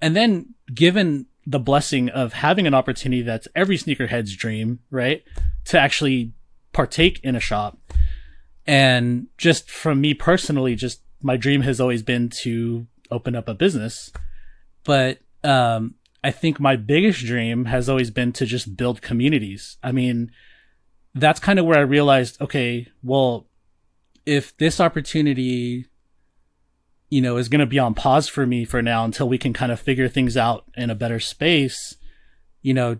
[0.00, 5.24] And then given the blessing of having an opportunity that's every sneakerhead's dream, right?
[5.66, 6.32] To actually
[6.72, 7.78] partake in a shop.
[8.66, 13.54] And just from me personally, just my dream has always been to open up a
[13.54, 14.12] business.
[14.84, 19.78] But um, I think my biggest dream has always been to just build communities.
[19.82, 20.30] I mean,
[21.14, 23.46] that's kind of where I realized, okay, well,
[24.26, 25.86] if this opportunity
[27.10, 29.52] you know, is going to be on pause for me for now until we can
[29.52, 31.96] kind of figure things out in a better space.
[32.62, 32.98] You know,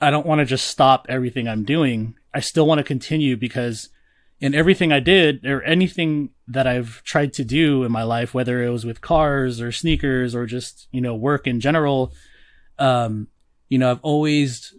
[0.00, 2.14] I don't want to just stop everything I'm doing.
[2.34, 3.88] I still want to continue because
[4.40, 8.62] in everything I did or anything that I've tried to do in my life, whether
[8.62, 12.12] it was with cars or sneakers or just, you know, work in general,
[12.78, 13.28] um,
[13.68, 14.74] you know, I've always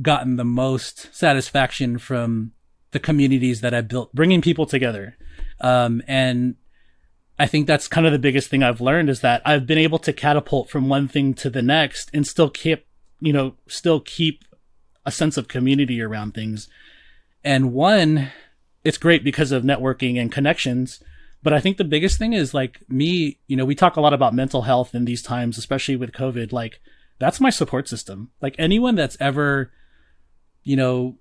[0.00, 2.52] gotten the most satisfaction from
[2.92, 5.16] the communities that I built, bringing people together.
[5.60, 6.56] Um, and
[7.40, 9.98] I think that's kind of the biggest thing I've learned is that I've been able
[10.00, 12.84] to catapult from one thing to the next and still keep,
[13.18, 14.44] you know, still keep
[15.06, 16.68] a sense of community around things.
[17.42, 18.30] And one,
[18.84, 21.02] it's great because of networking and connections.
[21.42, 24.12] But I think the biggest thing is like me, you know, we talk a lot
[24.12, 26.52] about mental health in these times, especially with COVID.
[26.52, 26.78] Like
[27.18, 28.32] that's my support system.
[28.42, 29.72] Like anyone that's ever,
[30.62, 31.16] you know,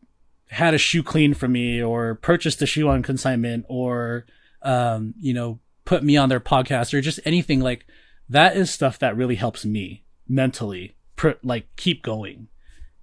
[0.50, 4.26] had a shoe cleaned for me or purchased a shoe on consignment or,
[4.64, 7.84] um, you know, put me on their podcast or just anything like
[8.30, 12.48] that is stuff that really helps me mentally pr- like keep going.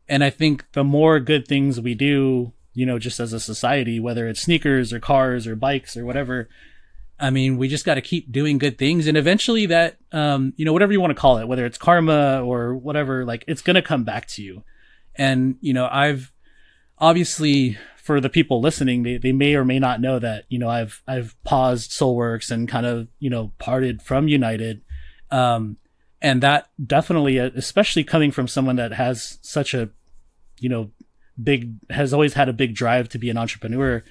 [0.08, 3.98] And i think the more good things we do you know just as a society
[3.98, 6.48] whether it's sneakers or cars or bikes or whatever
[7.18, 9.08] i mean we just got to keep doing good things.
[9.08, 12.40] And eventually that um you know whatever you want to call it whether it's karma
[12.44, 14.62] or whatever like it's going to come back to you.
[15.16, 16.30] And you know i've
[16.98, 20.68] obviously for the people listening, they, they may or may not know that, you know,
[20.68, 24.82] I've, I've paused Soleworks and kind of, you know, parted from United.
[25.32, 25.78] Um,
[26.22, 29.90] and that definitely, uh, especially coming from someone that has such a,
[30.60, 30.92] you know,
[31.42, 34.04] big, has always had a big drive to be an entrepreneur.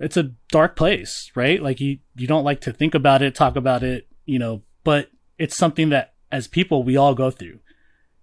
[0.00, 1.62] It's a dark place, right?
[1.62, 5.10] Like you, you don't like to think about it, talk about it, you know, but
[5.38, 7.58] it's something that as people, we all go through.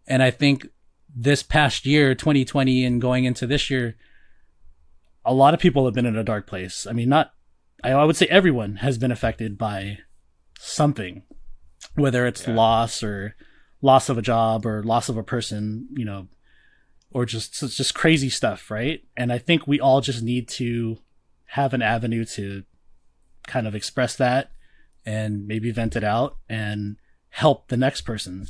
[0.08, 0.68] And I think
[1.16, 3.96] this past year, 2020 and going into this year,
[5.30, 6.88] a lot of people have been in a dark place.
[6.88, 7.34] I mean, not,
[7.84, 10.00] I, I would say everyone has been affected by
[10.58, 11.22] something,
[11.94, 12.56] whether it's yeah.
[12.56, 13.36] loss or
[13.80, 16.30] loss of a job or loss of a person, you know,
[17.12, 19.02] or just, just crazy stuff, right?
[19.16, 20.98] And I think we all just need to
[21.46, 22.64] have an avenue to
[23.46, 24.50] kind of express that
[25.06, 26.98] and maybe vent it out and
[27.30, 28.48] help the next person.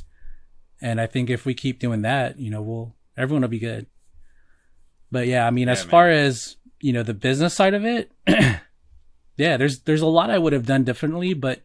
[0.82, 3.88] And I think if we keep doing that, you know, we'll, everyone will be good.
[5.12, 5.92] But yeah, I mean, yeah, as man.
[5.92, 8.12] far as you know the business side of it
[9.38, 11.62] yeah there's there's a lot i would have done differently but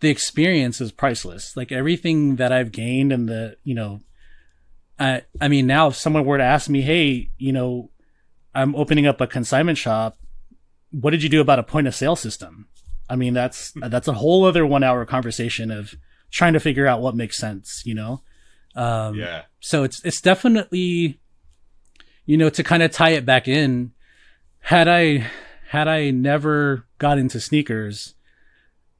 [0.00, 4.00] the experience is priceless like everything that i've gained and the you know
[4.98, 7.90] i i mean now if someone were to ask me hey you know
[8.54, 10.18] I'm opening up a consignment shop.
[10.90, 12.66] What did you do about a point of sale system?
[13.08, 15.94] I mean, that's that's a whole other one hour conversation of
[16.30, 18.22] trying to figure out what makes sense, you know?
[18.74, 19.42] Um, yeah.
[19.60, 21.20] So it's it's definitely,
[22.24, 23.92] you know, to kind of tie it back in.
[24.60, 25.26] Had I
[25.68, 28.14] had I never got into sneakers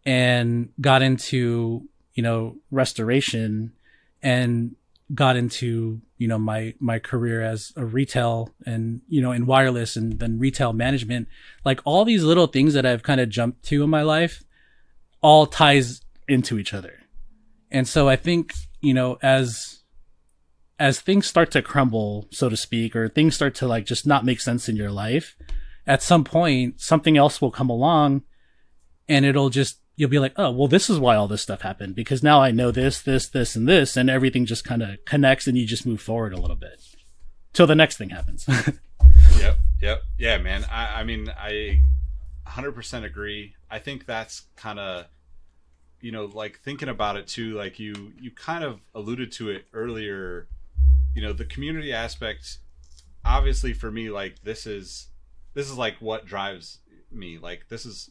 [0.04, 3.72] and got into you know restoration
[4.22, 4.76] and
[5.14, 9.96] got into you know my my career as a retail and you know in wireless
[9.96, 11.26] and then retail management
[11.64, 14.44] like all these little things that I've kind of jumped to in my life
[15.20, 17.00] all ties into each other.
[17.70, 19.79] And so I think you know as
[20.80, 24.24] as things start to crumble so to speak or things start to like just not
[24.24, 25.36] make sense in your life
[25.86, 28.22] at some point something else will come along
[29.08, 31.94] and it'll just you'll be like, oh, well, this is why all this stuff happened
[31.94, 35.46] because now I know this, this, this, and this, and everything just kind of connects
[35.46, 36.80] and you just move forward a little bit
[37.52, 38.46] till the next thing happens.
[39.38, 39.58] yep.
[39.82, 40.02] Yep.
[40.16, 40.64] Yeah, man.
[40.72, 41.82] I, I mean, I
[42.48, 43.54] 100% agree.
[43.70, 45.04] I think that's kind of,
[46.00, 49.66] you know, like thinking about it too, like you, you kind of alluded to it
[49.74, 50.48] earlier,
[51.14, 52.58] you know, the community aspect,
[53.24, 55.08] obviously for me, like this is,
[55.54, 56.78] this is like what drives
[57.10, 57.38] me.
[57.38, 58.10] Like this is,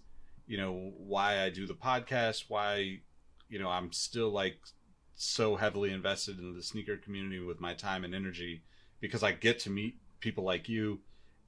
[0.49, 2.99] you know why I do the podcast, why
[3.47, 4.57] you know I'm still like
[5.15, 8.63] so heavily invested in the sneaker community with my time and energy
[8.99, 10.99] because I get to meet people like you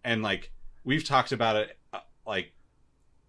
[0.03, 0.52] and like
[0.84, 2.52] we've talked about it uh, like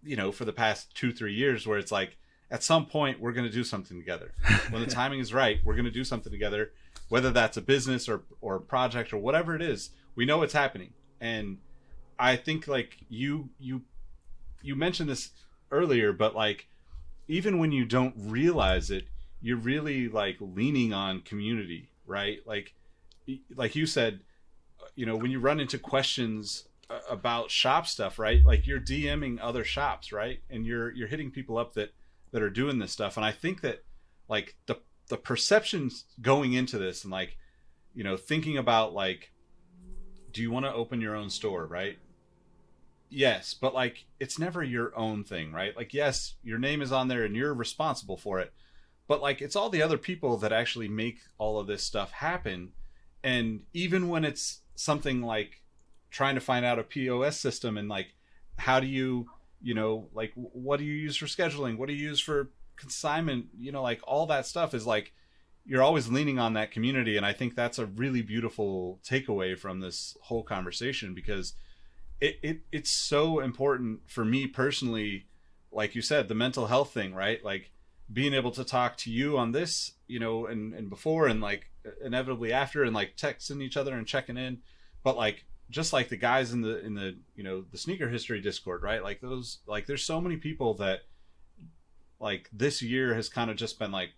[0.03, 2.17] you know for the past 2 3 years where it's like
[2.51, 4.33] at some point we're going to do something together.
[4.69, 6.71] when the timing is right, we're going to do something together
[7.13, 9.91] whether that's a business or or project or whatever it is.
[10.15, 11.59] We know it's happening and
[12.17, 13.83] I think like you you
[14.63, 15.29] you mentioned this
[15.69, 16.69] earlier, but like
[17.27, 19.05] even when you don't realize it,
[19.41, 22.39] you're really like leaning on community, right?
[22.47, 22.73] Like
[23.55, 24.21] like you said,
[24.95, 26.67] you know, when you run into questions
[27.07, 28.43] about shop stuff, right?
[28.43, 30.39] Like you're DMing other shops, right?
[30.49, 31.93] And you're you're hitting people up that
[32.31, 33.17] that are doing this stuff.
[33.17, 33.83] And I think that
[34.27, 34.77] like the
[35.13, 37.37] the perceptions going into this and like
[37.93, 39.31] you know thinking about like
[40.31, 41.99] do you want to open your own store, right?
[43.11, 45.77] yes but like it's never your own thing right?
[45.77, 48.51] Like yes your name is on there and you're responsible for it
[49.07, 52.71] but like it's all the other people that actually make all of this stuff happen.
[53.23, 55.61] And even when it's something like
[56.09, 58.15] trying to find out a pos system and like
[58.57, 59.29] how do you
[59.61, 61.77] you know like what do you use for scheduling?
[61.77, 65.13] What do you use for consignment you know like all that stuff is like
[65.65, 69.79] you're always leaning on that community and i think that's a really beautiful takeaway from
[69.79, 71.53] this whole conversation because
[72.19, 75.25] it, it it's so important for me personally
[75.73, 77.43] like you said the mental health thing right?
[77.43, 77.71] Like
[78.11, 81.69] being able to talk to you on this you know and and before and like
[82.03, 84.59] inevitably after and like texting each other and checking in.
[85.03, 88.41] But like just like the guys in the in the you know the sneaker history
[88.41, 89.03] discord right?
[89.03, 91.01] Like those like there's so many people that
[92.23, 94.11] like this year has kind of just been like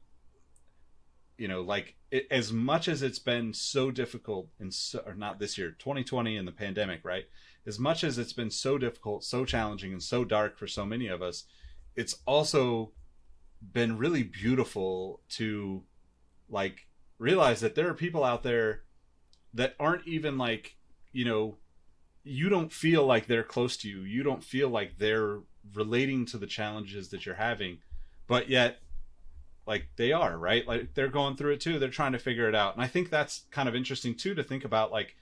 [1.38, 5.40] you know like it, as much as it's been so difficult and so or not
[5.40, 7.26] this year 2020 and the pandemic right
[7.66, 11.08] as much as it's been so difficult, so challenging, and so dark for so many
[11.08, 11.46] of us,
[11.96, 12.92] it's also
[13.62, 15.84] been really beautiful to
[16.48, 16.88] like
[17.18, 18.84] realize that there are people out there
[19.54, 20.76] that aren't even like,
[21.12, 21.58] you know,
[22.24, 24.02] you don't feel like they're close to you.
[24.02, 25.40] You don't feel like they're
[25.74, 27.80] relating to the challenges that you're having,
[28.28, 28.80] but yet
[29.68, 30.68] like they are, right?
[30.68, 31.80] Like they're going through it too.
[31.80, 32.76] They're trying to figure it out.
[32.76, 35.16] And I think that's kind of interesting too to think about like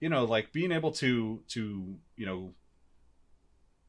[0.00, 2.52] you know like being able to to you know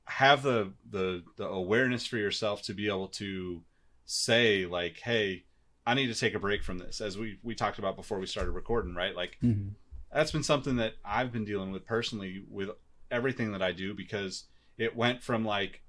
[0.06, 3.61] have the the the awareness for yourself to be able to
[4.06, 5.44] say like hey
[5.86, 8.27] i need to take a break from this as we we talked about before we
[8.27, 9.69] started recording right like mm-hmm.
[10.14, 12.69] that's been something that i've been dealing with personally with
[13.10, 14.45] everything that i do because
[14.77, 15.82] it went from like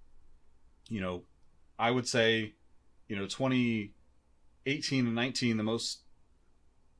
[0.88, 1.22] you know
[1.78, 2.54] i would say
[3.08, 6.00] you know 2018 and 19 the most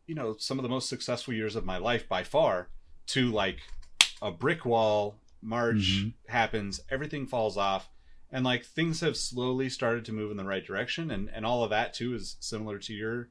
[0.06, 2.68] you know some of the most successful years of my life by far
[3.06, 3.58] to like
[4.22, 6.08] a brick wall march mm-hmm.
[6.32, 7.88] happens everything falls off
[8.30, 11.62] and like things have slowly started to move in the right direction and and all
[11.62, 13.28] of that too is similar to your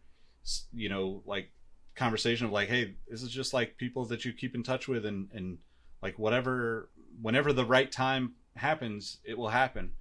[0.73, 1.49] you know like
[1.95, 5.05] conversation of like hey this is just like people that you keep in touch with
[5.05, 5.57] and and
[6.01, 6.89] like whatever
[7.21, 9.91] whenever the right time happens it will happen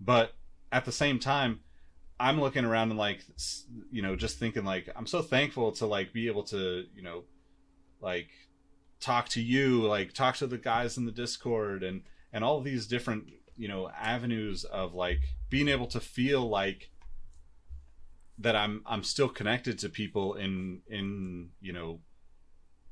[0.00, 0.34] but
[0.74, 1.60] at the same time
[2.20, 3.24] i'm looking around and like
[3.90, 7.24] you know just thinking like i'm so thankful to like be able to you know
[8.00, 8.28] like
[9.04, 12.02] talk to you, like talk to the guys in the Discord and
[12.32, 15.20] and all these different, you know, avenues of like
[15.50, 16.90] being able to feel like
[18.38, 22.00] that I'm I'm still connected to people in in, you know,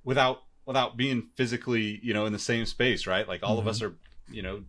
[0.04, 3.26] without without being physically, you know, in the same space, right?
[3.26, 3.68] Like all mm-hmm.
[3.68, 3.94] of us are,
[4.30, 4.62] you know,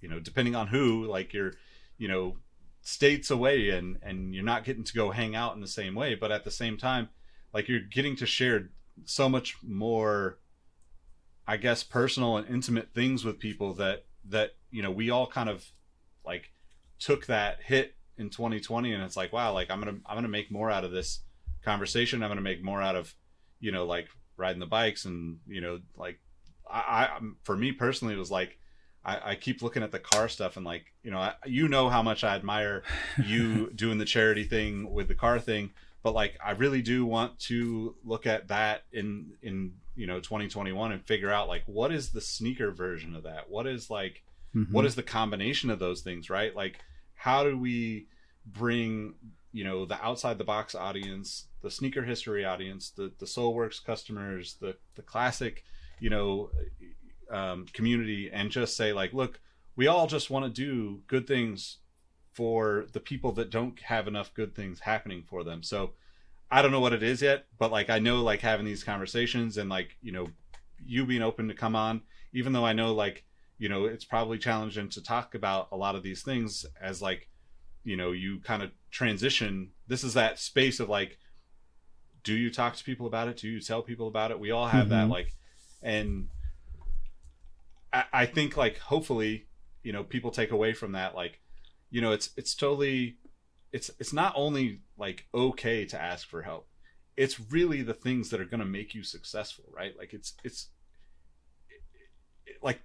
[0.00, 1.54] you know, depending on who, like you're,
[2.00, 2.38] you know,
[2.80, 6.14] states away and and you're not getting to go hang out in the same way,
[6.14, 7.10] but at the same time,
[7.52, 8.70] like you're getting to share
[9.04, 10.38] so much more
[11.46, 15.48] I guess personal and intimate things with people that that, you know, we all kind
[15.48, 15.64] of
[16.24, 16.50] like
[16.98, 20.50] took that hit in 2020 and it's like, wow, like I'm to I'm to make
[20.50, 21.20] more out of this
[21.62, 22.22] conversation.
[22.22, 23.14] I'm to make more out of,
[23.58, 24.08] you know, like
[24.40, 26.18] riding the bikes and you know like
[26.68, 28.58] I, I for me personally it was like
[29.04, 31.88] I, I, keep looking at the car stuff and like you know I, you know
[31.88, 32.82] how much I admire
[33.24, 35.70] you doing the charity thing with the car thing
[36.02, 40.92] but like I really do want to look at that in in you know 2021
[40.92, 44.22] and figure out like what is the sneaker version of that what is like
[44.54, 44.72] mm-hmm.
[44.72, 46.78] what is the combination of those things right like
[47.14, 48.06] how do we
[48.46, 49.14] bring
[49.52, 54.56] you know the outside the box audience the sneaker history audience the the Soleworks customers
[54.60, 55.58] the the Classick
[55.98, 56.50] you know
[57.30, 59.40] um, community and just say like look
[59.76, 61.78] we all just want to do good things
[62.32, 65.62] for the people that don't have enough good things happening for them.
[65.62, 65.92] So
[66.52, 69.56] i don't know what it is yet but like i know like having these conversations
[69.56, 70.26] and like you know
[70.84, 72.02] you being open to come on
[72.32, 73.22] even though i know like
[73.58, 77.28] you know it's probably challenging to talk about a lot of these things as like
[77.84, 79.70] you know you kind of transition.
[79.86, 81.18] This is that space of like
[82.22, 83.38] do you talk to people about it?
[83.38, 84.38] Do you tell people about it?
[84.38, 84.90] We all have mm-hmm.
[84.90, 85.34] that like
[85.82, 86.28] and
[87.92, 89.46] I, I think like hopefully
[89.82, 91.40] you know people take away from that like
[91.90, 93.16] you know it's it's totally
[93.72, 96.66] it's it's not only like okay to ask for help.
[97.16, 99.96] It's really the things that are going to make you successful right?
[99.96, 100.68] Like it's it's
[102.62, 102.80] like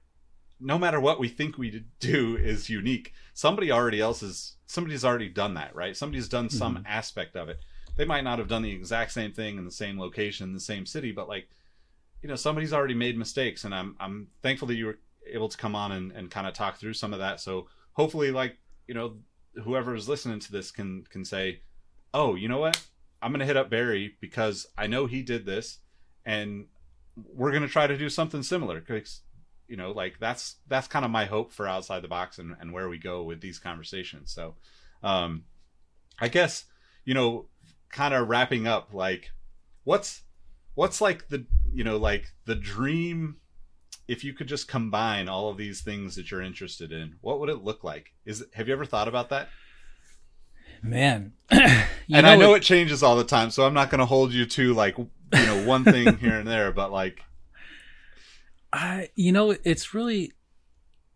[0.60, 3.14] no matter what we think we do is unique.
[3.34, 5.96] Somebody already else is somebody's already done that right?
[5.96, 6.88] Somebody's done some mm-hmm.
[6.88, 7.60] aspect of it.
[7.98, 10.60] They might not have done the exact same thing in the same location in the
[10.60, 11.48] same city but like
[12.26, 14.98] you know somebody's already made mistakes and i'm i'm thankful that you were
[15.28, 17.40] able to come on and, and kind of talk through some of that.
[17.40, 18.58] So hopefully like
[18.88, 19.18] you know
[19.64, 21.62] whoever is listening to this can can say
[22.14, 22.82] oh you know what?
[23.22, 25.80] I'm gonna hit up barry because i know he did this
[26.26, 26.66] and
[27.34, 28.80] we're gonna try to do something similar.
[28.80, 29.22] Because
[29.68, 32.72] you know like that's that's kind of my hope for outside the box and, and
[32.72, 34.32] where we go with these conversations.
[34.32, 34.56] So
[35.04, 35.44] um
[36.20, 36.64] i guess
[37.04, 37.48] you know
[37.90, 39.32] kind of wrapping up like
[39.84, 40.24] what's
[40.74, 41.46] what's like the
[41.76, 43.38] you know like the dream
[44.08, 47.50] if you could just combine all of these things that you're interested in what would
[47.50, 48.14] it look like?
[48.26, 49.50] Is have you ever thought about that?
[50.82, 51.34] Man.
[52.08, 54.06] And know i know it, it changes all the time so i'm not going to
[54.06, 57.20] hold you to like you know one thing here and there but like
[58.76, 60.34] I, you know, it's really,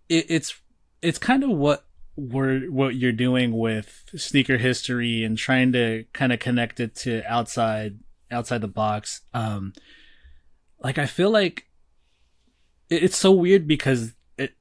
[0.08, 0.62] it, it's,
[1.02, 6.32] it's kind of what we're, what you're doing with sneaker history and trying to kind
[6.32, 8.00] of connect it to outside,
[8.32, 9.22] outside the box.
[9.34, 9.74] Um,
[10.82, 11.68] like I feel like
[12.90, 14.54] it, it's so weird because it,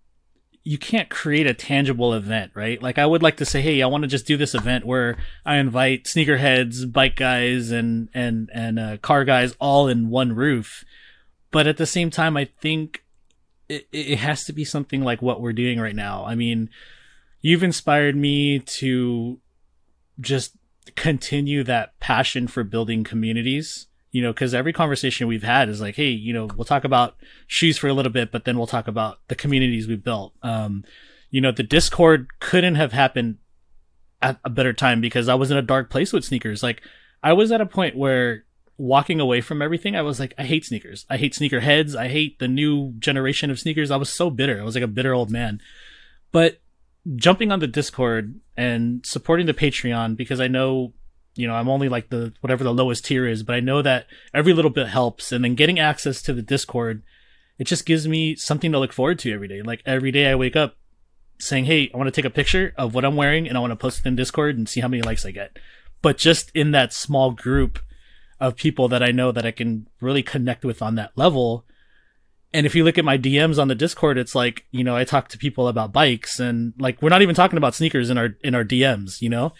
[0.64, 2.82] you can't create a tangible event, right?
[2.82, 5.16] Like I would like to say, hey, I want to just do this event where
[5.44, 10.84] I invite sneakerheads, bike guys, and and and uh, car guys all in one roof
[11.50, 13.04] but at the same time, I think
[13.68, 16.24] it, it has to be something like what we're doing right now.
[16.24, 16.70] I mean,
[17.40, 19.40] you've inspired me to
[20.20, 20.56] just
[20.96, 25.96] continue that passion for building communities you know because every conversation we've had is like
[25.96, 27.16] hey you know we'll talk about
[27.46, 30.84] shoes for a little bit but then we'll talk about the communities we built um
[31.30, 33.36] you know the discord couldn't have happened
[34.20, 36.82] at a better time because i was in a dark place with sneakers like
[37.22, 38.44] i was at a point where
[38.78, 41.04] walking away from everything, I was like, I hate sneakers.
[41.10, 41.96] I hate sneaker heads.
[41.96, 43.90] I hate the new generation of sneakers.
[43.90, 44.60] I was so bitter.
[44.60, 45.60] I was like a bitter old man.
[46.30, 46.60] But
[47.16, 50.94] jumping on the Discord and supporting the Patreon because I know,
[51.38, 54.06] you know, I'm only like the whatever the lowest tier is, but I know that
[54.34, 55.32] every little bit helps.
[55.32, 57.02] And then getting access to the Discord,
[57.58, 59.62] it just gives me something to look forward to every day.
[59.62, 60.76] Like every day I wake up
[61.38, 63.70] saying, Hey, I want to take a picture of what I'm wearing and I want
[63.70, 65.58] to post it in Discord and see how many likes I get.
[66.02, 67.80] But just in that small group,
[68.40, 71.64] of people that I know that I can really connect with on that level.
[72.52, 75.04] And if you look at my DMs on the Discord, it's like, you know, I
[75.04, 78.36] talk to people about bikes and like we're not even talking about sneakers in our
[78.42, 79.52] in our DMs, you know?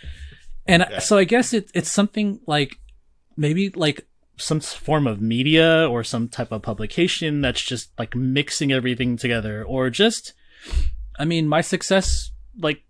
[0.69, 0.99] And yeah.
[0.99, 2.79] so I guess it, it's something like
[3.37, 8.71] maybe like some form of media or some type of publication that's just like mixing
[8.71, 10.35] everything together or just
[11.19, 12.31] I mean, my success
[12.61, 12.83] like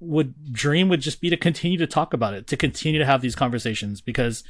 [0.00, 3.22] would dream would just be to continue to talk about it, to continue to have
[3.22, 4.00] these conversations.
[4.00, 4.42] Because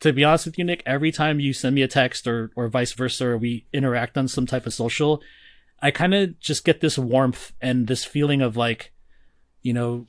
[0.00, 2.68] to be honest with you, Nick, every time you send me a text or or
[2.68, 5.20] vice versa, or we interact on some type of social,
[5.80, 8.92] I kind of just get this warmth and this feeling of like,
[9.62, 10.06] you know,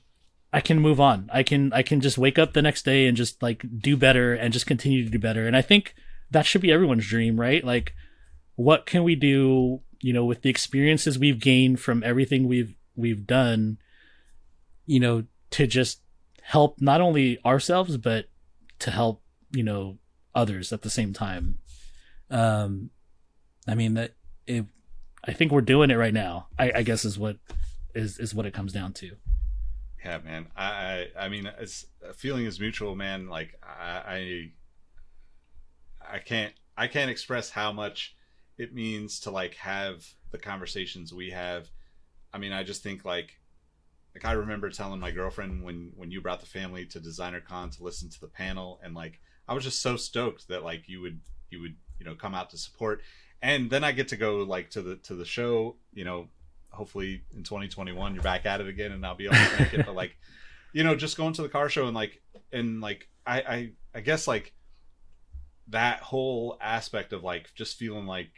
[0.56, 1.30] I can move on.
[1.34, 4.34] I can I can just wake up the next day and just like do better
[4.34, 5.48] and just continue to do better.
[5.48, 5.96] And I think
[6.32, 7.62] that should be everyone's dream, right?
[7.62, 7.94] Like,
[8.56, 13.28] what can we do, you know, with the experiences we've gained from everything we've we've
[13.28, 13.80] done,
[14.86, 16.00] you know, to just
[16.42, 18.30] help not only ourselves but
[18.80, 19.98] to help, you know,
[20.34, 21.58] others at the same time.
[22.30, 22.92] Um,
[23.68, 24.14] I mean that
[24.48, 24.64] it.
[25.22, 26.48] I think we're doing it right now.
[26.58, 27.40] I, I guess is what
[27.94, 29.18] is is what it comes down to.
[30.06, 30.48] Yeah, man.
[30.56, 33.28] I I mean, it's a feeling is mutual, man.
[33.28, 34.52] Like I
[36.00, 38.16] I can't I can't express how much
[38.60, 41.72] it means to like have the conversations we have.
[42.32, 43.40] I mean, I just think like
[44.14, 47.84] like I remember telling my girlfriend when when you brought the family to DesignerCon to
[47.84, 51.20] listen to the panel and like I was just so stoked that like you would
[51.50, 53.02] you would you know come out to support
[53.42, 56.28] and then I get to go like to the to the show you know
[56.76, 59.86] hopefully in 2021 you're back at it again and I'll be able to make it.
[59.86, 60.18] But like
[60.74, 62.22] you know just going to the car show and like
[62.52, 64.54] and like I I I guess like
[65.70, 68.30] that whole aspect of like just feeling like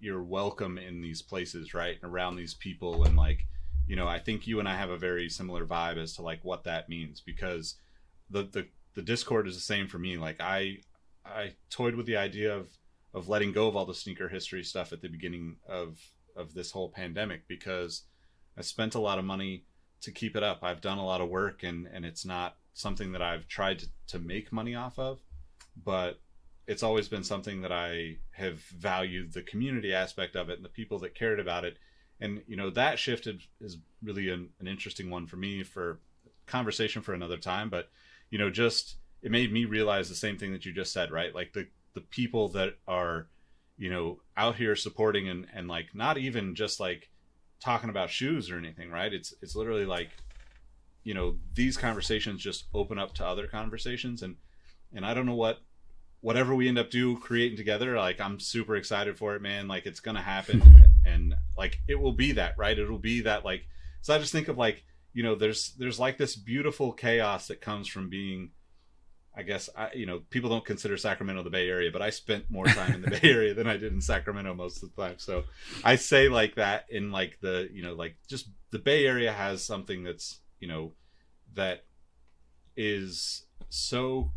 [0.00, 3.46] you're welcome in these places right and around these people and like
[3.86, 6.40] you know I think you and I have a very similar vibe as to like
[6.42, 7.76] what that means because
[8.30, 10.16] the the the discord is the same for me.
[10.16, 10.78] Like I
[11.24, 12.68] I toyed with the idea of
[13.12, 15.98] of letting go of all the sneaker history stuff at the beginning of
[16.36, 18.02] of this whole pandemic because
[18.56, 19.64] I spent a lot of money
[20.02, 20.60] to keep it up.
[20.62, 23.86] I've done a lot of work and and it's not something that I've tried to,
[24.08, 25.20] to make money off of,
[25.82, 26.20] but
[26.66, 30.70] it's always been something that I have valued the community aspect of it and the
[30.70, 31.78] people that cared about it.
[32.20, 33.26] And you know that shift
[33.60, 36.00] is really an, an interesting one for me for
[36.46, 37.70] conversation for another time.
[37.70, 37.90] But
[38.30, 41.34] you know, just it made me realize the same thing that you just said, right?
[41.34, 43.28] Like the the people that are
[43.76, 47.10] you know out here supporting and and like not even just like
[47.60, 49.12] talking about shoes or anything right?
[49.12, 50.10] It's it's literally like
[51.04, 54.36] you know these conversations just open up to other conversations and
[54.94, 55.60] and i don't know what
[56.22, 59.68] whatever we end up do creating together like i'm super excited for it man.
[59.68, 60.62] Like it's gonna happen
[61.04, 62.78] and like it will be that right?
[62.78, 63.66] It'll be that like
[64.00, 67.60] so i just think of like you know there's there's like this beautiful chaos that
[67.60, 68.50] comes from being
[69.36, 72.50] I guess I, you know people don't consider Sacramento the Bay Area, but I spent
[72.50, 75.18] more time in the Bay Area than I did in Sacramento most of the time.
[75.18, 75.44] So
[75.82, 79.64] I say like that in like the you know like just the Bay Area has
[79.64, 80.92] something that's you know
[81.54, 81.84] that
[82.76, 84.30] is so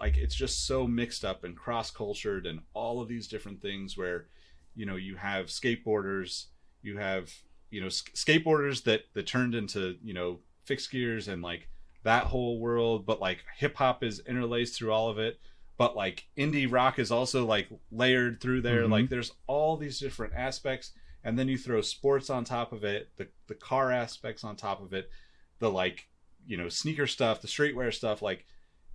[0.00, 3.96] like it's just so mixed up and cross cultured and all of these different things
[3.96, 4.26] where
[4.74, 6.46] you know you have skateboarders,
[6.82, 7.32] you have
[7.70, 11.68] you know skateboarders that that turned into you know fixed gears and like
[12.06, 15.40] that whole world, but like hip hop is interlaced through all of it.
[15.76, 18.82] But like indie rock is also like layered through there.
[18.82, 18.92] Mm-hmm.
[18.92, 20.92] Like there's all these different aspects,
[21.24, 24.80] and then you throw sports on top of it, the the car aspects on top
[24.80, 25.10] of it,
[25.58, 26.06] the like
[26.46, 28.22] you know sneaker stuff, the streetwear stuff.
[28.22, 28.46] Like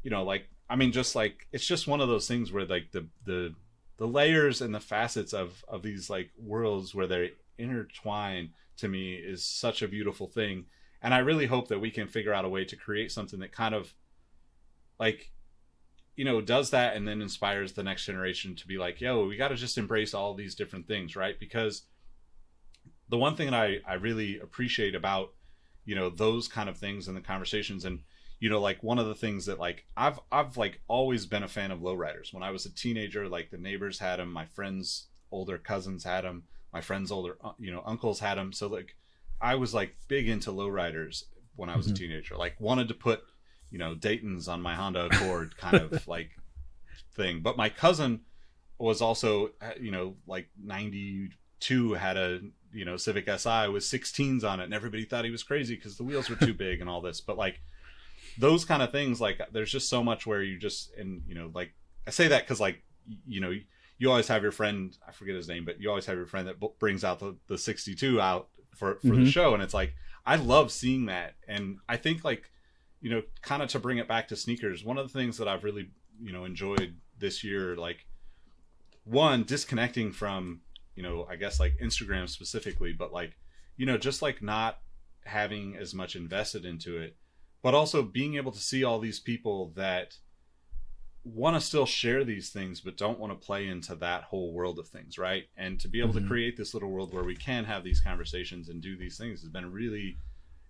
[0.03, 2.91] you know, like I mean, just like it's just one of those things where like
[2.93, 3.53] the the
[3.97, 9.15] the layers and the facets of of these like worlds where they intertwine to me
[9.15, 10.65] is such a beautiful thing
[11.01, 13.51] and I really hope that we can figure out a way to create something that
[13.51, 13.93] kind of
[14.99, 15.31] like
[16.15, 19.37] you know does that and then inspires the next generation to be like yo we
[19.37, 21.39] got to just embrace all these different things right?
[21.39, 21.83] Because
[23.09, 25.33] the one thing that I, I really appreciate about
[25.85, 27.99] you know those kind of things and the conversations and
[28.39, 31.47] you know like one of the things that like i've i've like always been a
[31.47, 32.33] fan of lowriders.
[32.33, 36.23] When i was a teenager like the neighbors had them my friends older cousins had
[36.23, 38.95] them my friends older uh, you know uncles had them so like
[39.41, 41.23] I was like big into lowriders
[41.55, 41.95] when I was mm-hmm.
[41.95, 42.37] a teenager.
[42.37, 43.23] Like wanted to put,
[43.69, 46.31] you know, Dayton's on my Honda Accord kind of like
[47.15, 47.41] thing.
[47.41, 48.21] But my cousin
[48.77, 52.39] was also, uh, you know, like 92 had a,
[52.73, 55.97] you know, Civic Si with 16s on it and everybody thought he was crazy because
[55.97, 57.21] the wheels were too big and all this.
[57.21, 57.59] But like
[58.37, 61.51] those kind of things, like there's just so much where you just, and, you know,
[61.53, 61.73] like
[62.07, 62.81] I say that because like,
[63.27, 63.53] you know,
[63.97, 66.47] you always have your friend, I forget his name, but you always have your friend
[66.47, 69.25] that brings out the, the 62 out for for mm-hmm.
[69.25, 69.93] the show and it's like
[70.25, 72.49] i love seeing that and i think like
[73.01, 75.47] you know kind of to bring it back to sneakers one of the things that
[75.47, 75.89] i've really
[76.21, 78.05] you know enjoyed this year like
[79.03, 80.61] one disconnecting from
[80.95, 83.37] you know i guess like instagram specifically but like
[83.77, 84.79] you know just like not
[85.25, 87.15] having as much invested into it
[87.61, 90.17] but also being able to see all these people that
[91.23, 94.79] want to still share these things but don't want to play into that whole world
[94.79, 96.23] of things right and to be able mm-hmm.
[96.23, 99.41] to create this little world where we can have these conversations and do these things
[99.41, 100.17] has been really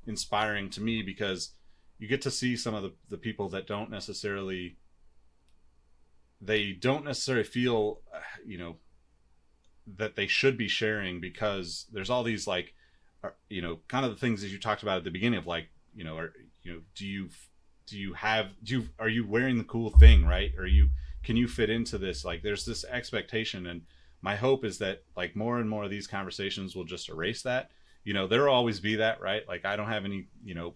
[0.08, 1.52] inspiring to me because
[2.00, 4.76] you get to see some of the, the people that don't necessarily
[6.42, 8.76] they don't necessarily feel uh, you know
[9.98, 12.74] that they should be sharing because there's all these like
[13.24, 15.48] uh, you know kind of the things that you talked about at the beginning of
[15.48, 16.34] like you know are
[16.64, 17.30] you know do you
[17.92, 20.54] do you have do you are you wearing the cool thing right?
[20.58, 20.90] Are you
[21.24, 22.24] can you fit into this?
[22.24, 23.82] Like there's this expectation and
[24.22, 27.70] my hope is that like more and more of these conversations will just erase that.
[28.06, 29.46] You know there'll always be that right?
[29.46, 30.74] Like i don't have any you know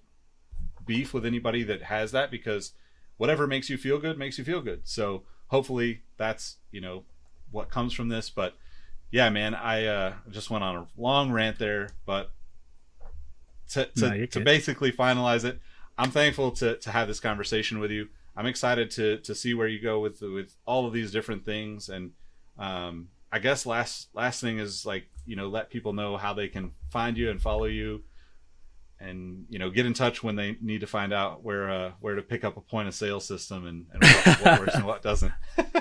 [0.86, 2.74] beef with anybody that has that because
[3.16, 4.82] whatever makes you feel good makes you feel good.
[4.84, 7.06] So hopefully that's you know
[7.50, 8.30] what comes from this.
[8.30, 8.56] But
[9.12, 12.32] yeah man i uh just went on a long rant there but
[13.70, 15.60] to to, No, to basically finalize it
[15.98, 19.68] i'm thankful to to have this conversation with you i'm excited to to see where
[19.68, 22.12] you go with with all of these different things and
[22.58, 26.48] um i guess last last thing is like you know let people know how they
[26.48, 28.02] can find you and follow you
[29.00, 32.16] and you know get in touch when they need to find out where uh where
[32.16, 35.02] to pick up a point of sale system and, and what, what works and what
[35.02, 35.34] doesn't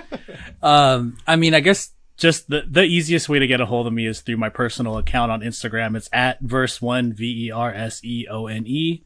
[0.64, 3.92] Um, I mean, I guess just the the easiest way to get a hold of
[3.92, 5.96] me is through my personal account on Instagram.
[5.96, 9.04] It's at verse one v e r s e o n e.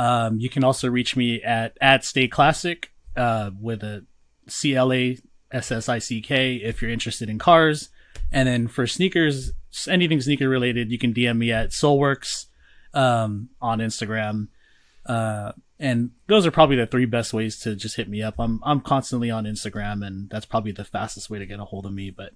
[0.00, 4.06] Um, you can also reach me at at stay classic uh, with a
[4.48, 5.18] c l a
[5.52, 7.90] s s i c k if you're interested in cars.
[8.32, 9.52] And then for sneakers,
[9.86, 12.46] anything sneaker related, you can DM me at Soleworks
[12.94, 14.48] um, on Instagram.
[15.04, 18.36] Uh, and those are probably the three best ways to just hit me up.
[18.38, 21.84] I'm I'm constantly on Instagram, and that's probably the fastest way to get a hold
[21.84, 22.10] of me.
[22.10, 22.32] But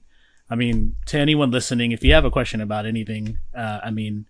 [0.50, 4.26] I mean, to anyone listening, if you have a question about anything, uh, I mean,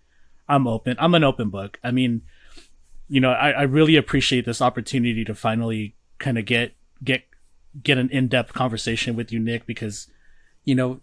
[0.47, 0.95] I'm open.
[0.99, 1.79] I'm an open book.
[1.83, 2.21] I mean,
[3.07, 6.73] you know, I, I really appreciate this opportunity to finally kind of get
[7.03, 7.23] get
[7.83, 10.07] get an in depth conversation with you, Nick, because
[10.63, 11.01] you know,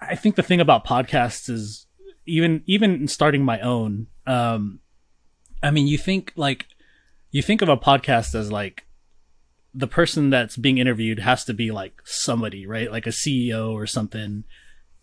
[0.00, 1.86] I think the thing about podcasts is
[2.26, 4.06] even even starting my own.
[4.26, 4.80] Um,
[5.62, 6.66] I mean, you think like
[7.30, 8.86] you think of a podcast as like
[9.72, 12.90] the person that's being interviewed has to be like somebody, right?
[12.90, 14.44] Like a CEO or something.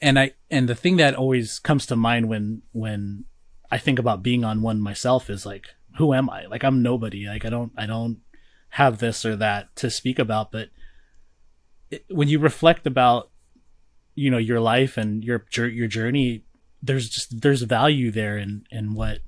[0.02, 3.26] and I and the thing that Always comes to mind when when
[3.72, 5.68] I think about being on one myself is like,
[5.98, 6.46] who am I?
[6.46, 7.28] Like I'm nobody.
[7.28, 8.20] Like I don't I don't
[8.70, 10.52] have this or that to speak about.
[10.52, 10.70] But
[11.90, 13.30] it, when you reflect about
[14.16, 16.44] you know your life and your your journey,
[16.82, 19.20] there's just there's value there in in what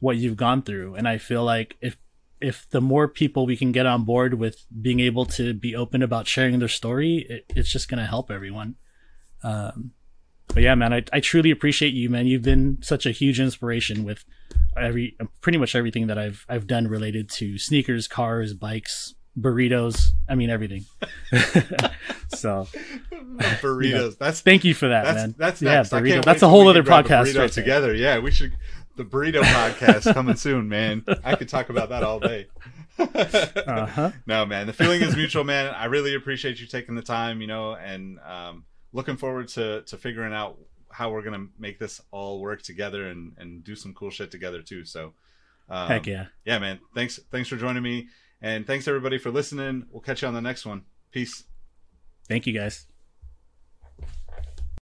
[0.00, 1.96] what you've gone through, and I feel like if
[2.40, 6.02] if the more people we can get on board with being able to be open
[6.02, 8.74] about sharing their story, it, it's just to help everyone.
[9.44, 9.92] Um,
[10.48, 12.26] but yeah, man, I, I truly appreciate you, man.
[12.26, 14.24] You've been such a huge inspiration with
[14.76, 20.12] every, pretty much everything that I've, I've done related to sneakers, cars, bikes, burritos.
[20.28, 20.84] I mean, everything.
[22.28, 22.66] so
[23.60, 25.34] burritos that's thank you for that, that's man.
[25.38, 25.90] that's yeah, next.
[25.90, 26.24] Burrito.
[26.24, 27.48] That's a whole other can grab a podcast burrito right there.
[27.48, 28.56] together yeah we should
[28.96, 32.46] the burrito podcast coming soon man i could talk about that all day
[32.98, 34.10] Uh huh.
[34.26, 37.46] no man the feeling is mutual man i really appreciate you taking the time you
[37.46, 40.58] know and um, looking forward to to figuring out
[40.92, 44.62] how we're gonna make this all work together and and do some cool shit together
[44.62, 45.14] too so
[45.68, 46.26] um, Heck yeah.
[46.44, 48.08] yeah man thanks thanks for joining me
[48.40, 51.44] and thanks everybody for listening we'll catch you on the next one peace
[52.28, 52.86] Thank you guys.